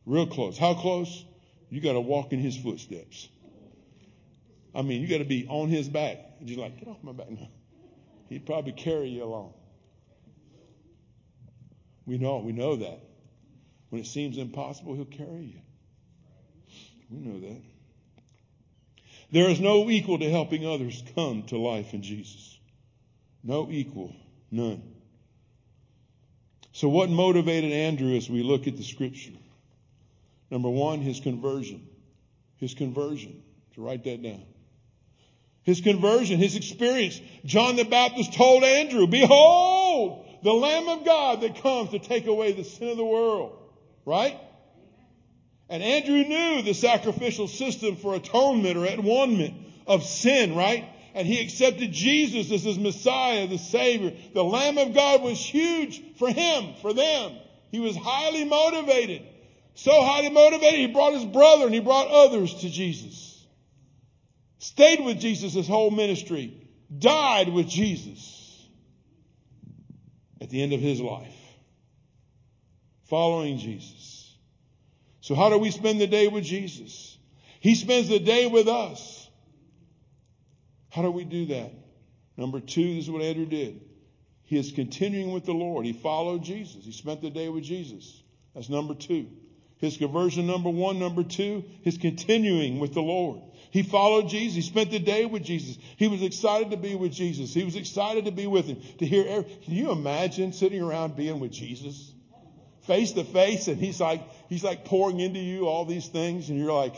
Real 0.05 0.27
close. 0.27 0.57
How 0.57 0.75
close? 0.75 1.25
You 1.69 1.81
got 1.81 1.93
to 1.93 1.99
walk 1.99 2.31
in 2.31 2.39
his 2.39 2.55
footsteps. 2.55 3.27
I 4.77 4.83
mean, 4.83 5.01
you 5.01 5.07
got 5.07 5.17
to 5.17 5.25
be 5.25 5.47
on 5.49 5.69
his 5.69 5.89
back. 5.89 6.19
And 6.39 6.47
you're 6.47 6.59
like, 6.59 6.77
get 6.77 6.87
off 6.87 6.97
my 7.01 7.11
back 7.11 7.31
now. 7.31 7.49
He'd 8.29 8.45
probably 8.45 8.73
carry 8.73 9.09
you 9.09 9.23
along. 9.23 9.53
We 12.05 12.19
know, 12.19 12.37
we 12.37 12.51
know 12.51 12.75
that. 12.75 12.99
When 13.89 14.01
it 14.01 14.05
seems 14.05 14.37
impossible, 14.37 14.93
he'll 14.93 15.05
carry 15.05 15.45
you. 15.45 15.61
We 17.09 17.17
know 17.17 17.39
that. 17.39 17.61
There 19.31 19.49
is 19.49 19.59
no 19.59 19.89
equal 19.89 20.19
to 20.19 20.29
helping 20.29 20.67
others 20.67 21.03
come 21.15 21.43
to 21.47 21.57
life 21.57 21.95
in 21.95 22.03
Jesus. 22.03 22.59
No 23.43 23.67
equal. 23.71 24.15
None. 24.51 24.83
So 26.73 26.87
what 26.87 27.09
motivated 27.09 27.71
Andrew 27.71 28.15
as 28.15 28.29
we 28.29 28.43
look 28.43 28.67
at 28.67 28.77
the 28.77 28.83
scripture? 28.83 29.31
Number 30.51 30.69
one, 30.69 31.01
his 31.01 31.19
conversion. 31.19 31.87
His 32.57 32.75
conversion. 32.75 33.41
To 33.73 33.81
write 33.81 34.03
that 34.03 34.21
down. 34.21 34.43
His 35.67 35.81
conversion, 35.81 36.39
his 36.39 36.55
experience. 36.55 37.19
John 37.43 37.75
the 37.75 37.83
Baptist 37.83 38.33
told 38.33 38.63
Andrew, 38.63 39.05
behold, 39.05 40.25
the 40.41 40.53
Lamb 40.53 40.87
of 40.87 41.03
God 41.03 41.41
that 41.41 41.61
comes 41.61 41.89
to 41.89 41.99
take 41.99 42.25
away 42.25 42.53
the 42.53 42.63
sin 42.63 42.87
of 42.87 42.95
the 42.95 43.03
world. 43.03 43.51
Right? 44.05 44.39
And 45.67 45.83
Andrew 45.83 46.23
knew 46.23 46.61
the 46.61 46.73
sacrificial 46.73 47.49
system 47.49 47.97
for 47.97 48.15
atonement 48.15 48.77
or 48.77 48.85
atonement 48.85 49.55
of 49.85 50.05
sin, 50.05 50.55
right? 50.55 50.85
And 51.13 51.27
he 51.27 51.41
accepted 51.41 51.91
Jesus 51.91 52.49
as 52.49 52.63
his 52.63 52.79
Messiah, 52.79 53.45
the 53.45 53.57
Savior. 53.57 54.13
The 54.33 54.45
Lamb 54.45 54.77
of 54.77 54.93
God 54.93 55.21
was 55.21 55.37
huge 55.37 56.01
for 56.15 56.29
him, 56.29 56.75
for 56.81 56.93
them. 56.93 57.33
He 57.71 57.81
was 57.81 57.97
highly 57.97 58.45
motivated. 58.45 59.21
So 59.75 59.91
highly 60.01 60.29
motivated, 60.29 60.79
he 60.79 60.87
brought 60.87 61.11
his 61.11 61.25
brother 61.25 61.65
and 61.65 61.73
he 61.73 61.81
brought 61.81 62.07
others 62.07 62.53
to 62.53 62.69
Jesus. 62.69 63.26
Stayed 64.59 65.03
with 65.03 65.19
Jesus 65.19 65.53
his 65.53 65.67
whole 65.67 65.91
ministry. 65.91 66.53
Died 66.97 67.49
with 67.49 67.67
Jesus 67.67 68.67
at 70.41 70.49
the 70.49 70.61
end 70.61 70.73
of 70.73 70.79
his 70.79 70.99
life. 70.99 71.35
Following 73.09 73.57
Jesus. 73.57 74.35
So 75.21 75.35
how 75.35 75.49
do 75.49 75.57
we 75.57 75.71
spend 75.71 75.99
the 76.01 76.07
day 76.07 76.27
with 76.27 76.43
Jesus? 76.43 77.17
He 77.59 77.75
spends 77.75 78.07
the 78.07 78.19
day 78.19 78.47
with 78.47 78.67
us. 78.67 79.29
How 80.89 81.01
do 81.01 81.11
we 81.11 81.25
do 81.25 81.47
that? 81.47 81.71
Number 82.37 82.59
two, 82.59 82.95
this 82.95 83.05
is 83.05 83.11
what 83.11 83.21
Andrew 83.21 83.45
did. 83.45 83.81
He 84.43 84.57
is 84.57 84.71
continuing 84.71 85.33
with 85.33 85.45
the 85.45 85.53
Lord. 85.53 85.85
He 85.85 85.93
followed 85.93 86.43
Jesus. 86.43 86.85
He 86.85 86.91
spent 86.91 87.21
the 87.21 87.29
day 87.29 87.49
with 87.49 87.63
Jesus. 87.63 88.23
That's 88.55 88.69
number 88.69 88.93
two. 88.93 89.27
His 89.79 89.97
conversion, 89.97 90.47
number 90.47 90.69
one. 90.69 90.99
Number 90.99 91.23
two, 91.23 91.65
his 91.83 91.97
continuing 91.97 92.79
with 92.79 92.93
the 92.93 93.01
Lord. 93.01 93.41
He 93.71 93.83
followed 93.83 94.29
Jesus. 94.29 94.55
He 94.55 94.61
spent 94.61 94.91
the 94.91 94.99
day 94.99 95.25
with 95.25 95.43
Jesus. 95.43 95.77
He 95.97 96.07
was 96.07 96.21
excited 96.21 96.71
to 96.71 96.77
be 96.77 96.95
with 96.95 97.11
Jesus. 97.11 97.53
He 97.53 97.63
was 97.63 97.75
excited 97.75 98.25
to 98.25 98.31
be 98.31 98.47
with 98.47 98.65
him. 98.65 98.81
To 98.99 99.05
hear, 99.05 99.25
every, 99.27 99.55
can 99.63 99.73
you 99.73 99.91
imagine 99.91 100.53
sitting 100.53 100.81
around 100.81 101.15
being 101.15 101.39
with 101.39 101.51
Jesus? 101.51 102.13
face 102.87 103.11
to 103.11 103.23
face 103.25 103.67
and 103.67 103.77
he's 103.77 103.99
like, 103.99 104.21
he's 104.47 104.63
like 104.63 104.85
pouring 104.85 105.19
into 105.19 105.39
you 105.39 105.67
all 105.67 105.85
these 105.85 106.07
things 106.07 106.49
and 106.49 106.57
you're 106.57 106.73
like, 106.73 106.95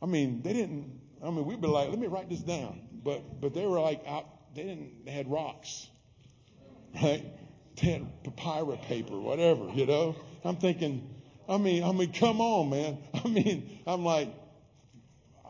I 0.00 0.06
mean, 0.06 0.40
they 0.42 0.52
didn't, 0.52 1.00
I 1.22 1.30
mean, 1.30 1.44
we'd 1.44 1.60
be 1.60 1.66
like, 1.66 1.90
let 1.90 1.98
me 1.98 2.06
write 2.06 2.30
this 2.30 2.40
down. 2.40 2.80
But, 3.02 3.40
but 3.40 3.52
they 3.52 3.66
were 3.66 3.80
like 3.80 4.02
out, 4.06 4.26
they 4.54 4.62
didn't, 4.62 5.04
they 5.04 5.10
had 5.10 5.30
rocks, 5.30 5.88
right? 7.02 7.24
They 7.76 7.90
had 7.90 8.24
papyrus 8.24 8.78
paper, 8.86 9.18
whatever, 9.18 9.68
you 9.74 9.84
know? 9.84 10.14
I'm 10.44 10.56
thinking, 10.56 11.10
I 11.48 11.58
mean, 11.58 11.82
I 11.82 11.92
mean, 11.92 12.12
come 12.12 12.40
on, 12.40 12.70
man. 12.70 12.98
I 13.24 13.28
mean, 13.28 13.80
I'm 13.86 14.04
like, 14.04 14.28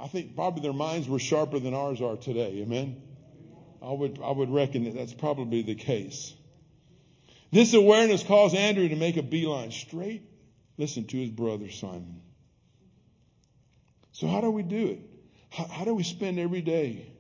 I 0.05 0.07
think 0.07 0.37
probably 0.37 0.61
their 0.61 0.75
minds 0.75 1.09
were 1.09 1.19
sharper 1.19 1.59
than 1.59 1.73
ours 1.73 2.03
are 2.03 2.17
today. 2.17 2.61
Amen. 2.61 3.01
I 3.83 3.91
would, 3.91 4.21
I 4.23 4.31
would 4.31 4.51
reckon 4.51 4.85
that 4.85 4.95
that's 4.95 5.15
probably 5.15 5.63
the 5.63 5.75
case. 5.75 6.35
This 7.51 7.73
awareness 7.73 8.23
caused 8.23 8.55
Andrew 8.55 8.87
to 8.87 8.97
make 8.97 9.17
a 9.17 9.23
beeline 9.23 9.71
straight, 9.71 10.23
listen, 10.77 11.07
to 11.07 11.17
his 11.17 11.31
brother 11.31 11.71
Simon. 11.71 12.21
So 14.13 14.27
how 14.27 14.43
do 14.43 14.51
we 14.51 14.63
do 14.63 14.89
it? 14.89 15.01
How, 15.49 15.65
how 15.65 15.85
do 15.87 15.95
we 15.95 16.03
spend 16.03 16.39
every 16.39 16.61
day? 16.61 17.11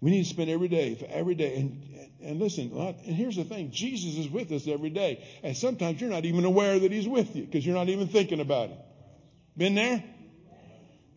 We 0.00 0.12
need 0.12 0.22
to 0.22 0.30
spend 0.30 0.48
every 0.48 0.68
day, 0.68 0.96
every 1.10 1.34
day. 1.34 1.56
And, 1.56 2.10
and 2.22 2.40
listen, 2.40 2.72
and 2.74 3.14
here's 3.14 3.36
the 3.36 3.44
thing. 3.44 3.70
Jesus 3.70 4.16
is 4.16 4.30
with 4.30 4.50
us 4.50 4.66
every 4.66 4.90
day. 4.90 5.22
And 5.42 5.54
sometimes 5.54 6.00
you're 6.00 6.10
not 6.10 6.24
even 6.24 6.46
aware 6.46 6.78
that 6.78 6.90
he's 6.90 7.06
with 7.06 7.36
you 7.36 7.44
because 7.44 7.66
you're 7.66 7.76
not 7.76 7.90
even 7.90 8.08
thinking 8.08 8.40
about 8.40 8.70
it. 8.70 8.78
Been 9.58 9.74
there? 9.74 10.02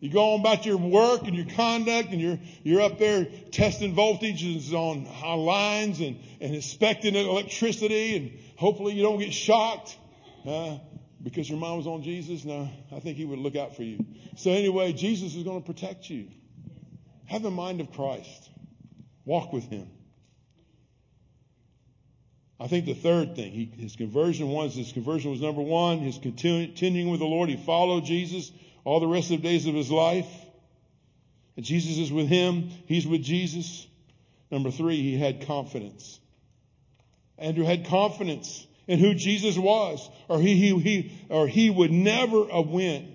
You 0.00 0.10
go 0.10 0.34
on 0.34 0.40
about 0.40 0.66
your 0.66 0.76
work 0.76 1.22
and 1.22 1.34
your 1.34 1.46
conduct 1.46 2.10
and 2.10 2.20
you're, 2.20 2.38
you're 2.62 2.82
up 2.82 2.98
there 2.98 3.26
testing 3.50 3.94
voltages 3.94 4.72
on, 4.72 5.06
on 5.24 5.38
lines 5.38 6.00
and, 6.00 6.18
and 6.40 6.54
inspecting 6.54 7.14
electricity 7.14 8.16
and 8.16 8.38
hopefully 8.56 8.92
you 8.92 9.02
don't 9.02 9.18
get 9.18 9.32
shocked, 9.32 9.96
uh, 10.46 10.76
because 11.22 11.48
your 11.48 11.58
mind 11.58 11.78
was 11.78 11.86
on 11.86 12.02
Jesus. 12.02 12.44
No, 12.44 12.68
I 12.94 13.00
think 13.00 13.16
he 13.16 13.24
would 13.24 13.38
look 13.38 13.56
out 13.56 13.74
for 13.74 13.82
you. 13.82 14.04
So 14.36 14.50
anyway, 14.50 14.92
Jesus 14.92 15.34
is 15.34 15.44
going 15.44 15.62
to 15.62 15.66
protect 15.66 16.10
you. 16.10 16.28
Have 17.24 17.42
the 17.42 17.50
mind 17.50 17.80
of 17.80 17.90
Christ. 17.92 18.50
Walk 19.24 19.52
with 19.52 19.64
him. 19.64 19.88
I 22.58 22.68
think 22.68 22.86
the 22.86 22.94
third 22.94 23.36
thing, 23.36 23.50
he, 23.50 23.64
his 23.76 23.96
conversion 23.96 24.48
was, 24.48 24.74
his 24.74 24.92
conversion 24.92 25.30
was 25.30 25.42
number 25.42 25.60
one, 25.60 25.98
his 25.98 26.18
continuing 26.18 27.10
with 27.10 27.20
the 27.20 27.26
Lord. 27.26 27.48
He 27.48 27.56
followed 27.56 28.04
Jesus 28.04 28.50
all 28.86 29.00
the 29.00 29.06
rest 29.08 29.32
of 29.32 29.42
the 29.42 29.48
days 29.48 29.66
of 29.66 29.74
his 29.74 29.90
life. 29.90 30.30
And 31.56 31.64
Jesus 31.66 31.98
is 31.98 32.12
with 32.12 32.28
him. 32.28 32.70
He's 32.86 33.04
with 33.04 33.22
Jesus. 33.22 33.84
Number 34.48 34.70
three, 34.70 35.02
he 35.02 35.18
had 35.18 35.44
confidence. 35.44 36.20
Andrew 37.36 37.64
had 37.64 37.86
confidence 37.86 38.64
in 38.86 39.00
who 39.00 39.14
Jesus 39.14 39.58
was, 39.58 40.08
or 40.28 40.38
he, 40.38 40.54
he, 40.54 40.78
he, 40.78 41.12
or 41.28 41.48
he 41.48 41.68
would 41.68 41.90
never 41.90 42.46
have 42.46 42.68
went 42.68 43.08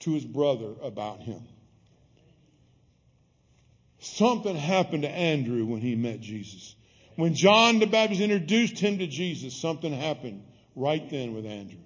to 0.00 0.12
his 0.14 0.24
brother 0.24 0.72
about 0.82 1.20
him. 1.20 1.40
Something 4.00 4.56
happened 4.56 5.04
to 5.04 5.08
Andrew 5.08 5.64
when 5.64 5.80
he 5.80 5.94
met 5.94 6.20
Jesus. 6.20 6.74
When 7.14 7.34
John 7.34 7.78
the 7.78 7.86
Baptist 7.86 8.20
introduced 8.20 8.80
him 8.80 8.98
to 8.98 9.06
Jesus, 9.06 9.54
something 9.54 9.92
happened 9.92 10.42
right 10.74 11.08
then 11.08 11.34
with 11.34 11.46
Andrew 11.46 11.78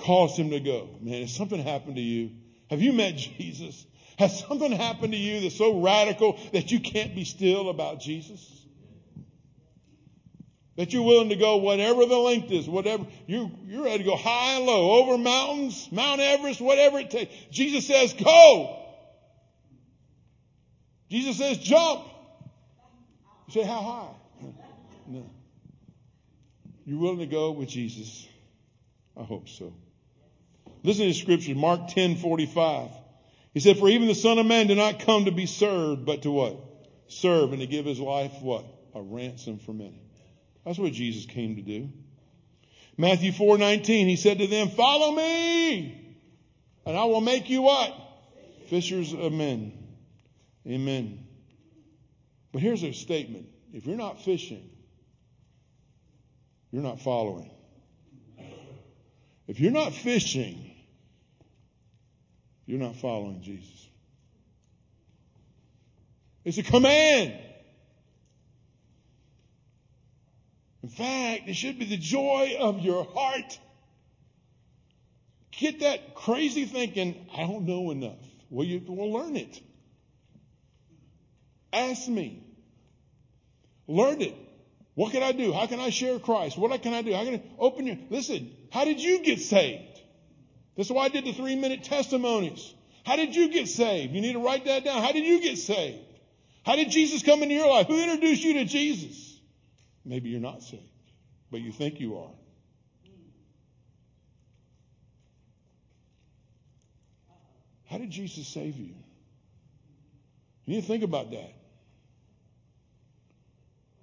caused 0.00 0.36
him 0.36 0.50
to 0.50 0.60
go. 0.60 0.88
Man, 1.00 1.22
has 1.22 1.34
something 1.34 1.62
happened 1.62 1.96
to 1.96 2.02
you? 2.02 2.30
Have 2.70 2.82
you 2.82 2.92
met 2.92 3.16
Jesus? 3.16 3.86
Has 4.18 4.40
something 4.40 4.72
happened 4.72 5.12
to 5.12 5.18
you 5.18 5.40
that's 5.40 5.56
so 5.56 5.80
radical 5.80 6.38
that 6.52 6.72
you 6.72 6.80
can't 6.80 7.14
be 7.14 7.24
still 7.24 7.70
about 7.70 8.00
Jesus? 8.00 8.66
That 10.76 10.92
you're 10.92 11.04
willing 11.04 11.28
to 11.30 11.36
go 11.36 11.58
whatever 11.58 12.04
the 12.06 12.16
length 12.16 12.50
is, 12.50 12.68
whatever, 12.68 13.06
you, 13.26 13.50
you're 13.66 13.84
ready 13.84 13.98
to 13.98 14.04
go 14.04 14.16
high 14.16 14.54
and 14.54 14.64
low, 14.64 15.02
over 15.02 15.18
mountains, 15.18 15.88
Mount 15.90 16.20
Everest, 16.20 16.60
whatever 16.60 16.98
it 16.98 17.10
takes. 17.10 17.32
Jesus 17.50 17.86
says, 17.86 18.12
go. 18.12 18.76
Jesus 21.10 21.38
says, 21.38 21.58
jump. 21.58 22.04
You 23.48 23.54
say, 23.54 23.64
how 23.64 23.80
high? 23.80 24.46
No. 25.10 25.30
You're 26.84 26.98
willing 26.98 27.20
to 27.20 27.26
go 27.26 27.52
with 27.52 27.70
Jesus? 27.70 28.28
I 29.16 29.22
hope 29.22 29.48
so. 29.48 29.72
Listen 30.82 31.02
to 31.02 31.08
the 31.08 31.14
scripture, 31.14 31.54
Mark 31.54 31.88
10, 31.88 32.16
45. 32.16 32.90
He 33.54 33.60
said, 33.60 33.78
for 33.78 33.88
even 33.88 34.08
the 34.08 34.14
son 34.14 34.38
of 34.38 34.46
man 34.46 34.66
did 34.66 34.76
not 34.76 35.00
come 35.00 35.24
to 35.24 35.32
be 35.32 35.46
served, 35.46 36.04
but 36.04 36.22
to 36.22 36.30
what? 36.30 36.56
Serve 37.08 37.52
and 37.52 37.60
to 37.60 37.66
give 37.66 37.84
his 37.84 37.98
life 37.98 38.32
what? 38.40 38.64
A 38.94 39.02
ransom 39.02 39.58
for 39.58 39.72
many. 39.72 40.00
That's 40.64 40.78
what 40.78 40.92
Jesus 40.92 41.26
came 41.26 41.56
to 41.56 41.62
do. 41.62 41.88
Matthew 42.96 43.32
4, 43.32 43.58
19, 43.58 44.08
he 44.08 44.16
said 44.16 44.38
to 44.38 44.46
them, 44.46 44.68
follow 44.68 45.12
me 45.12 46.08
and 46.88 46.96
I 46.96 47.04
will 47.04 47.20
make 47.20 47.50
you 47.50 47.60
what? 47.60 47.94
Fishers 48.68 49.12
of 49.12 49.30
men. 49.30 49.72
Amen. 50.66 51.26
But 52.50 52.62
here's 52.62 52.82
a 52.82 52.92
statement. 52.92 53.46
If 53.74 53.86
you're 53.86 53.98
not 53.98 54.22
fishing, 54.22 54.70
you're 56.70 56.82
not 56.82 57.00
following. 57.02 57.50
If 59.46 59.60
you're 59.60 59.70
not 59.70 59.92
fishing, 59.92 60.67
you're 62.68 62.78
not 62.78 62.96
following 62.96 63.40
Jesus. 63.40 63.88
It's 66.44 66.58
a 66.58 66.62
command. 66.62 67.32
In 70.82 70.90
fact, 70.90 71.48
it 71.48 71.54
should 71.54 71.78
be 71.78 71.86
the 71.86 71.96
joy 71.96 72.56
of 72.60 72.80
your 72.80 73.04
heart. 73.04 73.58
Get 75.52 75.80
that 75.80 76.14
crazy 76.14 76.66
thinking, 76.66 77.26
I 77.34 77.40
don't 77.40 77.64
know 77.64 77.90
enough. 77.90 78.18
Well, 78.50 78.66
you 78.66 78.82
will 78.86 79.12
learn 79.14 79.36
it. 79.36 79.60
Ask 81.72 82.06
me. 82.06 82.44
Learn 83.86 84.20
it. 84.20 84.34
What 84.94 85.12
can 85.12 85.22
I 85.22 85.32
do? 85.32 85.54
How 85.54 85.66
can 85.66 85.80
I 85.80 85.88
share 85.88 86.18
Christ? 86.18 86.58
What 86.58 86.82
can 86.82 86.92
I 86.92 87.00
do? 87.00 87.14
How 87.14 87.24
can 87.24 87.36
I 87.36 87.42
open 87.58 87.86
your, 87.86 87.96
listen, 88.10 88.50
how 88.70 88.84
did 88.84 89.02
you 89.02 89.22
get 89.22 89.40
saved? 89.40 89.87
That's 90.78 90.90
why 90.90 91.06
I 91.06 91.08
did 91.08 91.24
the 91.24 91.32
three 91.32 91.56
minute 91.56 91.82
testimonies. 91.82 92.72
How 93.04 93.16
did 93.16 93.34
you 93.34 93.48
get 93.52 93.66
saved? 93.66 94.14
You 94.14 94.20
need 94.20 94.34
to 94.34 94.38
write 94.38 94.64
that 94.66 94.84
down. 94.84 95.02
How 95.02 95.10
did 95.10 95.24
you 95.24 95.42
get 95.42 95.58
saved? 95.58 95.98
How 96.64 96.76
did 96.76 96.90
Jesus 96.90 97.24
come 97.24 97.42
into 97.42 97.56
your 97.56 97.68
life? 97.68 97.88
Who 97.88 98.00
introduced 98.00 98.44
you 98.44 98.54
to 98.54 98.64
Jesus? 98.64 99.40
Maybe 100.04 100.28
you're 100.28 100.40
not 100.40 100.62
saved, 100.62 100.82
but 101.50 101.60
you 101.60 101.72
think 101.72 101.98
you 101.98 102.18
are. 102.18 102.30
How 107.86 107.98
did 107.98 108.10
Jesus 108.10 108.46
save 108.46 108.76
you? 108.76 108.94
You 110.64 110.76
need 110.76 110.82
to 110.82 110.86
think 110.86 111.02
about 111.02 111.32
that. 111.32 111.54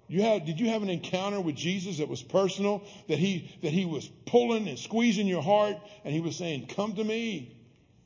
You 0.08 0.22
had, 0.22 0.46
did 0.46 0.60
you 0.60 0.68
have 0.68 0.82
an 0.82 0.90
encounter 0.90 1.40
with 1.40 1.56
Jesus 1.56 1.98
that 1.98 2.08
was 2.08 2.22
personal? 2.22 2.84
That 3.08 3.18
he, 3.18 3.50
that 3.62 3.72
he 3.72 3.84
was 3.84 4.08
pulling 4.26 4.68
and 4.68 4.78
squeezing 4.78 5.26
your 5.26 5.42
heart 5.42 5.76
and 6.04 6.14
he 6.14 6.20
was 6.20 6.36
saying, 6.36 6.68
come 6.68 6.94
to 6.94 7.04
me. 7.04 7.56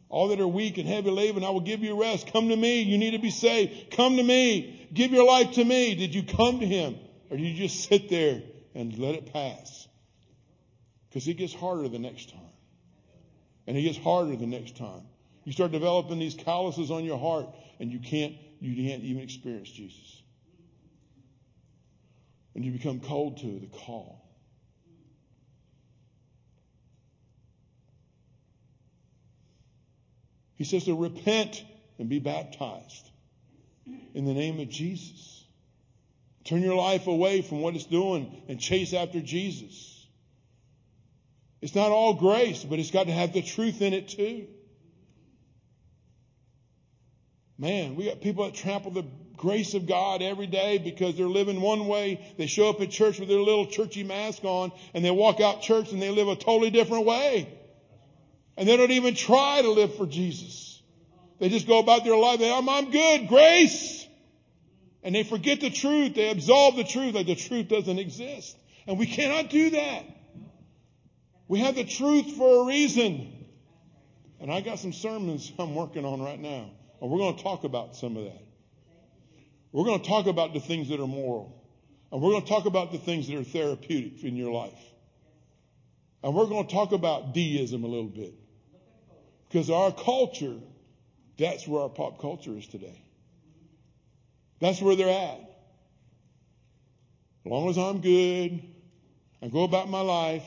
All 0.09 0.28
that 0.28 0.40
are 0.40 0.48
weak 0.48 0.78
and 0.78 0.88
heavy 0.88 1.11
laden, 1.11 1.44
I 1.44 1.51
will 1.51 1.61
give 1.61 1.84
you 1.84 2.01
rest. 2.01 2.32
Come 2.32 2.48
to 2.48 2.57
me. 2.57 2.82
You 2.82 2.98
need 2.98 3.12
to 3.12 3.18
be 3.18 3.30
saved. 3.30 3.92
Come 3.92 4.16
to 4.16 4.22
me. 4.22 4.88
Give 4.92 5.12
your 5.12 5.24
life 5.24 5.53
to 5.53 5.64
me. 5.64 5.94
Did 5.94 6.14
you 6.14 6.24
come 6.24 6.59
to 6.61 6.66
him? 6.66 6.98
Or 7.30 7.36
did 7.36 7.46
you 7.46 7.55
just 7.55 7.84
sit 7.88 8.09
there 8.09 8.42
and 8.74 8.98
let 8.98 9.14
it 9.14 9.32
pass? 9.32 9.86
Because 11.09 11.28
it 11.28 11.34
gets 11.34 11.55
harder 11.55 11.88
the 11.88 11.98
next 11.98 12.30
time. 12.30 12.40
And 13.66 13.76
it 13.76 13.82
gets 13.82 13.98
harder 13.98 14.34
the 14.34 14.46
next 14.46 14.76
time. 14.76 15.03
You 15.44 15.53
start 15.53 15.70
developing 15.70 16.18
these 16.18 16.34
calluses 16.34 16.90
on 16.90 17.05
your 17.05 17.18
heart 17.18 17.46
and 17.78 17.92
you 17.92 18.01
can't, 18.01 18.34
you 18.59 18.88
can't 18.88 19.03
even 19.05 19.22
experience 19.22 19.70
Jesus. 19.70 20.20
And 22.55 22.64
you 22.64 22.72
become 22.72 23.01
cold 23.01 23.38
to 23.38 23.46
the 23.46 23.66
call. 23.66 24.24
He 30.57 30.64
says 30.64 30.84
to 30.84 30.94
repent 30.94 31.64
and 31.98 32.09
be 32.09 32.18
baptized 32.18 33.09
in 34.14 34.26
the 34.26 34.34
name 34.34 34.61
of 34.61 34.68
Jesus. 34.68 35.44
Turn 36.44 36.62
your 36.62 36.74
life 36.74 37.07
away 37.07 37.42
from 37.42 37.61
what 37.61 37.74
it's 37.74 37.86
doing 37.86 38.42
and 38.48 38.61
chase 38.61 38.92
after 38.92 39.20
Jesus. 39.20 40.07
It's 41.61 41.74
not 41.74 41.90
all 41.90 42.14
grace, 42.14 42.64
but 42.64 42.78
it's 42.78 42.90
got 42.90 43.07
to 43.07 43.12
have 43.12 43.32
the 43.32 43.42
truth 43.42 43.82
in 43.82 43.92
it 43.92 44.09
too. 44.09 44.46
Man, 47.59 47.94
we 47.96 48.07
got 48.07 48.22
people 48.22 48.44
that 48.44 48.55
trample 48.55 48.90
the 48.90 49.05
grace 49.41 49.72
of 49.72 49.86
God 49.86 50.20
every 50.20 50.47
day 50.47 50.76
because 50.76 51.16
they're 51.16 51.26
living 51.26 51.62
one 51.62 51.86
way. 51.86 52.20
They 52.36 52.47
show 52.47 52.68
up 52.68 52.80
at 52.82 52.91
church 52.91 53.18
with 53.18 53.30
their 53.30 53.41
little 53.41 53.66
churchy 53.66 54.05
mask 54.05 54.45
on 54.45 54.70
and 54.93 55.03
they 55.03 55.11
walk 55.11 55.41
out 55.41 55.62
church 55.62 55.93
and 55.93 56.01
they 56.01 56.11
live 56.11 56.28
a 56.28 56.36
totally 56.36 56.70
different 56.70 57.07
way. 57.07 57.49
And 58.59 58.68
they 58.68 58.76
don't 58.76 58.91
even 58.91 59.14
try 59.14 59.62
to 59.62 59.70
live 59.70 59.95
for 59.95 60.07
Jesus. 60.07 60.82
They 61.38 61.49
just 61.49 61.66
go 61.66 61.78
about 61.78 62.05
their 62.05 62.16
life. 62.16 62.38
They, 62.38 62.53
I'm, 62.53 62.68
I'm 62.68 62.91
good. 62.91 63.28
Grace. 63.28 64.07
And 65.03 65.14
they 65.14 65.22
forget 65.22 65.62
the 65.62 65.70
truth. 65.70 66.14
They 66.14 66.28
absolve 66.28 66.76
the 66.76 66.84
truth 66.84 67.14
like 67.14 67.26
the 67.26 67.34
truth 67.34 67.68
doesn't 67.68 67.99
exist. 67.99 68.59
And 68.86 68.99
we 68.99 69.07
cannot 69.07 69.49
do 69.49 69.70
that. 69.70 70.05
We 71.49 71.61
have 71.61 71.76
the 71.76 71.84
truth 71.84 72.36
for 72.36 72.64
a 72.64 72.66
reason. 72.66 73.47
And 74.38 74.53
I 74.53 74.61
got 74.61 74.78
some 74.78 74.93
sermons 74.93 75.51
I'm 75.59 75.74
working 75.74 76.05
on 76.05 76.20
right 76.20 76.38
now. 76.38 76.70
And 77.01 77.11
we're 77.11 77.18
going 77.18 77.36
to 77.38 77.43
talk 77.43 77.64
about 77.64 77.97
some 77.97 78.18
of 78.18 78.24
that. 78.24 78.49
We're 79.73 79.85
going 79.85 80.01
to 80.01 80.09
talk 80.09 80.27
about 80.27 80.53
the 80.53 80.61
things 80.61 80.89
that 80.89 81.01
are 81.01 81.07
moral. 81.07 81.57
And 82.11 82.21
we're 82.21 82.33
going 82.33 82.43
to 82.43 82.49
talk 82.49 82.66
about 82.66 82.91
the 82.93 82.99
things 82.99 83.29
that 83.29 83.37
are 83.37 83.45
therapeutic 83.45 84.25
in 84.25 84.37
your 84.37 84.51
life. 84.53 84.79
And 86.23 86.35
we're 86.35 86.47
going 86.47 86.66
to 86.66 86.73
talk 86.73 86.93
about 86.93 87.35
deism 87.35 87.85
a 87.85 87.87
little 87.87 88.09
bit. 88.09 88.35
Because 89.49 89.71
our 89.71 89.93
culture, 89.93 90.57
that's 91.39 91.66
where 91.66 91.83
our 91.83 91.89
pop 91.89 92.21
culture 92.21 92.57
is 92.57 92.66
today. 92.66 93.01
That's 94.61 94.83
where 94.83 94.97
they're 94.97 95.09
at. 95.09 95.41
As 97.45 97.51
long 97.51 97.71
as 97.71 97.79
I'm 97.79 98.01
good 98.01 98.62
and 99.41 99.51
go 99.51 99.64
about 99.64 99.89
my 99.89 100.03
life, 100.03 100.45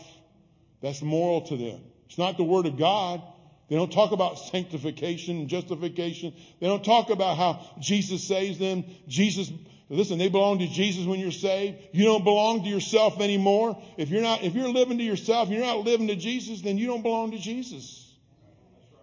that's 0.81 1.01
moral 1.01 1.41
to 1.47 1.57
them. 1.57 1.81
It's 2.05 2.17
not 2.17 2.37
the 2.37 2.43
Word 2.43 2.65
of 2.65 2.77
God. 2.77 3.21
They 3.69 3.75
don't 3.75 3.91
talk 3.91 4.11
about 4.11 4.37
sanctification 4.37 5.37
and 5.37 5.49
justification. 5.49 6.33
They 6.59 6.67
don't 6.67 6.83
talk 6.83 7.09
about 7.09 7.37
how 7.37 7.65
Jesus 7.79 8.23
saves 8.23 8.59
them. 8.59 8.83
Jesus, 9.07 9.51
listen, 9.89 10.17
they 10.17 10.29
belong 10.29 10.59
to 10.59 10.67
Jesus 10.67 11.05
when 11.05 11.19
you're 11.19 11.31
saved. 11.31 11.77
You 11.91 12.05
don't 12.05 12.23
belong 12.23 12.63
to 12.63 12.69
yourself 12.69 13.21
anymore. 13.21 13.81
If 13.97 14.09
you're 14.09 14.21
not, 14.21 14.43
if 14.43 14.53
you're 14.53 14.69
living 14.69 14.97
to 14.97 15.03
yourself, 15.03 15.49
you're 15.49 15.61
not 15.61 15.79
living 15.79 16.07
to 16.07 16.15
Jesus, 16.15 16.61
then 16.61 16.77
you 16.77 16.87
don't 16.87 17.01
belong 17.01 17.31
to 17.31 17.39
Jesus. 17.39 18.01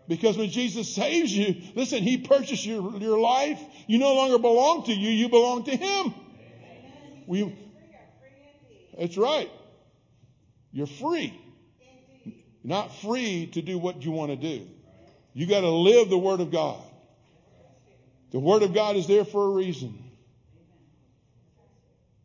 Because 0.08 0.36
when 0.36 0.50
Jesus 0.50 0.92
saves 0.92 1.34
you, 1.34 1.54
listen, 1.74 2.02
He 2.02 2.18
purchased 2.18 2.66
your, 2.66 2.98
your 2.98 3.18
life. 3.18 3.60
You 3.86 3.98
no 3.98 4.14
longer 4.14 4.38
belong 4.38 4.84
to 4.86 4.92
you, 4.92 5.08
you 5.08 5.28
belong 5.28 5.64
to 5.64 5.76
Him. 5.76 6.14
We, 7.26 7.56
that's 8.98 9.16
right. 9.16 9.50
You're 10.72 10.88
free. 10.88 11.40
You're 12.62 12.76
not 12.76 12.94
free 12.96 13.46
to 13.54 13.62
do 13.62 13.78
what 13.78 14.04
you 14.04 14.10
want 14.10 14.30
to 14.30 14.36
do. 14.36 14.66
You 15.32 15.46
got 15.46 15.60
to 15.60 15.70
live 15.70 16.10
the 16.10 16.18
Word 16.18 16.40
of 16.40 16.50
God. 16.50 16.82
The 18.32 18.38
Word 18.38 18.62
of 18.62 18.74
God 18.74 18.96
is 18.96 19.06
there 19.06 19.24
for 19.24 19.44
a 19.44 19.50
reason. 19.50 19.98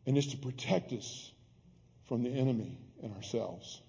And 0.06 0.16
it's 0.16 0.28
to 0.28 0.36
protect 0.36 0.92
us 0.92 1.30
from 2.08 2.22
the 2.22 2.30
enemy 2.30 2.78
and 3.02 3.14
ourselves. 3.14 3.80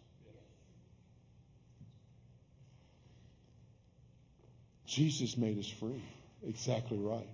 Jesus 4.85 5.37
made 5.37 5.59
us 5.59 5.67
free. 5.67 6.03
Exactly 6.47 6.97
right. 6.97 7.27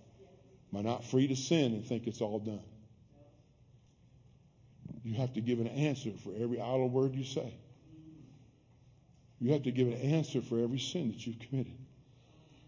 Am 0.74 0.80
I 0.80 0.82
not 0.82 1.06
free 1.06 1.28
to 1.28 1.36
sin 1.36 1.74
and 1.74 1.86
think 1.86 2.08
it's 2.08 2.20
all 2.20 2.40
done? 2.40 2.64
You 5.04 5.16
have 5.16 5.34
to 5.34 5.42
give 5.42 5.60
an 5.60 5.68
answer 5.68 6.12
for 6.24 6.34
every 6.38 6.60
idle 6.60 6.90
word 6.90 7.14
you 7.14 7.24
say. 7.24 7.54
You 9.40 9.52
have 9.54 9.64
to 9.64 9.72
give 9.72 9.88
an 9.88 9.94
answer 9.94 10.42
for 10.42 10.60
every 10.60 10.80
sin 10.80 11.10
that 11.10 11.26
you've 11.26 11.40
committed. 11.40 11.74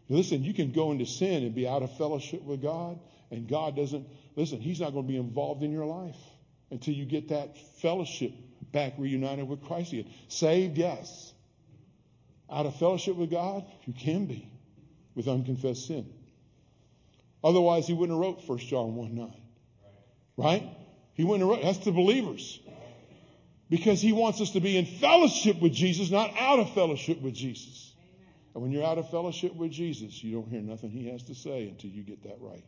Listen, 0.09 0.43
you 0.43 0.53
can 0.53 0.71
go 0.71 0.91
into 0.91 1.05
sin 1.05 1.43
and 1.43 1.55
be 1.55 1.67
out 1.67 1.81
of 1.81 1.97
fellowship 1.97 2.43
with 2.43 2.61
God, 2.61 2.99
and 3.31 3.47
God 3.47 3.75
doesn't, 3.75 4.07
listen, 4.35 4.59
He's 4.59 4.79
not 4.79 4.93
going 4.93 5.05
to 5.05 5.11
be 5.11 5.17
involved 5.17 5.63
in 5.63 5.71
your 5.71 5.85
life 5.85 6.17
until 6.69 6.93
you 6.93 7.05
get 7.05 7.29
that 7.29 7.57
fellowship 7.81 8.31
back 8.71 8.93
reunited 8.97 9.47
with 9.47 9.63
Christ 9.63 9.93
again. 9.93 10.11
Saved, 10.27 10.77
yes. 10.77 11.33
Out 12.51 12.65
of 12.65 12.75
fellowship 12.75 13.15
with 13.15 13.31
God, 13.31 13.65
you 13.85 13.93
can 13.93 14.25
be 14.25 14.47
with 15.15 15.27
unconfessed 15.27 15.87
sin. 15.87 16.11
Otherwise, 17.43 17.87
he 17.87 17.93
wouldn't 17.93 18.17
have 18.17 18.21
wrote 18.21 18.47
1 18.47 18.57
John 18.59 18.95
1 18.95 19.15
9. 19.15 19.33
Right? 20.37 20.69
He 21.13 21.23
wouldn't 21.23 21.41
have 21.41 21.57
wrote, 21.57 21.63
that's 21.63 21.85
the 21.85 21.91
believers. 21.91 22.59
Because 23.69 24.01
he 24.01 24.13
wants 24.13 24.41
us 24.41 24.51
to 24.51 24.59
be 24.59 24.77
in 24.77 24.85
fellowship 24.85 25.59
with 25.59 25.73
Jesus, 25.73 26.11
not 26.11 26.31
out 26.37 26.59
of 26.59 26.73
fellowship 26.73 27.21
with 27.21 27.33
Jesus. 27.33 27.93
And 28.53 28.61
when 28.61 28.71
you're 28.71 28.85
out 28.85 28.97
of 28.97 29.09
fellowship 29.09 29.55
with 29.55 29.71
Jesus, 29.71 30.23
you 30.23 30.33
don't 30.33 30.47
hear 30.47 30.61
nothing 30.61 30.91
he 30.91 31.09
has 31.09 31.23
to 31.23 31.35
say 31.35 31.67
until 31.67 31.89
you 31.89 32.03
get 32.03 32.23
that 32.23 32.37
right. 32.39 32.63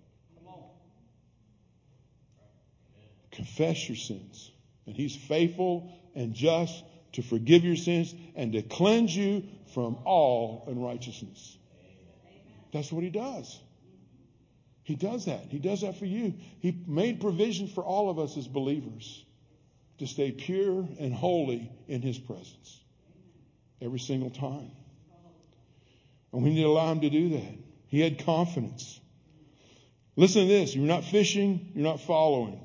Confess 3.32 3.88
your 3.88 3.95
sins. 3.95 4.52
And 4.88 4.95
he's 4.95 5.16
faithful 5.16 5.93
and 6.16 6.34
just 6.34 6.84
to 7.14 7.22
forgive 7.22 7.64
your 7.64 7.76
sins 7.76 8.14
and 8.36 8.54
to 8.54 8.64
cleanse 8.64 9.16
you 9.16 9.43
from 9.74 9.98
all 10.06 10.66
unrighteousness. 10.68 11.58
That's 12.74 12.91
what 12.91 13.04
he 13.04 13.12
does. 13.12 13.60
He 14.84 14.95
does 14.95 15.26
that. 15.26 15.45
He 15.50 15.60
does 15.60 15.82
that 15.82 15.98
for 16.00 16.06
you. 16.06 16.34
He 16.60 16.76
made 16.88 17.22
provision 17.22 17.68
for 17.68 17.84
all 17.84 18.10
of 18.10 18.18
us 18.18 18.36
as 18.38 18.48
believers 18.48 19.24
to 20.00 20.08
stay 20.08 20.32
pure 20.32 20.88
and 21.00 21.14
holy 21.14 21.72
in 21.88 22.02
his 22.02 22.18
presence 22.18 22.80
every 23.82 24.00
single 24.00 24.30
time. 24.30 24.72
And 26.34 26.43
we 26.43 26.52
need 26.52 26.62
to 26.62 26.68
allow 26.68 26.91
him 26.91 27.02
to 27.02 27.10
do 27.10 27.30
that. 27.30 27.58
He 27.88 28.00
had 28.02 28.26
confidence. 28.26 29.00
Listen 30.16 30.43
to 30.43 30.48
this. 30.48 30.76
You're 30.76 30.86
not 30.86 31.06
fishing. 31.06 31.72
You're 31.74 31.84
not 31.84 32.02
following. 32.02 32.60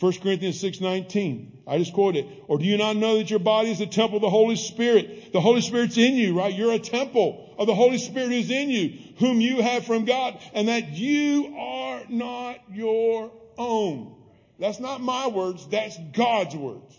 1 0.00 0.12
Corinthians 0.20 0.60
6:19. 0.60 1.62
I 1.66 1.78
just 1.78 1.92
quote 1.92 2.14
it. 2.16 2.26
Or 2.46 2.58
do 2.58 2.64
you 2.64 2.76
not 2.76 2.96
know 2.96 3.18
that 3.18 3.30
your 3.30 3.40
body 3.40 3.70
is 3.70 3.80
the 3.80 3.86
temple 3.86 4.16
of 4.16 4.22
the 4.22 4.30
Holy 4.30 4.56
Spirit? 4.56 5.32
The 5.32 5.40
Holy 5.40 5.60
Spirit's 5.60 5.96
in 5.96 6.14
you, 6.14 6.38
right? 6.38 6.54
You're 6.54 6.72
a 6.72 6.78
temple 6.78 7.54
of 7.58 7.66
the 7.66 7.74
Holy 7.74 7.98
Spirit 7.98 8.30
who's 8.30 8.50
in 8.50 8.70
you, 8.70 8.98
whom 9.18 9.40
you 9.40 9.60
have 9.60 9.84
from 9.84 10.04
God, 10.04 10.38
and 10.54 10.68
that 10.68 10.92
you 10.92 11.54
are 11.56 12.02
not 12.08 12.58
your 12.72 13.32
own. 13.56 14.14
That's 14.58 14.80
not 14.80 15.00
my 15.00 15.28
words, 15.28 15.66
that's 15.68 15.96
God's 16.12 16.56
words. 16.56 16.94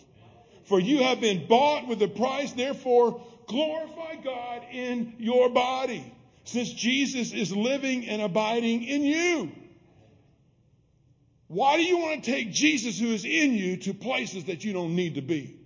For 0.64 0.80
you 0.80 1.02
have 1.02 1.20
been 1.20 1.46
bought 1.46 1.86
with 1.88 2.00
a 2.02 2.08
price, 2.08 2.52
therefore 2.52 3.22
glorify 3.46 4.14
God 4.22 4.62
in 4.70 5.14
your 5.18 5.50
body, 5.50 6.14
since 6.44 6.72
Jesus 6.72 7.32
is 7.32 7.54
living 7.54 8.06
and 8.06 8.22
abiding 8.22 8.84
in 8.84 9.02
you. 9.02 9.52
Why 11.48 11.76
do 11.76 11.82
you 11.82 11.98
want 11.98 12.22
to 12.22 12.30
take 12.30 12.52
Jesus 12.52 13.00
who 13.00 13.08
is 13.08 13.24
in 13.24 13.54
you 13.54 13.76
to 13.78 13.94
places 13.94 14.44
that 14.44 14.64
you 14.64 14.72
don't 14.72 14.94
need 14.94 15.16
to 15.16 15.20
be? 15.20 15.56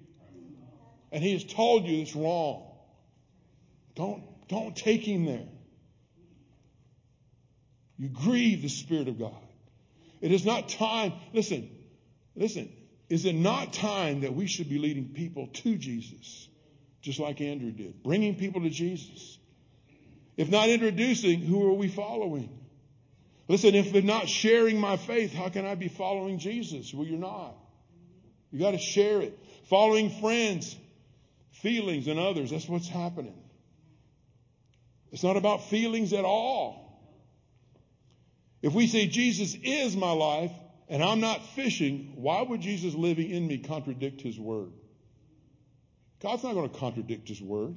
And 1.13 1.23
he 1.23 1.35
has 1.35 1.45
told 1.45 1.85
you 1.85 2.01
it's 2.01 2.17
wrong. 2.17 2.65
Don't, 3.95 4.23
don't 4.49 4.75
take 4.75 5.03
him 5.03 5.27
there. 5.27 5.47
You 7.99 8.09
grieve 8.09 8.63
the 8.63 8.69
Spirit 8.69 9.09
of 9.09 9.19
God. 9.19 9.37
It 10.21 10.33
is 10.33 10.47
not 10.47 10.71
time, 10.71 11.13
listen, 11.35 11.69
listen, 12.37 12.73
is 13.09 13.25
it 13.25 13.35
not 13.35 13.73
time 13.73 14.23
that 14.23 14.35
we 14.35 14.47
should 14.47 14.69
be 14.69 14.79
leading 14.79 15.11
people 15.11 15.49
to 15.49 15.77
Jesus, 15.77 16.49
just 17.03 17.19
like 17.21 17.41
Andrew 17.41 17.71
did, 17.71 18.03
bringing 18.03 18.37
people 18.37 18.63
to 18.63 18.71
Jesus? 18.71 19.39
If 20.37 20.49
not 20.49 20.69
introducing, 20.69 21.41
who 21.41 21.69
are 21.69 21.75
we 21.75 21.89
following? 21.89 22.49
Listen, 23.47 23.75
if 23.75 23.93
they're 23.93 24.03
not 24.03 24.29
sharing 24.29 24.81
my 24.81 24.97
faith, 24.97 25.33
how 25.33 25.49
can 25.49 25.67
I 25.67 25.75
be 25.75 25.89
following 25.89 26.39
Jesus? 26.39 26.93
Well, 26.95 27.07
you're 27.07 27.19
not. 27.19 27.55
You 28.51 28.59
got 28.59 28.71
to 28.71 28.79
share 28.79 29.21
it. 29.21 29.39
Following 29.69 30.11
friends, 30.11 30.77
feelings, 31.53 32.09
and 32.09 32.19
others. 32.19 32.51
That's 32.51 32.69
what's 32.69 32.89
happening. 32.89 33.35
It's 35.13 35.23
not 35.23 35.37
about 35.37 35.65
feelings 35.65 36.13
at 36.13 36.25
all. 36.25 36.81
If 38.63 38.73
we 38.73 38.87
say 38.87 39.07
Jesus 39.07 39.55
is 39.63 39.95
my 39.95 40.11
life 40.11 40.53
and 40.89 41.03
I'm 41.03 41.21
not 41.21 41.45
fishing, 41.55 42.13
why 42.17 42.43
would 42.43 42.61
Jesus 42.61 42.95
living 42.95 43.31
in 43.31 43.47
me 43.47 43.59
contradict 43.59 44.21
his 44.21 44.39
word? 44.39 44.73
God's 46.21 46.43
not 46.43 46.55
going 46.55 46.69
to 46.69 46.79
contradict 46.79 47.29
his 47.29 47.41
word. 47.41 47.77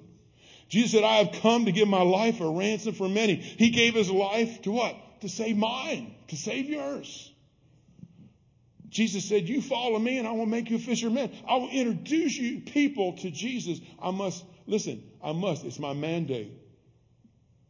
Jesus 0.70 0.92
said, 0.92 1.04
I 1.04 1.18
have 1.24 1.42
come 1.42 1.66
to 1.66 1.72
give 1.72 1.88
my 1.88 2.02
life 2.02 2.42
a 2.42 2.50
ransom 2.50 2.94
for 2.94 3.08
many. 3.08 3.36
He 3.36 3.70
gave 3.70 3.94
his 3.94 4.12
life 4.12 4.62
to 4.64 4.72
what? 4.72 5.22
To 5.22 5.30
save 5.30 5.58
mine, 5.58 6.14
to 6.28 6.36
save 6.36 6.70
yours. 6.70 7.32
Jesus 8.90 9.26
said, 9.26 9.48
You 9.50 9.62
follow 9.62 10.00
me 10.00 10.18
and 10.18 10.28
I 10.28 10.32
will 10.32 10.46
make 10.46 10.70
you 10.70 10.80
fishermen. 10.80 11.32
I 11.48 11.56
will 11.56 11.70
introduce 11.70 12.38
you 12.38 12.62
people 12.62 13.14
to 13.18 13.32
Jesus. 13.32 13.80
I 14.02 14.12
must, 14.12 14.44
listen, 14.66 15.04
I 15.24 15.34
must, 15.34 15.66
it's 15.66 15.80
my 15.80 15.94
mandate 15.94 16.52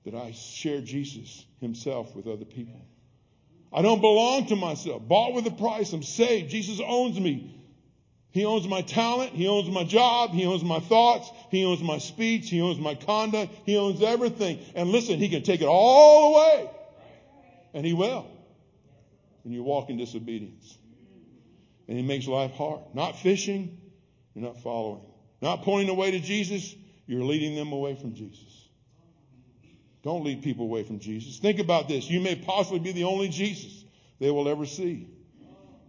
that 0.06 0.16
I 0.16 0.32
share 0.32 0.82
Jesus 0.82 1.46
himself 1.60 2.16
with 2.16 2.28
other 2.28 2.46
people. 2.46 2.80
I 3.72 3.82
don't 3.82 4.02
belong 4.02 4.48
to 4.48 4.56
myself. 4.56 5.08
Bought 5.08 5.34
with 5.34 5.46
a 5.48 5.52
price. 5.52 5.92
I'm 5.94 6.04
saved. 6.04 6.50
Jesus 6.50 6.80
owns 6.84 7.20
me. 7.20 7.54
He 8.32 8.46
owns 8.46 8.68
my 8.68 8.82
talent. 8.82 9.34
He 9.34 9.48
owns 9.48 9.70
my 9.70 9.84
job. 9.84 10.32
He 10.32 10.46
owns 10.46 10.64
my 10.64 10.80
thoughts. 10.80 11.30
He 11.50 11.66
owns 11.66 11.82
my 11.82 11.98
speech. 11.98 12.50
He 12.50 12.62
owns 12.62 12.78
my 12.80 12.96
conduct. 12.96 13.54
He 13.66 13.78
owns 13.78 14.02
everything. 14.02 14.60
And 14.76 14.90
listen, 14.90 15.20
He 15.20 15.30
can 15.30 15.44
take 15.44 15.62
it 15.62 15.68
all 15.68 16.36
away. 16.36 16.70
And 17.74 17.86
He 17.86 17.94
will. 17.94 18.28
When 19.44 19.54
you 19.54 19.64
walk 19.64 19.90
in 19.90 19.98
disobedience. 19.98 20.78
And 21.88 21.98
He 21.98 22.04
makes 22.04 22.28
life 22.28 22.52
hard. 22.52 22.82
Not 22.94 23.18
fishing. 23.20 23.80
You're 24.34 24.46
not 24.46 24.62
following. 24.62 25.02
Not 25.42 25.64
pointing 25.64 25.90
away 25.90 26.12
to 26.12 26.20
Jesus. 26.20 26.76
You're 27.08 27.24
leading 27.24 27.56
them 27.56 27.72
away 27.72 27.96
from 27.96 28.14
Jesus. 28.14 28.57
Don't 30.08 30.24
lead 30.24 30.42
people 30.42 30.64
away 30.64 30.84
from 30.84 31.00
Jesus. 31.00 31.38
Think 31.38 31.60
about 31.60 31.90
this. 31.90 32.10
You 32.10 32.22
may 32.22 32.38
possibly 32.38 32.80
be 32.80 32.94
the 32.94 33.04
only 33.04 33.28
Jesus 33.28 33.84
they 34.22 34.32
will 34.32 34.48
ever 34.48 34.66
see. 34.66 35.06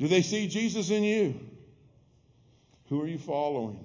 Do 0.01 0.09
they 0.09 0.23
see 0.23 0.49
Jesus 0.49 0.91
in 0.91 1.05
you? 1.05 1.39
Who 2.89 3.01
are 3.01 3.07
you 3.07 3.19
following? 3.19 3.79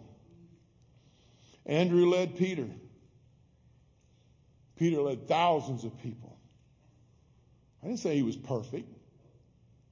Andrew 1.68 2.10
led 2.10 2.36
Peter. 2.36 2.66
Peter 4.76 5.02
led 5.02 5.28
thousands 5.28 5.84
of 5.84 6.02
people. 6.02 6.36
I 7.84 7.86
didn't 7.86 8.00
say 8.00 8.16
he 8.16 8.24
was 8.24 8.36
perfect. 8.36 8.90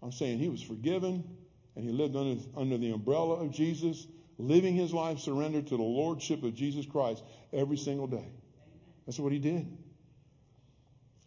I'm 0.02 0.12
saying 0.12 0.40
he 0.40 0.50
was 0.50 0.64
forgiven 0.64 1.24
and 1.76 1.86
he 1.86 1.92
lived 1.92 2.16
under, 2.16 2.42
under 2.58 2.80
the 2.80 2.94
umbrella 2.94 3.36
of 3.36 3.52
Jesus, 3.52 4.08
living 4.40 4.74
his 4.74 4.92
life 4.92 5.20
surrendered 5.20 5.68
to 5.68 5.78
the 5.78 5.84
lordship 5.84 6.42
of 6.42 6.56
Jesus 6.56 6.88
Christ 6.88 7.24
every 7.54 7.78
single 7.78 8.08
day. 8.08 8.32
That's 9.06 9.20
what 9.20 9.32
he 9.32 9.38
did. 9.38 9.68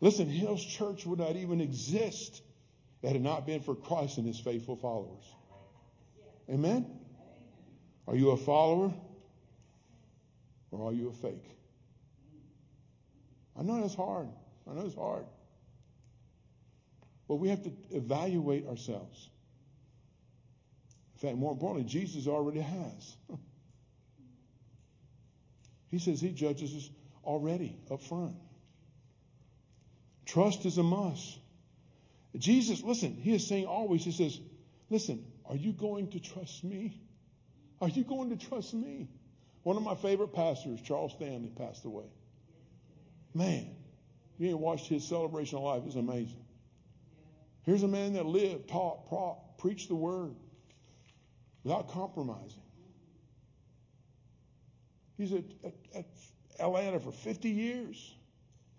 Listen, 0.05 0.29
Hills 0.29 0.63
Church 0.63 1.07
would 1.07 1.19
not 1.19 1.35
even 1.35 1.63
exist 1.63 2.43
had 3.03 3.17
it 3.17 3.23
not 3.23 3.47
been 3.47 3.63
for 3.63 3.75
Christ 3.75 4.19
and 4.19 4.27
his 4.27 4.39
faithful 4.39 4.77
followers. 4.77 5.25
Amen? 6.51 6.85
Are 8.07 8.15
you 8.15 8.33
a 8.33 8.37
follower 8.37 8.93
or 10.71 10.91
are 10.91 10.93
you 10.93 11.09
a 11.09 11.13
fake? 11.15 11.47
I 13.59 13.63
know 13.63 13.81
that's 13.81 13.95
hard. 13.95 14.29
I 14.71 14.75
know 14.75 14.85
it's 14.85 14.95
hard. 14.95 15.25
But 17.27 17.37
we 17.37 17.49
have 17.49 17.63
to 17.63 17.73
evaluate 17.91 18.67
ourselves. 18.67 19.31
In 21.15 21.29
fact, 21.29 21.39
more 21.39 21.53
importantly, 21.53 21.89
Jesus 21.89 22.27
already 22.27 22.61
has. 22.61 23.17
He 25.91 26.01
says 26.01 26.21
he 26.21 26.31
judges 26.31 26.75
us 26.75 26.91
already 27.25 27.79
up 27.89 28.03
front. 28.03 28.35
Trust 30.27 30.65
is 30.65 30.79
a 30.79 30.83
must. 30.83 31.39
Jesus, 32.37 32.83
listen, 32.83 33.17
he 33.21 33.35
is 33.35 33.47
saying 33.47 33.67
always, 33.67 34.05
he 34.05 34.13
says, 34.13 34.39
listen, 34.91 35.25
are 35.47 35.57
you 35.57 35.73
going 35.73 36.11
to 36.11 36.21
trust 36.21 36.65
me? 36.65 37.01
Are 37.81 37.89
you 37.89 38.03
going 38.03 38.37
to 38.37 38.49
trust 38.49 38.75
me? 38.75 39.09
One 39.63 39.77
of 39.77 39.83
my 39.83 39.95
favorite 39.95 40.33
pastors, 40.33 40.81
Charles 40.81 41.13
Stanley, 41.13 41.51
passed 41.57 41.85
away. 41.85 42.07
Man, 43.35 43.69
you 44.39 44.49
ain't 44.49 44.59
watched 44.59 44.87
his 44.87 45.05
celebration 45.05 45.59
of 45.59 45.65
life. 45.65 45.83
It's 45.87 45.97
amazing. 45.97 46.45
Here's 47.65 47.83
a 47.83 47.89
man 47.89 48.15
that 48.15 48.27
lived, 48.27 48.69
taught, 48.69 49.59
preached 49.59 49.89
the 49.89 49.95
word 49.95 50.35
without 51.63 51.89
compromising. 51.89 52.63
He's 55.17 55.33
at, 55.33 55.45
at, 55.65 55.75
at 55.95 56.05
Atlanta 56.61 57.01
for 57.01 57.13
50 57.13 57.49
years, 57.49 58.15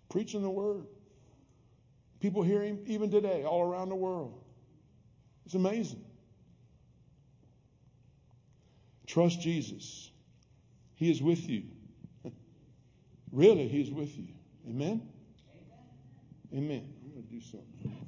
preaching 0.08 0.42
the 0.42 0.50
word. 0.50 0.86
People 2.26 2.42
hear 2.42 2.60
him 2.60 2.80
even 2.86 3.08
today, 3.08 3.44
all 3.44 3.62
around 3.62 3.88
the 3.88 3.94
world. 3.94 4.42
It's 5.44 5.54
amazing. 5.54 6.04
Trust 9.06 9.40
Jesus. 9.40 10.10
He 10.96 11.08
is 11.08 11.22
with 11.22 11.48
you. 11.48 11.62
really, 13.30 13.68
He 13.68 13.80
is 13.80 13.92
with 13.92 14.18
you. 14.18 14.26
Amen? 14.68 15.08
Amen. 16.52 16.64
Amen. 16.64 16.94
I'm 17.04 17.12
going 17.12 17.22
to 17.22 17.32
do 17.32 17.40
something. 17.40 18.05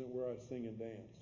Isn't 0.00 0.14
where 0.14 0.30
I 0.30 0.36
sing 0.48 0.66
and 0.66 0.78
dance. 0.78 1.19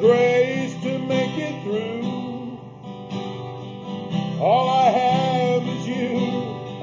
Grace 0.00 0.74
to 0.82 0.98
make 1.00 1.36
it 1.38 1.62
through. 1.64 2.58
All 4.40 4.68
I 4.68 4.90
have 4.90 5.66
is 5.66 5.88
you. 5.88 6.18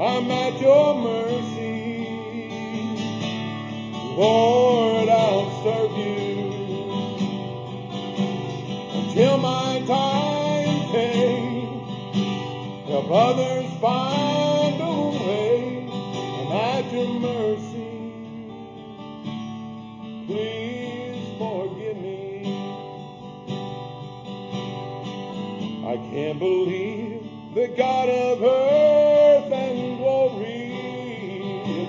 I'm 0.02 0.32
at 0.32 0.60
your 0.62 0.96
mercy. 0.96 2.08
Lord, 4.18 4.61
Can't 26.22 26.38
believe 26.38 27.24
the 27.56 27.68
God 27.70 28.08
of 28.08 28.44
earth 28.44 29.52
and 29.52 29.98
glory 29.98 30.70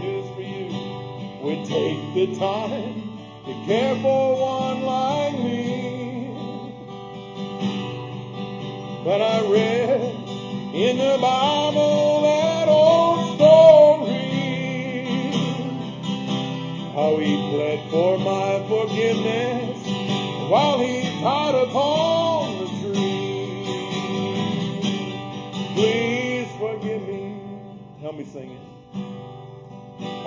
just 0.00 0.32
for 0.32 0.40
you 0.40 0.68
would 1.42 1.62
take 1.66 2.00
the 2.14 2.34
time 2.38 2.94
to 3.44 3.52
care 3.66 3.94
for 3.96 4.34
one 4.40 4.86
like 4.86 5.34
me. 5.34 6.34
But 9.04 9.20
I 9.20 9.42
read 9.52 10.14
in 10.72 10.96
the 10.96 11.18
Bible 11.20 12.22
that 12.22 12.68
old 12.68 13.20
story 13.36 14.16
how 16.94 17.18
he 17.18 17.36
pled 17.50 17.80
for 17.90 18.16
my 18.16 18.64
forgiveness 18.66 19.41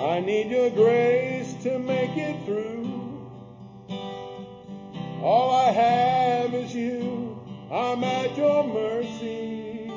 I 0.06 0.20
need 0.20 0.50
your 0.50 0.70
grace 0.70 1.52
to 1.64 1.80
make 1.80 2.16
it 2.16 2.36
through. 2.44 2.86
All 5.20 5.50
I 5.50 5.72
have 5.72 6.54
is 6.54 6.72
you. 6.72 7.36
I'm 7.72 8.04
at 8.04 8.36
your 8.36 8.62
mercy. 8.62 9.90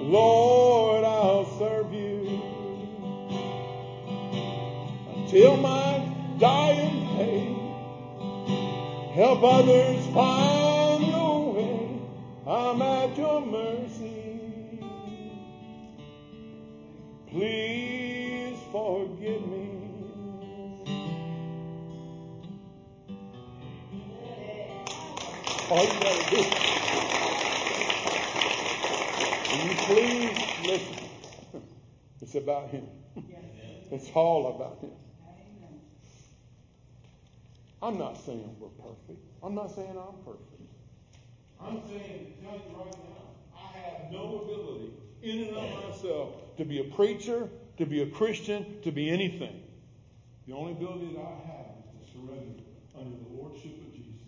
Lord, 0.00 1.04
I'll 1.04 1.46
serve 1.56 1.92
you 1.92 2.40
until 5.14 5.56
my 5.58 6.02
dying 6.38 7.06
day. 7.16 7.56
Help 9.12 9.44
others 9.44 9.95
All 25.68 25.84
you 25.84 26.00
gotta 26.00 26.30
do. 26.30 26.36
Will 29.50 29.58
you 29.58 29.74
please 29.86 30.48
listen? 30.58 30.96
It's 32.22 32.34
about 32.34 32.70
Him. 32.70 32.86
It's 33.90 34.10
all 34.14 34.54
about 34.54 34.78
Him. 34.80 34.90
I'm 37.82 37.98
not 37.98 38.16
saying 38.24 38.56
we're 38.58 38.68
perfect. 38.68 39.20
I'm 39.42 39.54
not 39.54 39.74
saying 39.74 39.90
I'm 39.90 40.24
perfect. 40.24 40.56
I'm 41.60 41.80
saying, 41.88 42.34
tell 42.42 42.54
you 42.54 42.76
right 42.76 42.92
now, 42.92 43.56
I 43.56 43.78
have 43.78 44.12
no 44.12 44.42
ability 44.44 44.92
in 45.22 45.48
and 45.48 45.56
of 45.56 45.88
myself 45.88 46.56
to 46.56 46.64
be 46.64 46.80
a 46.80 46.84
preacher, 46.84 47.48
to 47.78 47.86
be 47.86 48.02
a 48.02 48.06
Christian, 48.06 48.80
to 48.82 48.92
be 48.92 49.10
anything. 49.10 49.62
The 50.46 50.54
only 50.54 50.72
ability 50.72 51.14
that 51.14 51.22
I 51.22 51.46
have 51.48 51.66
is 52.00 52.06
to 52.06 52.12
surrender 52.12 52.62
under 52.98 53.16
the 53.16 53.36
lordship 53.36 53.72
of 53.82 53.92
Jesus. 53.92 54.26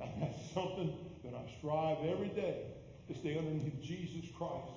And 0.00 0.07
that's 0.20 0.52
something 0.52 0.92
that 1.24 1.34
I 1.34 1.58
strive 1.58 1.98
every 2.04 2.28
day 2.28 2.62
to 3.08 3.14
stay 3.14 3.38
underneath 3.38 3.80
Jesus 3.82 4.30
Christ 4.36 4.72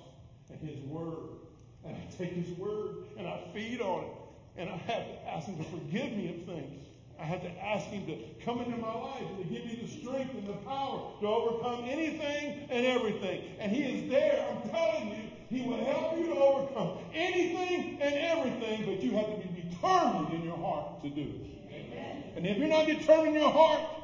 and 0.50 0.68
His 0.68 0.80
Word. 0.84 1.40
And 1.84 1.96
I 1.96 2.16
take 2.16 2.32
His 2.32 2.56
Word 2.58 3.06
and 3.18 3.26
I 3.26 3.42
feed 3.52 3.80
on 3.80 4.04
it. 4.04 4.10
And 4.56 4.68
I 4.68 4.76
have 4.76 5.06
to 5.06 5.28
ask 5.28 5.46
Him 5.46 5.56
to 5.58 5.64
forgive 5.64 6.12
me 6.12 6.28
of 6.28 6.46
things. 6.46 6.86
I 7.18 7.24
have 7.24 7.42
to 7.42 7.50
ask 7.64 7.86
Him 7.86 8.06
to 8.06 8.18
come 8.44 8.60
into 8.60 8.76
my 8.76 8.94
life 8.94 9.22
and 9.22 9.38
to 9.38 9.44
give 9.44 9.64
me 9.64 9.80
the 9.82 9.88
strength 9.88 10.34
and 10.34 10.46
the 10.46 10.58
power 10.64 11.12
to 11.20 11.26
overcome 11.26 11.84
anything 11.84 12.66
and 12.70 12.86
everything. 12.86 13.44
And 13.58 13.72
He 13.72 13.82
is 13.82 14.10
there. 14.10 14.46
I'm 14.50 14.68
telling 14.70 15.08
you, 15.08 15.56
He 15.56 15.68
will 15.68 15.84
help 15.84 16.18
you 16.18 16.26
to 16.26 16.34
overcome 16.34 16.98
anything 17.14 17.98
and 18.00 18.14
everything, 18.14 18.84
but 18.86 19.02
you 19.02 19.12
have 19.12 19.26
to 19.26 19.48
be 19.48 19.62
determined 19.62 20.34
in 20.34 20.42
your 20.42 20.56
heart 20.56 21.02
to 21.02 21.10
do 21.10 21.22
it. 21.22 21.72
Amen. 21.72 22.24
And 22.36 22.46
if 22.46 22.58
you're 22.58 22.68
not 22.68 22.86
determined 22.86 23.36
in 23.36 23.42
your 23.42 23.52
heart, 23.52 24.01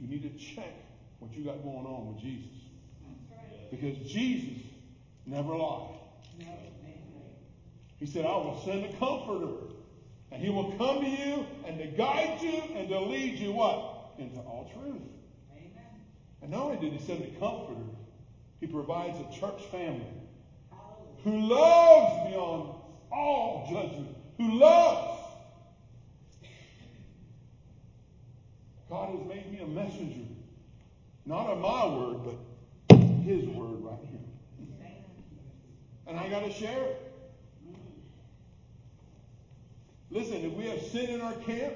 you 0.00 0.08
need 0.08 0.22
to 0.22 0.44
check 0.44 0.72
what 1.18 1.32
you 1.36 1.44
got 1.44 1.62
going 1.62 1.86
on 1.86 2.14
with 2.14 2.22
Jesus. 2.22 2.50
Because 3.70 3.96
Jesus 4.10 4.62
never 5.26 5.54
lied. 5.54 5.98
He 7.98 8.06
said, 8.06 8.24
I 8.24 8.36
will 8.36 8.60
send 8.64 8.84
a 8.84 8.92
comforter. 8.98 9.54
And 10.30 10.42
he 10.42 10.50
will 10.50 10.72
come 10.72 11.00
to 11.00 11.08
you 11.08 11.46
and 11.66 11.78
to 11.78 11.86
guide 11.86 12.40
you 12.42 12.62
and 12.76 12.88
to 12.88 13.00
lead 13.00 13.38
you 13.38 13.52
what? 13.52 14.12
Into 14.18 14.38
all 14.40 14.70
truth. 14.74 15.00
Amen. 15.52 15.72
And 16.42 16.50
not 16.50 16.60
only 16.60 16.76
did 16.76 16.92
he 16.92 17.06
send 17.06 17.22
a 17.24 17.40
comforter, 17.40 17.80
he 18.60 18.66
provides 18.66 19.18
a 19.18 19.40
church 19.40 19.62
family 19.70 20.06
who 21.24 21.40
loves 21.40 22.30
beyond 22.30 22.74
all 23.10 23.66
judgment, 23.70 24.14
who 24.36 24.58
loves. 24.58 25.17
God 28.88 29.10
has 29.10 29.26
made 29.28 29.52
me 29.52 29.60
a 29.60 29.66
messenger, 29.66 30.22
not 31.26 31.46
of 31.46 31.58
my 31.58 31.86
word, 31.86 32.24
but 32.24 32.98
his 33.22 33.46
word 33.48 33.82
right 33.82 33.98
here. 34.10 34.20
And 36.06 36.18
I 36.18 36.28
got 36.30 36.44
to 36.44 36.52
share 36.52 36.82
it. 36.82 37.12
Listen, 40.10 40.36
if 40.36 40.52
we 40.54 40.66
have 40.66 40.80
sin 40.80 41.10
in 41.10 41.20
our 41.20 41.34
camp, 41.34 41.74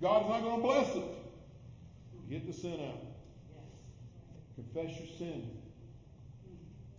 God's 0.00 0.28
not 0.28 0.42
going 0.42 0.56
to 0.56 0.62
bless 0.62 0.94
it. 0.94 1.04
Get 2.30 2.46
the 2.46 2.52
sin 2.52 2.80
out. 2.80 3.02
Confess 4.54 4.98
your 4.98 5.08
sin. 5.18 5.50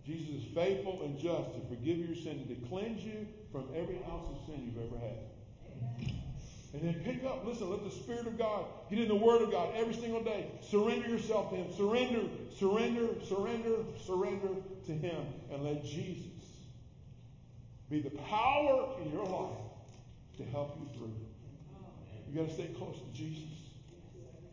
Jesus 0.06 0.42
is 0.42 0.54
faithful 0.54 1.02
and 1.02 1.18
just 1.18 1.52
to 1.54 1.60
forgive 1.68 1.98
your 1.98 2.16
sin 2.16 2.44
and 2.46 2.48
to 2.48 2.68
cleanse 2.68 3.02
you 3.02 3.26
from 3.52 3.64
every 3.74 3.98
ounce 4.10 4.28
of 4.30 4.46
sin 4.46 4.72
you've 4.72 4.90
ever 4.90 4.98
had. 4.98 6.12
And 6.80 6.94
then 6.94 7.02
pick 7.02 7.24
up, 7.24 7.44
listen, 7.44 7.68
let 7.70 7.82
the 7.82 7.90
Spirit 7.90 8.28
of 8.28 8.38
God 8.38 8.66
get 8.88 9.00
in 9.00 9.08
the 9.08 9.16
Word 9.16 9.42
of 9.42 9.50
God 9.50 9.70
every 9.74 9.94
single 9.94 10.22
day. 10.22 10.46
Surrender 10.60 11.08
yourself 11.08 11.50
to 11.50 11.56
Him. 11.56 11.72
Surrender, 11.76 12.20
surrender, 12.56 13.08
surrender, 13.26 13.78
surrender 14.06 14.48
to 14.86 14.92
Him. 14.92 15.26
And 15.50 15.64
let 15.64 15.84
Jesus 15.84 16.44
be 17.90 18.00
the 18.00 18.10
power 18.10 18.90
in 19.02 19.10
your 19.10 19.24
life 19.24 19.58
to 20.36 20.44
help 20.44 20.78
you 20.78 20.86
through. 20.96 21.16
You 22.30 22.40
got 22.40 22.48
to 22.48 22.54
stay 22.54 22.68
close 22.78 22.96
to 22.96 23.12
Jesus. 23.12 23.48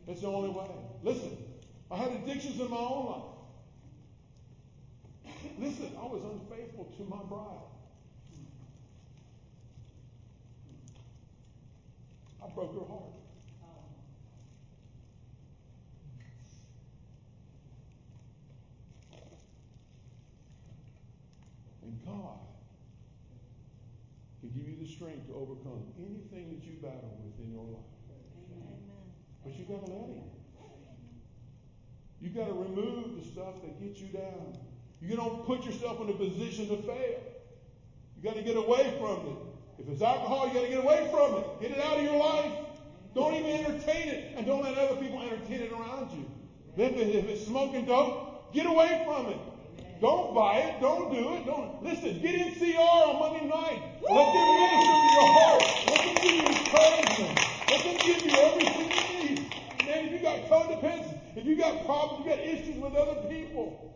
That's 0.07 0.21
the 0.21 0.27
only 0.27 0.49
way. 0.49 0.71
Listen, 1.03 1.37
I 1.91 1.97
had 1.97 2.11
addictions 2.11 2.59
in 2.59 2.71
my 2.71 2.77
own 2.77 3.05
life. 3.05 3.21
Listen, 5.59 5.91
I 6.01 6.05
was 6.05 6.23
unfaithful 6.23 6.91
to 6.97 7.03
my 7.03 7.21
bride. 7.29 7.74
I 12.45 12.49
broke 12.53 12.73
her 12.75 12.85
heart. 12.85 13.01
And 21.81 22.05
God 22.05 22.37
can 24.41 24.49
give 24.49 24.67
you 24.67 24.75
the 24.79 24.87
strength 24.91 25.27
to 25.27 25.33
overcome 25.33 25.81
anything 25.97 26.53
that 26.53 26.65
you 26.65 26.77
battle 26.81 27.17
with 27.23 27.45
in 27.45 27.51
your 27.51 27.65
life. 27.65 27.81
Amen. 28.53 28.77
But 29.43 29.57
you 29.57 29.65
got 29.65 29.85
to 29.85 29.91
let 29.91 30.09
Him. 30.09 30.23
You 32.21 32.29
got 32.29 32.47
to 32.47 32.53
remove 32.53 33.17
the 33.17 33.23
stuff 33.23 33.61
that 33.61 33.79
gets 33.81 33.99
you 34.01 34.07
down. 34.07 34.57
You 35.01 35.15
don't 35.15 35.45
put 35.45 35.63
yourself 35.63 35.99
in 36.01 36.09
a 36.09 36.13
position 36.13 36.67
to 36.69 36.77
fail. 36.77 37.21
You 38.17 38.23
got 38.23 38.35
to 38.35 38.41
get 38.41 38.55
away 38.55 38.95
from 38.99 39.27
it. 39.27 39.44
If 39.79 39.89
it's 39.89 40.01
alcohol, 40.01 40.47
you 40.47 40.53
got 40.53 40.61
to 40.61 40.69
get 40.69 40.83
away 40.83 41.07
from 41.11 41.35
it. 41.35 41.61
Get 41.61 41.71
it 41.71 41.79
out 41.79 41.97
of 41.97 42.03
your 42.03 42.17
life. 42.17 42.51
Don't 43.13 43.33
even 43.33 43.65
entertain 43.65 44.09
it, 44.09 44.33
and 44.35 44.45
don't 44.45 44.61
let 44.63 44.77
other 44.77 44.99
people 45.01 45.21
entertain 45.21 45.61
it 45.61 45.71
around 45.71 46.11
you. 46.11 46.25
If, 46.75 46.97
if 46.97 47.29
it's 47.29 47.45
smoking 47.45 47.85
dope, 47.85 48.53
get 48.53 48.65
away 48.65 49.03
from 49.05 49.27
it. 49.27 49.39
Don't 50.01 50.35
buy 50.35 50.57
it. 50.57 50.81
Don't 50.81 51.09
do 51.11 51.33
it. 51.33 51.45
Don't 51.45 51.81
listen. 51.81 52.19
Get 52.21 52.35
in 52.35 52.51
CR 52.51 52.77
on 52.77 53.19
Monday 53.19 53.45
night. 53.45 53.81
Let 54.01 54.33
them 54.33 54.47
minister 54.59 54.91
to 54.91 55.09
your 55.15 55.29
heart. 55.31 55.63
Let 55.87 56.03
them 56.03 56.15
give 56.21 56.33
you 56.33 56.45
encouragement. 56.45 57.39
Let 57.69 57.83
them 57.83 57.97
give 58.03 58.25
you 58.25 58.31
everything 58.37 58.91
you 58.91 59.23
need. 59.23 59.85
Man, 59.85 60.05
if 60.05 60.11
you 60.11 60.19
got 60.21 60.45
codependence, 60.49 61.13
if 61.37 61.45
you 61.45 61.55
got 61.55 61.85
problems, 61.85 62.25
you 62.25 62.31
got 62.31 62.39
issues 62.43 62.77
with 62.77 62.95
other 62.95 63.15
people. 63.29 63.93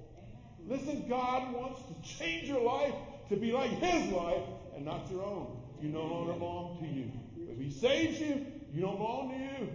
Listen, 0.68 1.06
God 1.10 1.52
wants 1.54 1.82
to 1.84 2.18
change 2.18 2.48
your 2.48 2.62
life 2.62 2.94
to 3.30 3.36
be 3.36 3.52
like 3.52 3.72
His 3.72 4.12
life 4.12 4.44
and 4.76 4.86
not 4.86 5.10
your 5.12 5.24
own. 5.24 5.59
You 5.82 5.90
no 5.90 6.04
longer 6.04 6.34
belong 6.34 6.78
to 6.82 6.88
you. 6.88 7.12
If 7.50 7.58
He 7.58 7.72
saves 7.72 8.20
you, 8.20 8.46
you 8.74 8.82
don't 8.82 8.98
belong 8.98 9.32
to 9.32 9.64
you. 9.64 9.70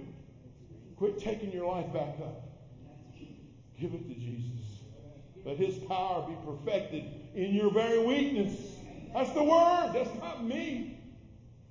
Quit 0.96 1.18
taking 1.18 1.50
your 1.50 1.66
life 1.66 1.92
back 1.92 2.16
up. 2.22 2.44
Give 3.80 3.92
it 3.92 4.08
to 4.08 4.14
Jesus. 4.14 4.54
Let 5.44 5.58
his 5.58 5.76
power 5.84 6.26
be 6.26 6.36
perfected 6.46 7.04
in 7.34 7.54
your 7.54 7.70
very 7.70 8.04
weakness. 8.04 8.54
That's 9.12 9.30
the 9.32 9.42
word. 9.42 9.90
That's 9.92 10.14
not 10.20 10.44
me. 10.44 10.98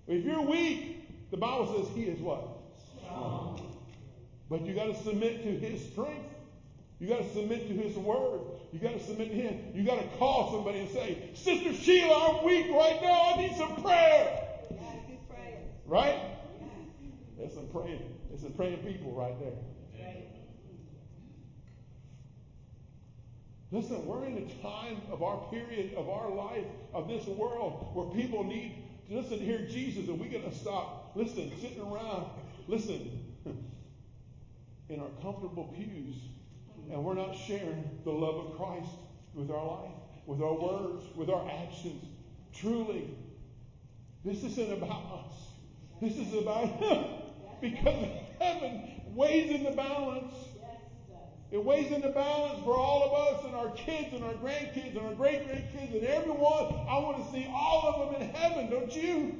If 0.07 0.23
you're 0.23 0.41
weak, 0.41 1.31
the 1.31 1.37
Bible 1.37 1.83
says 1.85 1.95
he 1.95 2.03
is 2.03 2.19
what? 2.19 2.47
Strong. 3.01 3.77
But 4.49 4.65
you 4.65 4.75
got 4.75 4.85
to 4.85 5.03
submit 5.03 5.43
to 5.43 5.65
his 5.65 5.83
strength. 5.91 6.32
You 7.03 7.09
got 7.09 7.21
to 7.21 7.33
submit 7.33 7.67
to 7.67 7.73
his 7.73 7.97
word. 7.97 8.39
You 8.71 8.79
got 8.79 8.93
to 8.93 9.03
submit 9.03 9.27
to 9.27 9.35
him. 9.35 9.73
You 9.73 9.83
got 9.83 9.99
to 9.99 10.07
call 10.17 10.53
somebody 10.53 10.79
and 10.79 10.89
say, 10.89 11.31
Sister 11.33 11.73
Sheila, 11.73 12.37
I'm 12.39 12.45
weak 12.45 12.67
right 12.71 12.97
now. 13.01 13.33
I 13.33 13.41
need 13.41 13.57
some 13.57 13.75
prayer. 13.83 14.47
Right? 15.85 16.17
There's 17.37 17.53
some 17.55 17.67
praying. 17.73 18.01
There's 18.29 18.39
some 18.39 18.53
praying 18.53 18.77
people 18.85 19.11
right 19.11 19.37
there. 19.41 19.51
Listen, 23.71 24.05
we're 24.05 24.23
in 24.23 24.37
a 24.37 24.61
time 24.61 25.01
of 25.11 25.23
our 25.23 25.49
period 25.49 25.95
of 25.95 26.07
our 26.07 26.33
life, 26.33 26.63
of 26.93 27.09
this 27.09 27.25
world, 27.25 27.89
where 27.93 28.05
people 28.15 28.45
need 28.45 28.81
to 29.09 29.15
listen 29.17 29.39
to 29.39 29.43
hear 29.43 29.67
Jesus, 29.67 30.07
and 30.07 30.17
going 30.19 30.49
to 30.49 30.55
stop, 30.55 31.11
listen, 31.15 31.51
sitting 31.59 31.81
around, 31.81 32.27
listen, 32.69 33.35
in 34.87 35.01
our 35.01 35.09
comfortable 35.21 35.73
pews, 35.75 36.15
and 36.91 37.03
we're 37.03 37.13
not 37.13 37.35
sharing 37.35 37.89
the 38.03 38.11
love 38.11 38.47
of 38.47 38.57
Christ 38.57 38.91
with 39.33 39.49
our 39.49 39.65
life, 39.65 39.91
with 40.25 40.41
our 40.41 40.53
words, 40.53 41.05
with 41.15 41.29
our 41.29 41.49
actions. 41.49 42.03
Truly, 42.53 43.15
this 44.23 44.43
isn't 44.43 44.73
about 44.73 45.25
us. 45.25 45.33
This 46.01 46.17
is 46.17 46.33
about 46.33 46.67
Him. 46.67 47.05
Because 47.61 48.07
heaven 48.39 49.01
weighs 49.13 49.51
in 49.51 49.63
the 49.63 49.71
balance. 49.71 50.33
It 51.51 51.63
weighs 51.63 51.91
in 51.91 52.01
the 52.01 52.09
balance 52.09 52.63
for 52.63 52.75
all 52.75 53.03
of 53.03 53.37
us 53.37 53.45
and 53.45 53.55
our 53.55 53.69
kids 53.71 54.11
and 54.11 54.23
our 54.23 54.33
grandkids 54.33 54.97
and 54.97 55.05
our 55.05 55.13
great 55.13 55.47
grandkids 55.47 55.93
and 55.93 56.03
everyone. 56.03 56.73
I 56.89 56.97
want 56.97 57.23
to 57.23 57.31
see 57.31 57.47
all 57.53 57.83
of 57.87 58.11
them 58.11 58.21
in 58.21 58.29
heaven, 58.33 58.71
don't 58.71 58.95
you? 58.95 59.39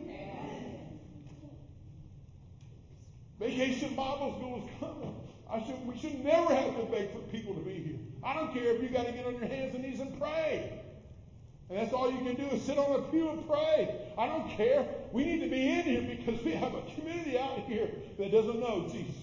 Vacation 3.39 3.95
Bible 3.95 4.35
school 4.37 4.63
is 4.63 4.79
coming. 4.79 5.15
I 5.51 5.63
should, 5.65 5.85
we 5.85 5.97
should 5.97 6.23
never 6.23 6.53
have 6.53 6.75
to 6.77 6.83
beg 6.85 7.11
for 7.11 7.19
people 7.31 7.53
to 7.53 7.61
be 7.61 7.73
here. 7.73 7.99
I 8.23 8.33
don't 8.33 8.53
care 8.53 8.75
if 8.75 8.81
you 8.81 8.89
got 8.89 9.05
to 9.05 9.11
get 9.11 9.25
on 9.25 9.33
your 9.33 9.47
hands 9.47 9.75
and 9.75 9.83
knees 9.83 9.99
and 9.99 10.19
pray. 10.19 10.79
And 11.69 11.77
that's 11.77 11.93
all 11.93 12.11
you 12.11 12.19
can 12.19 12.35
do 12.35 12.55
is 12.55 12.61
sit 12.63 12.77
on 12.77 12.99
a 12.99 13.03
pew 13.03 13.29
and 13.29 13.47
pray. 13.47 14.13
I 14.17 14.27
don't 14.27 14.49
care. 14.49 14.85
We 15.11 15.25
need 15.25 15.39
to 15.41 15.49
be 15.49 15.67
in 15.67 15.83
here 15.83 16.01
because 16.01 16.43
we 16.43 16.51
have 16.51 16.73
a 16.73 16.81
community 16.93 17.37
out 17.37 17.59
here 17.59 17.89
that 18.17 18.31
doesn't 18.31 18.59
know 18.59 18.87
Jesus. 18.91 19.15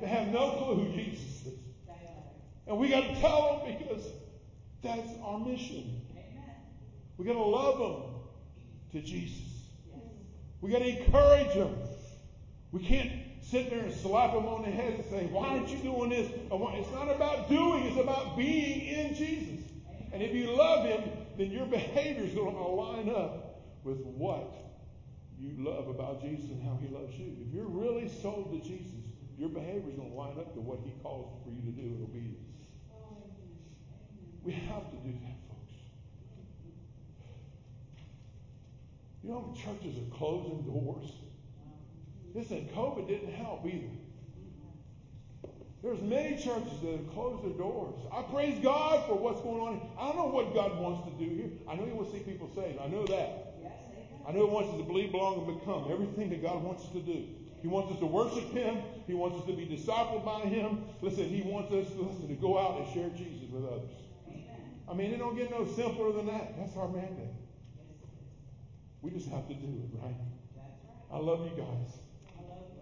They 0.00 0.06
have 0.06 0.28
no 0.28 0.50
clue 0.52 0.84
who 0.84 0.92
Jesus 0.92 1.46
is. 1.46 1.58
and 2.66 2.78
we 2.78 2.88
got 2.88 3.02
to 3.02 3.20
tell 3.20 3.62
them 3.64 3.76
because 3.78 4.04
that's 4.82 5.10
our 5.22 5.38
mission. 5.38 6.00
We 7.18 7.26
got 7.26 7.34
to 7.34 7.42
love 7.42 7.78
them 7.78 8.10
to 8.92 9.06
Jesus. 9.06 9.46
We 10.60 10.70
got 10.70 10.78
to 10.78 10.88
encourage 10.88 11.54
them. 11.54 11.76
We 12.72 12.82
can't 12.82 13.12
sit 13.50 13.70
there 13.70 13.80
and 13.80 13.92
slap 13.92 14.32
them 14.32 14.46
on 14.46 14.62
the 14.62 14.70
head 14.70 14.94
and 14.94 15.04
say, 15.06 15.26
"Why 15.26 15.48
aren't 15.48 15.68
you 15.68 15.78
doing 15.78 16.10
this?" 16.10 16.30
It's 16.30 16.92
not 16.92 17.08
about 17.10 17.48
doing; 17.48 17.84
it's 17.84 17.98
about 17.98 18.36
being 18.36 18.80
in 18.82 19.14
Jesus. 19.14 19.64
And 20.12 20.22
if 20.22 20.34
you 20.34 20.56
love 20.56 20.86
Him, 20.86 21.02
then 21.36 21.50
your 21.50 21.66
behavior 21.66 22.24
is 22.24 22.34
going 22.34 22.54
to 22.54 22.62
line 22.62 23.08
up 23.08 23.60
with 23.84 23.98
what 23.98 24.52
you 25.38 25.54
love 25.58 25.88
about 25.88 26.20
Jesus 26.22 26.50
and 26.50 26.62
how 26.62 26.78
He 26.80 26.88
loves 26.88 27.16
you. 27.16 27.36
If 27.46 27.54
you're 27.54 27.68
really 27.68 28.08
sold 28.08 28.52
to 28.52 28.68
Jesus, 28.68 28.92
your 29.38 29.48
behavior 29.48 29.88
is 29.88 29.96
going 29.96 30.10
to 30.10 30.16
line 30.16 30.38
up 30.38 30.52
to 30.54 30.60
what 30.60 30.80
He 30.84 30.92
calls 31.02 31.42
for 31.44 31.50
you 31.50 31.62
to 31.62 31.70
do 31.70 31.82
in 31.82 32.02
obedience. 32.02 32.36
We 34.42 34.52
have 34.52 34.90
to 34.90 34.96
do 34.96 35.12
that, 35.12 35.36
folks. 35.48 35.74
You 39.22 39.30
know, 39.30 39.54
churches 39.56 39.96
are 39.98 40.16
closing 40.16 40.62
doors. 40.62 41.10
Listen, 42.34 42.68
COVID 42.74 43.08
didn't 43.08 43.32
help 43.32 43.66
either. 43.66 43.90
There's 45.82 46.00
many 46.02 46.36
churches 46.36 46.78
that 46.82 46.92
have 46.92 47.12
closed 47.12 47.42
their 47.42 47.56
doors. 47.56 47.94
I 48.12 48.22
praise 48.22 48.62
God 48.62 49.06
for 49.06 49.14
what's 49.14 49.40
going 49.40 49.60
on. 49.60 49.88
I 49.98 50.08
don't 50.08 50.16
know 50.16 50.26
what 50.26 50.54
God 50.54 50.78
wants 50.78 51.08
to 51.08 51.24
do 51.24 51.34
here. 51.34 51.50
I 51.66 51.74
know 51.74 51.86
He 51.86 51.92
wants 51.92 52.12
to 52.12 52.18
see 52.18 52.24
people 52.24 52.50
saved. 52.54 52.78
I 52.78 52.86
know 52.88 53.06
that. 53.06 53.54
I 54.28 54.32
know 54.32 54.46
He 54.46 54.52
wants 54.52 54.70
us 54.70 54.76
to 54.76 54.84
believe, 54.84 55.10
belong, 55.10 55.48
and 55.48 55.58
become 55.58 55.90
everything 55.90 56.28
that 56.30 56.42
God 56.42 56.62
wants 56.62 56.84
us 56.84 56.92
to 56.92 57.00
do. 57.00 57.24
He 57.62 57.68
wants 57.68 57.92
us 57.92 57.98
to 58.00 58.06
worship 58.06 58.50
Him. 58.52 58.78
He 59.06 59.14
wants 59.14 59.40
us 59.40 59.46
to 59.46 59.54
be 59.54 59.64
discipled 59.64 60.24
by 60.24 60.40
Him. 60.40 60.84
Listen, 61.00 61.28
He 61.28 61.40
wants 61.40 61.72
us 61.72 61.88
to, 61.94 62.02
listen, 62.02 62.28
to 62.28 62.34
go 62.34 62.58
out 62.58 62.80
and 62.80 62.92
share 62.92 63.08
Jesus 63.10 63.48
with 63.50 63.64
others. 63.64 63.90
I 64.88 64.92
mean, 64.92 65.12
it 65.12 65.18
don't 65.18 65.36
get 65.36 65.50
no 65.50 65.66
simpler 65.66 66.12
than 66.12 66.26
that. 66.26 66.58
That's 66.58 66.76
our 66.76 66.88
mandate. 66.88 67.32
We 69.00 69.10
just 69.12 69.28
have 69.28 69.48
to 69.48 69.54
do 69.54 69.66
it, 69.66 69.98
right? 70.02 70.14
I 71.10 71.18
love 71.18 71.44
you 71.44 71.56
guys. 71.56 71.99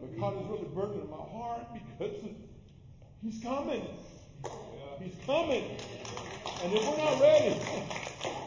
But 0.01 0.19
God 0.19 0.41
is 0.41 0.47
really 0.47 0.69
burdening 0.75 1.11
my 1.11 1.17
heart 1.17 1.67
because 1.99 2.15
He's 3.23 3.43
coming. 3.43 3.87
He's 5.01 5.17
coming. 5.27 5.65
And 6.63 6.73
if 6.73 6.87
we're 6.87 6.97
not 6.97 7.21
ready, 7.21 7.55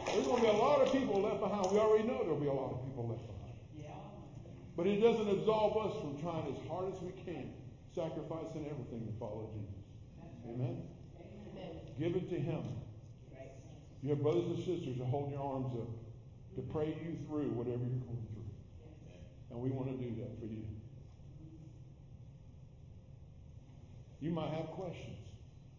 there's 0.06 0.26
going 0.26 0.36
to 0.36 0.42
be 0.42 0.48
a 0.48 0.52
lot 0.52 0.80
of 0.82 0.92
people 0.92 1.20
left 1.22 1.40
behind. 1.40 1.70
We 1.72 1.78
already 1.78 2.04
know 2.04 2.18
there'll 2.22 2.36
be 2.40 2.46
a 2.46 2.52
lot 2.52 2.72
of 2.72 2.84
people 2.84 3.08
left 3.08 3.26
behind. 3.26 3.32
But 4.76 4.86
it 4.86 5.00
doesn't 5.00 5.28
absolve 5.28 5.76
us 5.76 6.00
from 6.00 6.20
trying 6.20 6.48
as 6.48 6.68
hard 6.68 6.92
as 6.92 7.00
we 7.00 7.12
can, 7.24 7.52
sacrificing 7.94 8.66
everything 8.70 9.06
to 9.06 9.12
follow 9.18 9.50
Jesus. 9.52 9.84
Amen? 10.48 10.82
Give 11.98 12.16
it 12.16 12.28
to 12.30 12.36
Him. 12.36 12.64
You 14.02 14.10
have 14.10 14.22
brothers 14.22 14.46
and 14.46 14.58
sisters 14.58 14.96
to 14.98 15.04
hold 15.04 15.30
your 15.30 15.40
arms 15.40 15.72
up, 15.78 15.88
to 16.56 16.62
pray 16.72 16.88
you 16.88 17.16
through 17.28 17.50
whatever 17.50 17.84
you're 17.84 18.02
going 18.02 18.26
through. 18.32 18.50
And 19.50 19.60
we 19.60 19.70
want 19.70 19.88
to 19.92 19.96
do 20.02 20.10
that 20.22 20.40
for 20.40 20.46
you. 20.46 20.64
You 24.22 24.30
might 24.30 24.54
have 24.54 24.70
questions. 24.70 25.18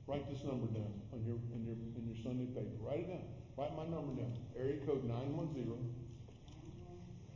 Write 0.05 0.29
this 0.29 0.43
number 0.43 0.67
down 0.67 0.91
on 1.13 1.23
your 1.23 1.39
in 1.55 1.63
your 1.63 1.79
in 1.95 2.03
your 2.11 2.19
Sunday 2.21 2.51
paper. 2.51 2.75
Write 2.83 3.07
it 3.07 3.15
down. 3.15 3.23
Write 3.55 3.71
my 3.71 3.87
number 3.87 4.19
down. 4.19 4.35
Area 4.59 4.83
code 4.85 5.07
910. 5.07 5.79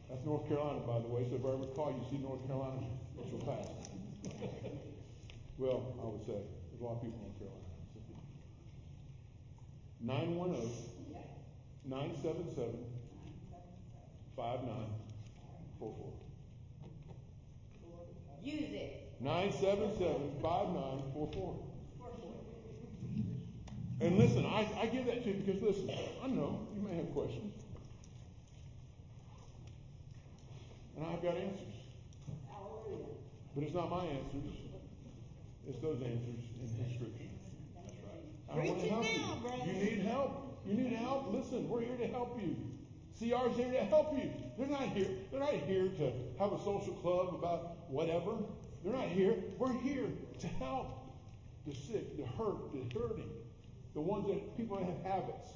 That's 0.10 0.26
North 0.26 0.45
Carolina, 0.49 0.80
by 0.84 0.99
the 0.99 1.08
way. 1.08 1.24
So 1.30 1.39
if 1.39 1.45
I 1.45 1.55
ever 1.55 1.72
call 1.72 1.95
you, 1.95 2.03
see 2.12 2.18
North 2.22 2.45
Carolina, 2.45 2.84
it's 3.16 3.32
will 3.32 3.39
pass. 3.39 3.72
well, 5.58 5.95
I 5.95 6.05
would 6.12 6.26
say 6.28 6.43
there's 6.43 6.82
a 6.82 6.84
lot 6.84 6.99
of 6.99 7.01
people 7.01 7.24
in 7.24 7.32
North 7.32 7.39
Carolina. 7.39 7.72
910 10.03 10.68
977 11.88 12.84
5944. 14.36 16.12
Use 18.43 18.76
it. 18.76 19.07
977 19.20 20.41
5944. 20.41 21.55
And 23.99 24.18
listen, 24.18 24.45
I, 24.45 24.68
I 24.80 24.86
give 24.86 25.07
that 25.07 25.24
to 25.24 25.30
you 25.30 25.36
because, 25.36 25.61
listen, 25.61 25.89
I 26.24 26.28
know 26.28 26.68
you 26.76 26.88
may 26.88 26.95
have 26.97 27.11
questions. 27.13 27.53
And 30.95 31.05
I've 31.05 31.22
got 31.24 31.36
answers. 31.36 31.74
But 33.55 33.63
it's 33.63 33.74
not 33.74 33.89
my 33.89 34.05
answers, 34.05 34.53
it's 35.68 35.80
those 35.82 35.99
answers 36.01 36.43
in 36.61 36.68
His 36.68 36.93
Scripture. 36.93 37.24
I 38.51 38.55
want 38.55 38.80
to 38.82 38.88
help 38.88 39.03
you. 39.03 39.72
You 39.72 39.84
need 39.84 40.05
help. 40.05 40.61
You 40.65 40.74
need 40.76 40.93
help. 40.93 41.34
Listen, 41.34 41.68
we're 41.68 41.82
here 41.82 41.97
to 41.97 42.07
help 42.07 42.39
you. 42.39 42.55
CR's 43.18 43.55
here 43.57 43.72
to 43.72 43.84
help 43.86 44.15
you. 44.15 44.32
They're 44.57 44.68
not 44.68 44.89
here. 44.89 45.07
They're 45.32 45.39
not 45.39 45.53
here 45.53 45.89
to 45.89 46.11
have 46.38 46.53
a 46.53 46.59
social 46.59 46.93
club 47.01 47.34
about 47.34 47.89
whatever. 47.89 48.34
They're 48.84 48.93
not 48.93 49.09
here. 49.09 49.36
We're 49.57 49.73
here 49.73 50.07
to 50.39 50.47
help 50.47 50.88
the 51.65 51.73
sick, 51.73 52.17
the 52.17 52.25
hurt, 52.25 52.71
the 52.73 52.99
hurting, 52.99 53.30
the 53.93 54.01
ones 54.01 54.28
that 54.28 54.57
people 54.57 54.78
that 54.78 54.86
have 54.86 55.03
habits, 55.03 55.49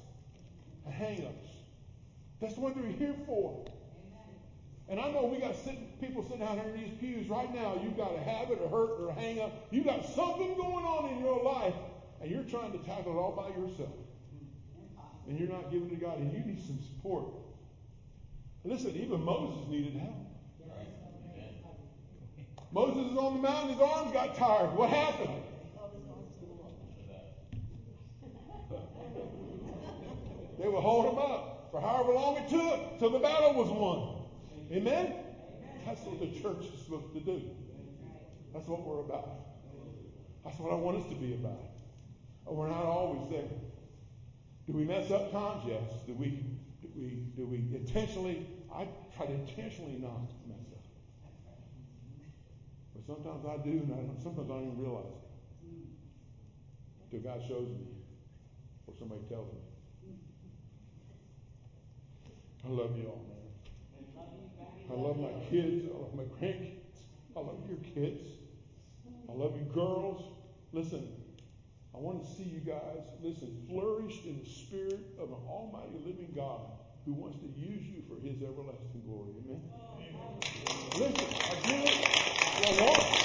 hang-ups. 0.90 1.48
That's 2.40 2.56
what 2.56 2.74
they're 2.74 2.84
here 2.84 3.14
for. 3.26 3.64
And 4.88 5.00
I 5.00 5.10
know 5.10 5.24
we 5.24 5.38
got 5.38 5.56
sit, 5.56 6.00
people 6.00 6.22
sitting 6.24 6.42
out 6.42 6.58
here 6.58 6.74
in 6.74 6.80
these 6.82 6.92
pews 6.98 7.28
right 7.28 7.52
now. 7.54 7.80
You've 7.82 7.96
got 7.96 8.14
a 8.14 8.20
habit, 8.20 8.60
a 8.62 8.68
hurt, 8.68 9.00
or 9.00 9.10
a 9.10 9.14
hang 9.14 9.40
up. 9.40 9.52
You've 9.70 9.86
got 9.86 10.04
something 10.04 10.54
going 10.56 10.84
on 10.84 11.10
in 11.10 11.20
your 11.20 11.42
life, 11.42 11.74
and 12.20 12.30
you're 12.30 12.42
trying 12.42 12.72
to 12.72 12.78
tackle 12.78 13.12
it 13.12 13.16
all 13.16 13.32
by 13.32 13.48
yourself. 13.58 13.94
And 15.28 15.38
you're 15.38 15.48
not 15.48 15.70
giving 15.70 15.88
to 15.90 15.96
God, 15.96 16.18
and 16.18 16.32
you 16.32 16.40
need 16.40 16.60
some 16.66 16.78
support. 16.82 17.26
Listen, 18.64 18.90
even 18.96 19.24
Moses 19.24 19.68
needed 19.68 19.94
help. 19.94 20.31
Moses 22.72 23.12
is 23.12 23.18
on 23.18 23.34
the 23.34 23.42
mountain, 23.42 23.74
his 23.74 23.80
arms 23.80 24.12
got 24.12 24.34
tired. 24.34 24.74
What 24.74 24.88
happened? 24.88 25.42
They 30.58 30.68
would 30.68 30.80
hold 30.80 31.12
him 31.12 31.18
up 31.18 31.68
for 31.70 31.80
however 31.80 32.12
long 32.12 32.36
it 32.36 32.48
took 32.48 32.98
till 32.98 33.10
the 33.10 33.18
battle 33.18 33.54
was 33.54 33.68
won. 33.68 34.22
Amen? 34.70 35.12
That's 35.84 36.00
what 36.02 36.20
the 36.20 36.28
church 36.40 36.72
is 36.72 36.82
supposed 36.84 37.12
to 37.14 37.20
do. 37.20 37.42
That's 38.54 38.68
what 38.68 38.86
we're 38.86 39.00
about. 39.00 39.28
That's 40.44 40.58
what 40.58 40.72
I 40.72 40.76
want 40.76 40.98
us 40.98 41.08
to 41.08 41.14
be 41.14 41.34
about. 41.34 41.58
Oh, 42.46 42.54
we're 42.54 42.68
not 42.68 42.84
always 42.84 43.30
there. 43.30 43.48
Do 44.66 44.72
we 44.72 44.84
mess 44.84 45.10
up 45.10 45.32
times? 45.32 45.62
Yes. 45.66 45.82
Do 46.06 46.14
we 46.14 46.44
do 46.80 46.88
we 46.96 47.08
do 47.36 47.46
we 47.46 47.56
intentionally 47.74 48.46
I 48.72 48.86
try 49.16 49.26
to 49.26 49.32
intentionally 49.32 49.98
not 50.00 50.30
mess 50.46 50.61
sometimes 53.12 53.44
I 53.44 53.56
do, 53.62 53.70
and 53.70 53.92
I 53.92 54.22
sometimes 54.22 54.50
I 54.50 54.54
don't 54.54 54.72
even 54.72 54.78
realize 54.78 55.04
it. 55.04 55.20
Until 57.04 57.30
God 57.30 57.42
shows 57.46 57.68
me 57.68 57.86
or 58.86 58.94
somebody 58.98 59.20
tells 59.28 59.52
me. 59.52 59.58
I 62.64 62.68
love 62.68 62.96
you 62.96 63.08
all, 63.08 63.26
man. 63.28 63.42
I 64.90 64.94
love 64.94 65.18
my 65.18 65.32
kids. 65.50 65.86
I 65.92 65.98
love 65.98 66.14
my 66.14 66.24
grandkids. 66.24 66.78
I 67.36 67.40
love 67.40 67.60
your 67.68 67.78
kids. 67.94 68.24
I 69.28 69.32
love 69.32 69.56
you 69.56 69.64
girls. 69.74 70.22
Listen, 70.72 71.08
I 71.94 71.98
want 71.98 72.24
to 72.24 72.30
see 72.30 72.44
you 72.44 72.60
guys, 72.60 73.04
listen, 73.22 73.66
flourish 73.68 74.20
in 74.24 74.40
the 74.42 74.48
spirit 74.48 75.00
of 75.18 75.28
an 75.28 75.42
almighty 75.46 75.98
living 76.04 76.32
God 76.34 76.60
who 77.04 77.12
wants 77.12 77.38
to 77.40 77.46
use 77.46 77.84
you 77.84 78.02
for 78.08 78.20
his 78.24 78.42
everlasting 78.42 79.02
glory. 79.04 79.32
Amen? 79.44 79.60
Listen, 80.94 81.36
I 81.46 81.54
do 81.66 81.74
it. 81.74 82.31
I 82.64 82.70
want. 82.78 83.22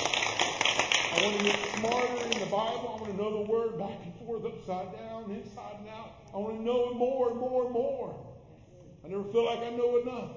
I 1.13 1.23
want 1.23 1.37
to 1.37 1.43
get 1.45 1.59
smarter 1.77 2.23
in 2.25 2.39
the 2.39 2.45
Bible. 2.47 2.97
I 2.97 3.01
want 3.01 3.05
to 3.05 3.17
know 3.17 3.43
the 3.43 3.51
word 3.51 3.77
back 3.77 3.99
and 4.03 4.15
forth, 4.25 4.45
upside 4.45 4.97
down, 4.97 5.29
inside 5.29 5.77
and 5.79 5.89
out. 5.89 6.23
I 6.33 6.37
want 6.37 6.57
to 6.57 6.63
know 6.63 6.89
it 6.89 6.95
more 6.95 7.29
and 7.29 7.39
more 7.39 7.65
and 7.65 7.73
more. 7.73 8.15
I 9.05 9.09
never 9.09 9.23
feel 9.25 9.45
like 9.45 9.59
I 9.59 9.69
know 9.69 9.97
enough. 9.97 10.31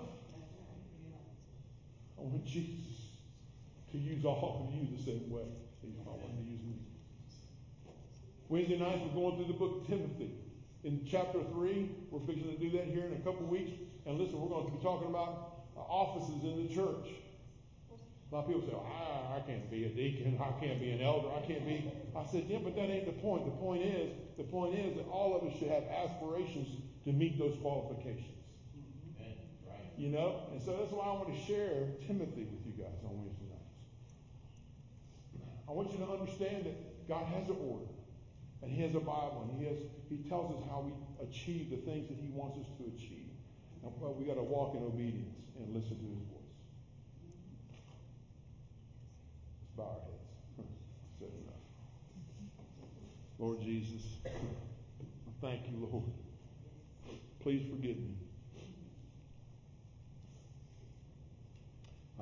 I 2.18 2.22
want 2.22 2.44
Jesus 2.44 3.16
to 3.92 3.98
use 3.98 4.24
all 4.26 4.68
of 4.68 4.74
you 4.74 4.94
the 4.94 5.02
same 5.02 5.30
way 5.30 5.44
He's 5.82 5.96
wanted 6.04 6.36
to 6.36 6.50
use 6.50 6.60
me. 6.62 6.76
Wednesday 8.48 8.78
nights 8.78 9.00
we're 9.02 9.22
going 9.22 9.36
through 9.36 9.52
the 9.52 9.58
book 9.58 9.80
of 9.80 9.86
Timothy. 9.86 10.30
In 10.84 11.06
chapter 11.08 11.40
3, 11.52 11.90
we're 12.10 12.20
fixing 12.26 12.50
to 12.52 12.58
do 12.58 12.70
that 12.76 12.84
here 12.84 13.06
in 13.06 13.14
a 13.14 13.24
couple 13.24 13.46
weeks. 13.46 13.72
And 14.04 14.18
listen, 14.18 14.40
we're 14.40 14.48
going 14.48 14.66
to 14.66 14.72
be 14.76 14.82
talking 14.82 15.08
about 15.08 15.64
offices 15.76 16.44
in 16.44 16.68
the 16.68 16.74
church. 16.74 17.08
A 18.30 18.34
lot 18.36 18.44
of 18.44 18.46
people 18.46 18.62
say, 18.62 18.76
I, 18.78 19.38
I 19.38 19.40
can't 19.40 19.68
be 19.70 19.84
a 19.84 19.88
deacon, 19.88 20.38
I 20.38 20.52
can't 20.62 20.78
be 20.78 20.92
an 20.92 21.02
elder, 21.02 21.28
I 21.34 21.44
can't 21.46 21.66
be. 21.66 21.90
I 22.14 22.24
said, 22.30 22.44
yeah, 22.46 22.58
but 22.62 22.76
that 22.76 22.86
ain't 22.86 23.06
the 23.06 23.18
point. 23.20 23.44
The 23.44 23.58
point 23.58 23.82
is, 23.82 24.12
the 24.38 24.44
point 24.44 24.78
is 24.78 24.94
that 24.96 25.08
all 25.10 25.34
of 25.34 25.42
us 25.42 25.58
should 25.58 25.68
have 25.68 25.82
aspirations 25.90 26.68
to 27.04 27.12
meet 27.12 27.38
those 27.38 27.58
qualifications. 27.60 28.38
Right. 29.18 29.90
You 29.96 30.10
know? 30.10 30.46
And 30.52 30.62
so 30.62 30.76
that's 30.78 30.92
why 30.92 31.06
I 31.06 31.12
want 31.12 31.34
to 31.34 31.40
share 31.42 31.90
Timothy 32.06 32.46
with 32.46 32.62
you 32.66 32.78
guys 32.78 33.02
on 33.02 33.18
Wednesday 33.18 33.50
nights. 33.50 33.74
I 35.66 35.72
want 35.72 35.90
you 35.90 35.98
to 35.98 36.10
understand 36.10 36.66
that 36.66 37.08
God 37.08 37.26
has 37.34 37.48
an 37.48 37.56
order. 37.66 37.90
And 38.62 38.70
He 38.70 38.82
has 38.82 38.94
a 38.94 39.00
Bible. 39.00 39.48
And 39.50 39.58
He 39.58 39.66
has 39.66 39.78
He 40.08 40.28
tells 40.28 40.54
us 40.54 40.62
how 40.70 40.86
we 40.86 40.94
achieve 41.26 41.70
the 41.70 41.78
things 41.78 42.06
that 42.08 42.18
He 42.18 42.30
wants 42.30 42.58
us 42.58 42.66
to 42.78 42.86
achieve. 42.94 43.34
And 43.82 43.90
we 44.16 44.24
got 44.26 44.34
to 44.34 44.42
walk 44.42 44.76
in 44.76 44.84
obedience 44.84 45.38
and 45.58 45.74
listen 45.74 45.98
to 45.98 46.06
His 46.14 46.22
voice. 46.30 46.39
Bow 49.80 49.86
our 49.86 50.00
heads. 50.00 51.40
Lord 53.38 53.60
Jesus, 53.62 54.02
thank 55.40 55.62
you, 55.70 55.88
Lord. 55.90 56.04
Please 57.40 57.62
forgive 57.70 57.96
me. 57.96 58.14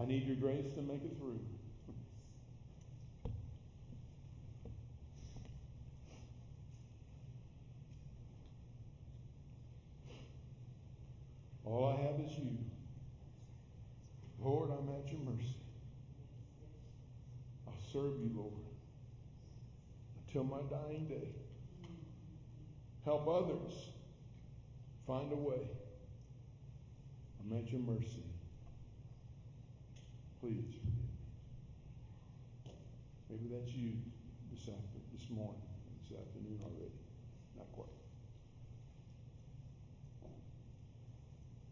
I 0.00 0.04
need 0.04 0.26
your 0.26 0.36
grace 0.36 0.72
to 0.76 0.82
make 0.82 1.02
it 1.02 1.16
through. 1.18 1.40
All 11.64 11.86
I 11.86 12.02
have 12.02 12.20
is 12.24 12.38
you. 12.38 12.56
Lord, 14.40 14.70
I'm 14.70 14.88
at 14.88 15.12
your 15.12 15.20
mercy. 15.20 15.57
Serve 17.98 18.20
you, 18.20 18.30
Lord, 18.32 18.52
until 20.24 20.44
my 20.44 20.60
dying 20.70 21.06
day. 21.08 21.34
Help 23.04 23.26
others 23.26 23.72
find 25.04 25.32
a 25.32 25.34
way. 25.34 25.68
I'm 27.40 27.58
at 27.58 27.72
your 27.72 27.80
mercy. 27.80 28.22
Please 30.40 30.76
forgive 30.76 30.86
me. 30.86 31.08
Maybe 33.30 33.48
that's 33.52 33.72
you 33.72 33.94
this 34.52 34.60
afternoon, 34.60 35.02
this 35.12 35.28
morning, 35.28 35.62
this 36.00 36.16
afternoon 36.16 36.60
already. 36.62 36.97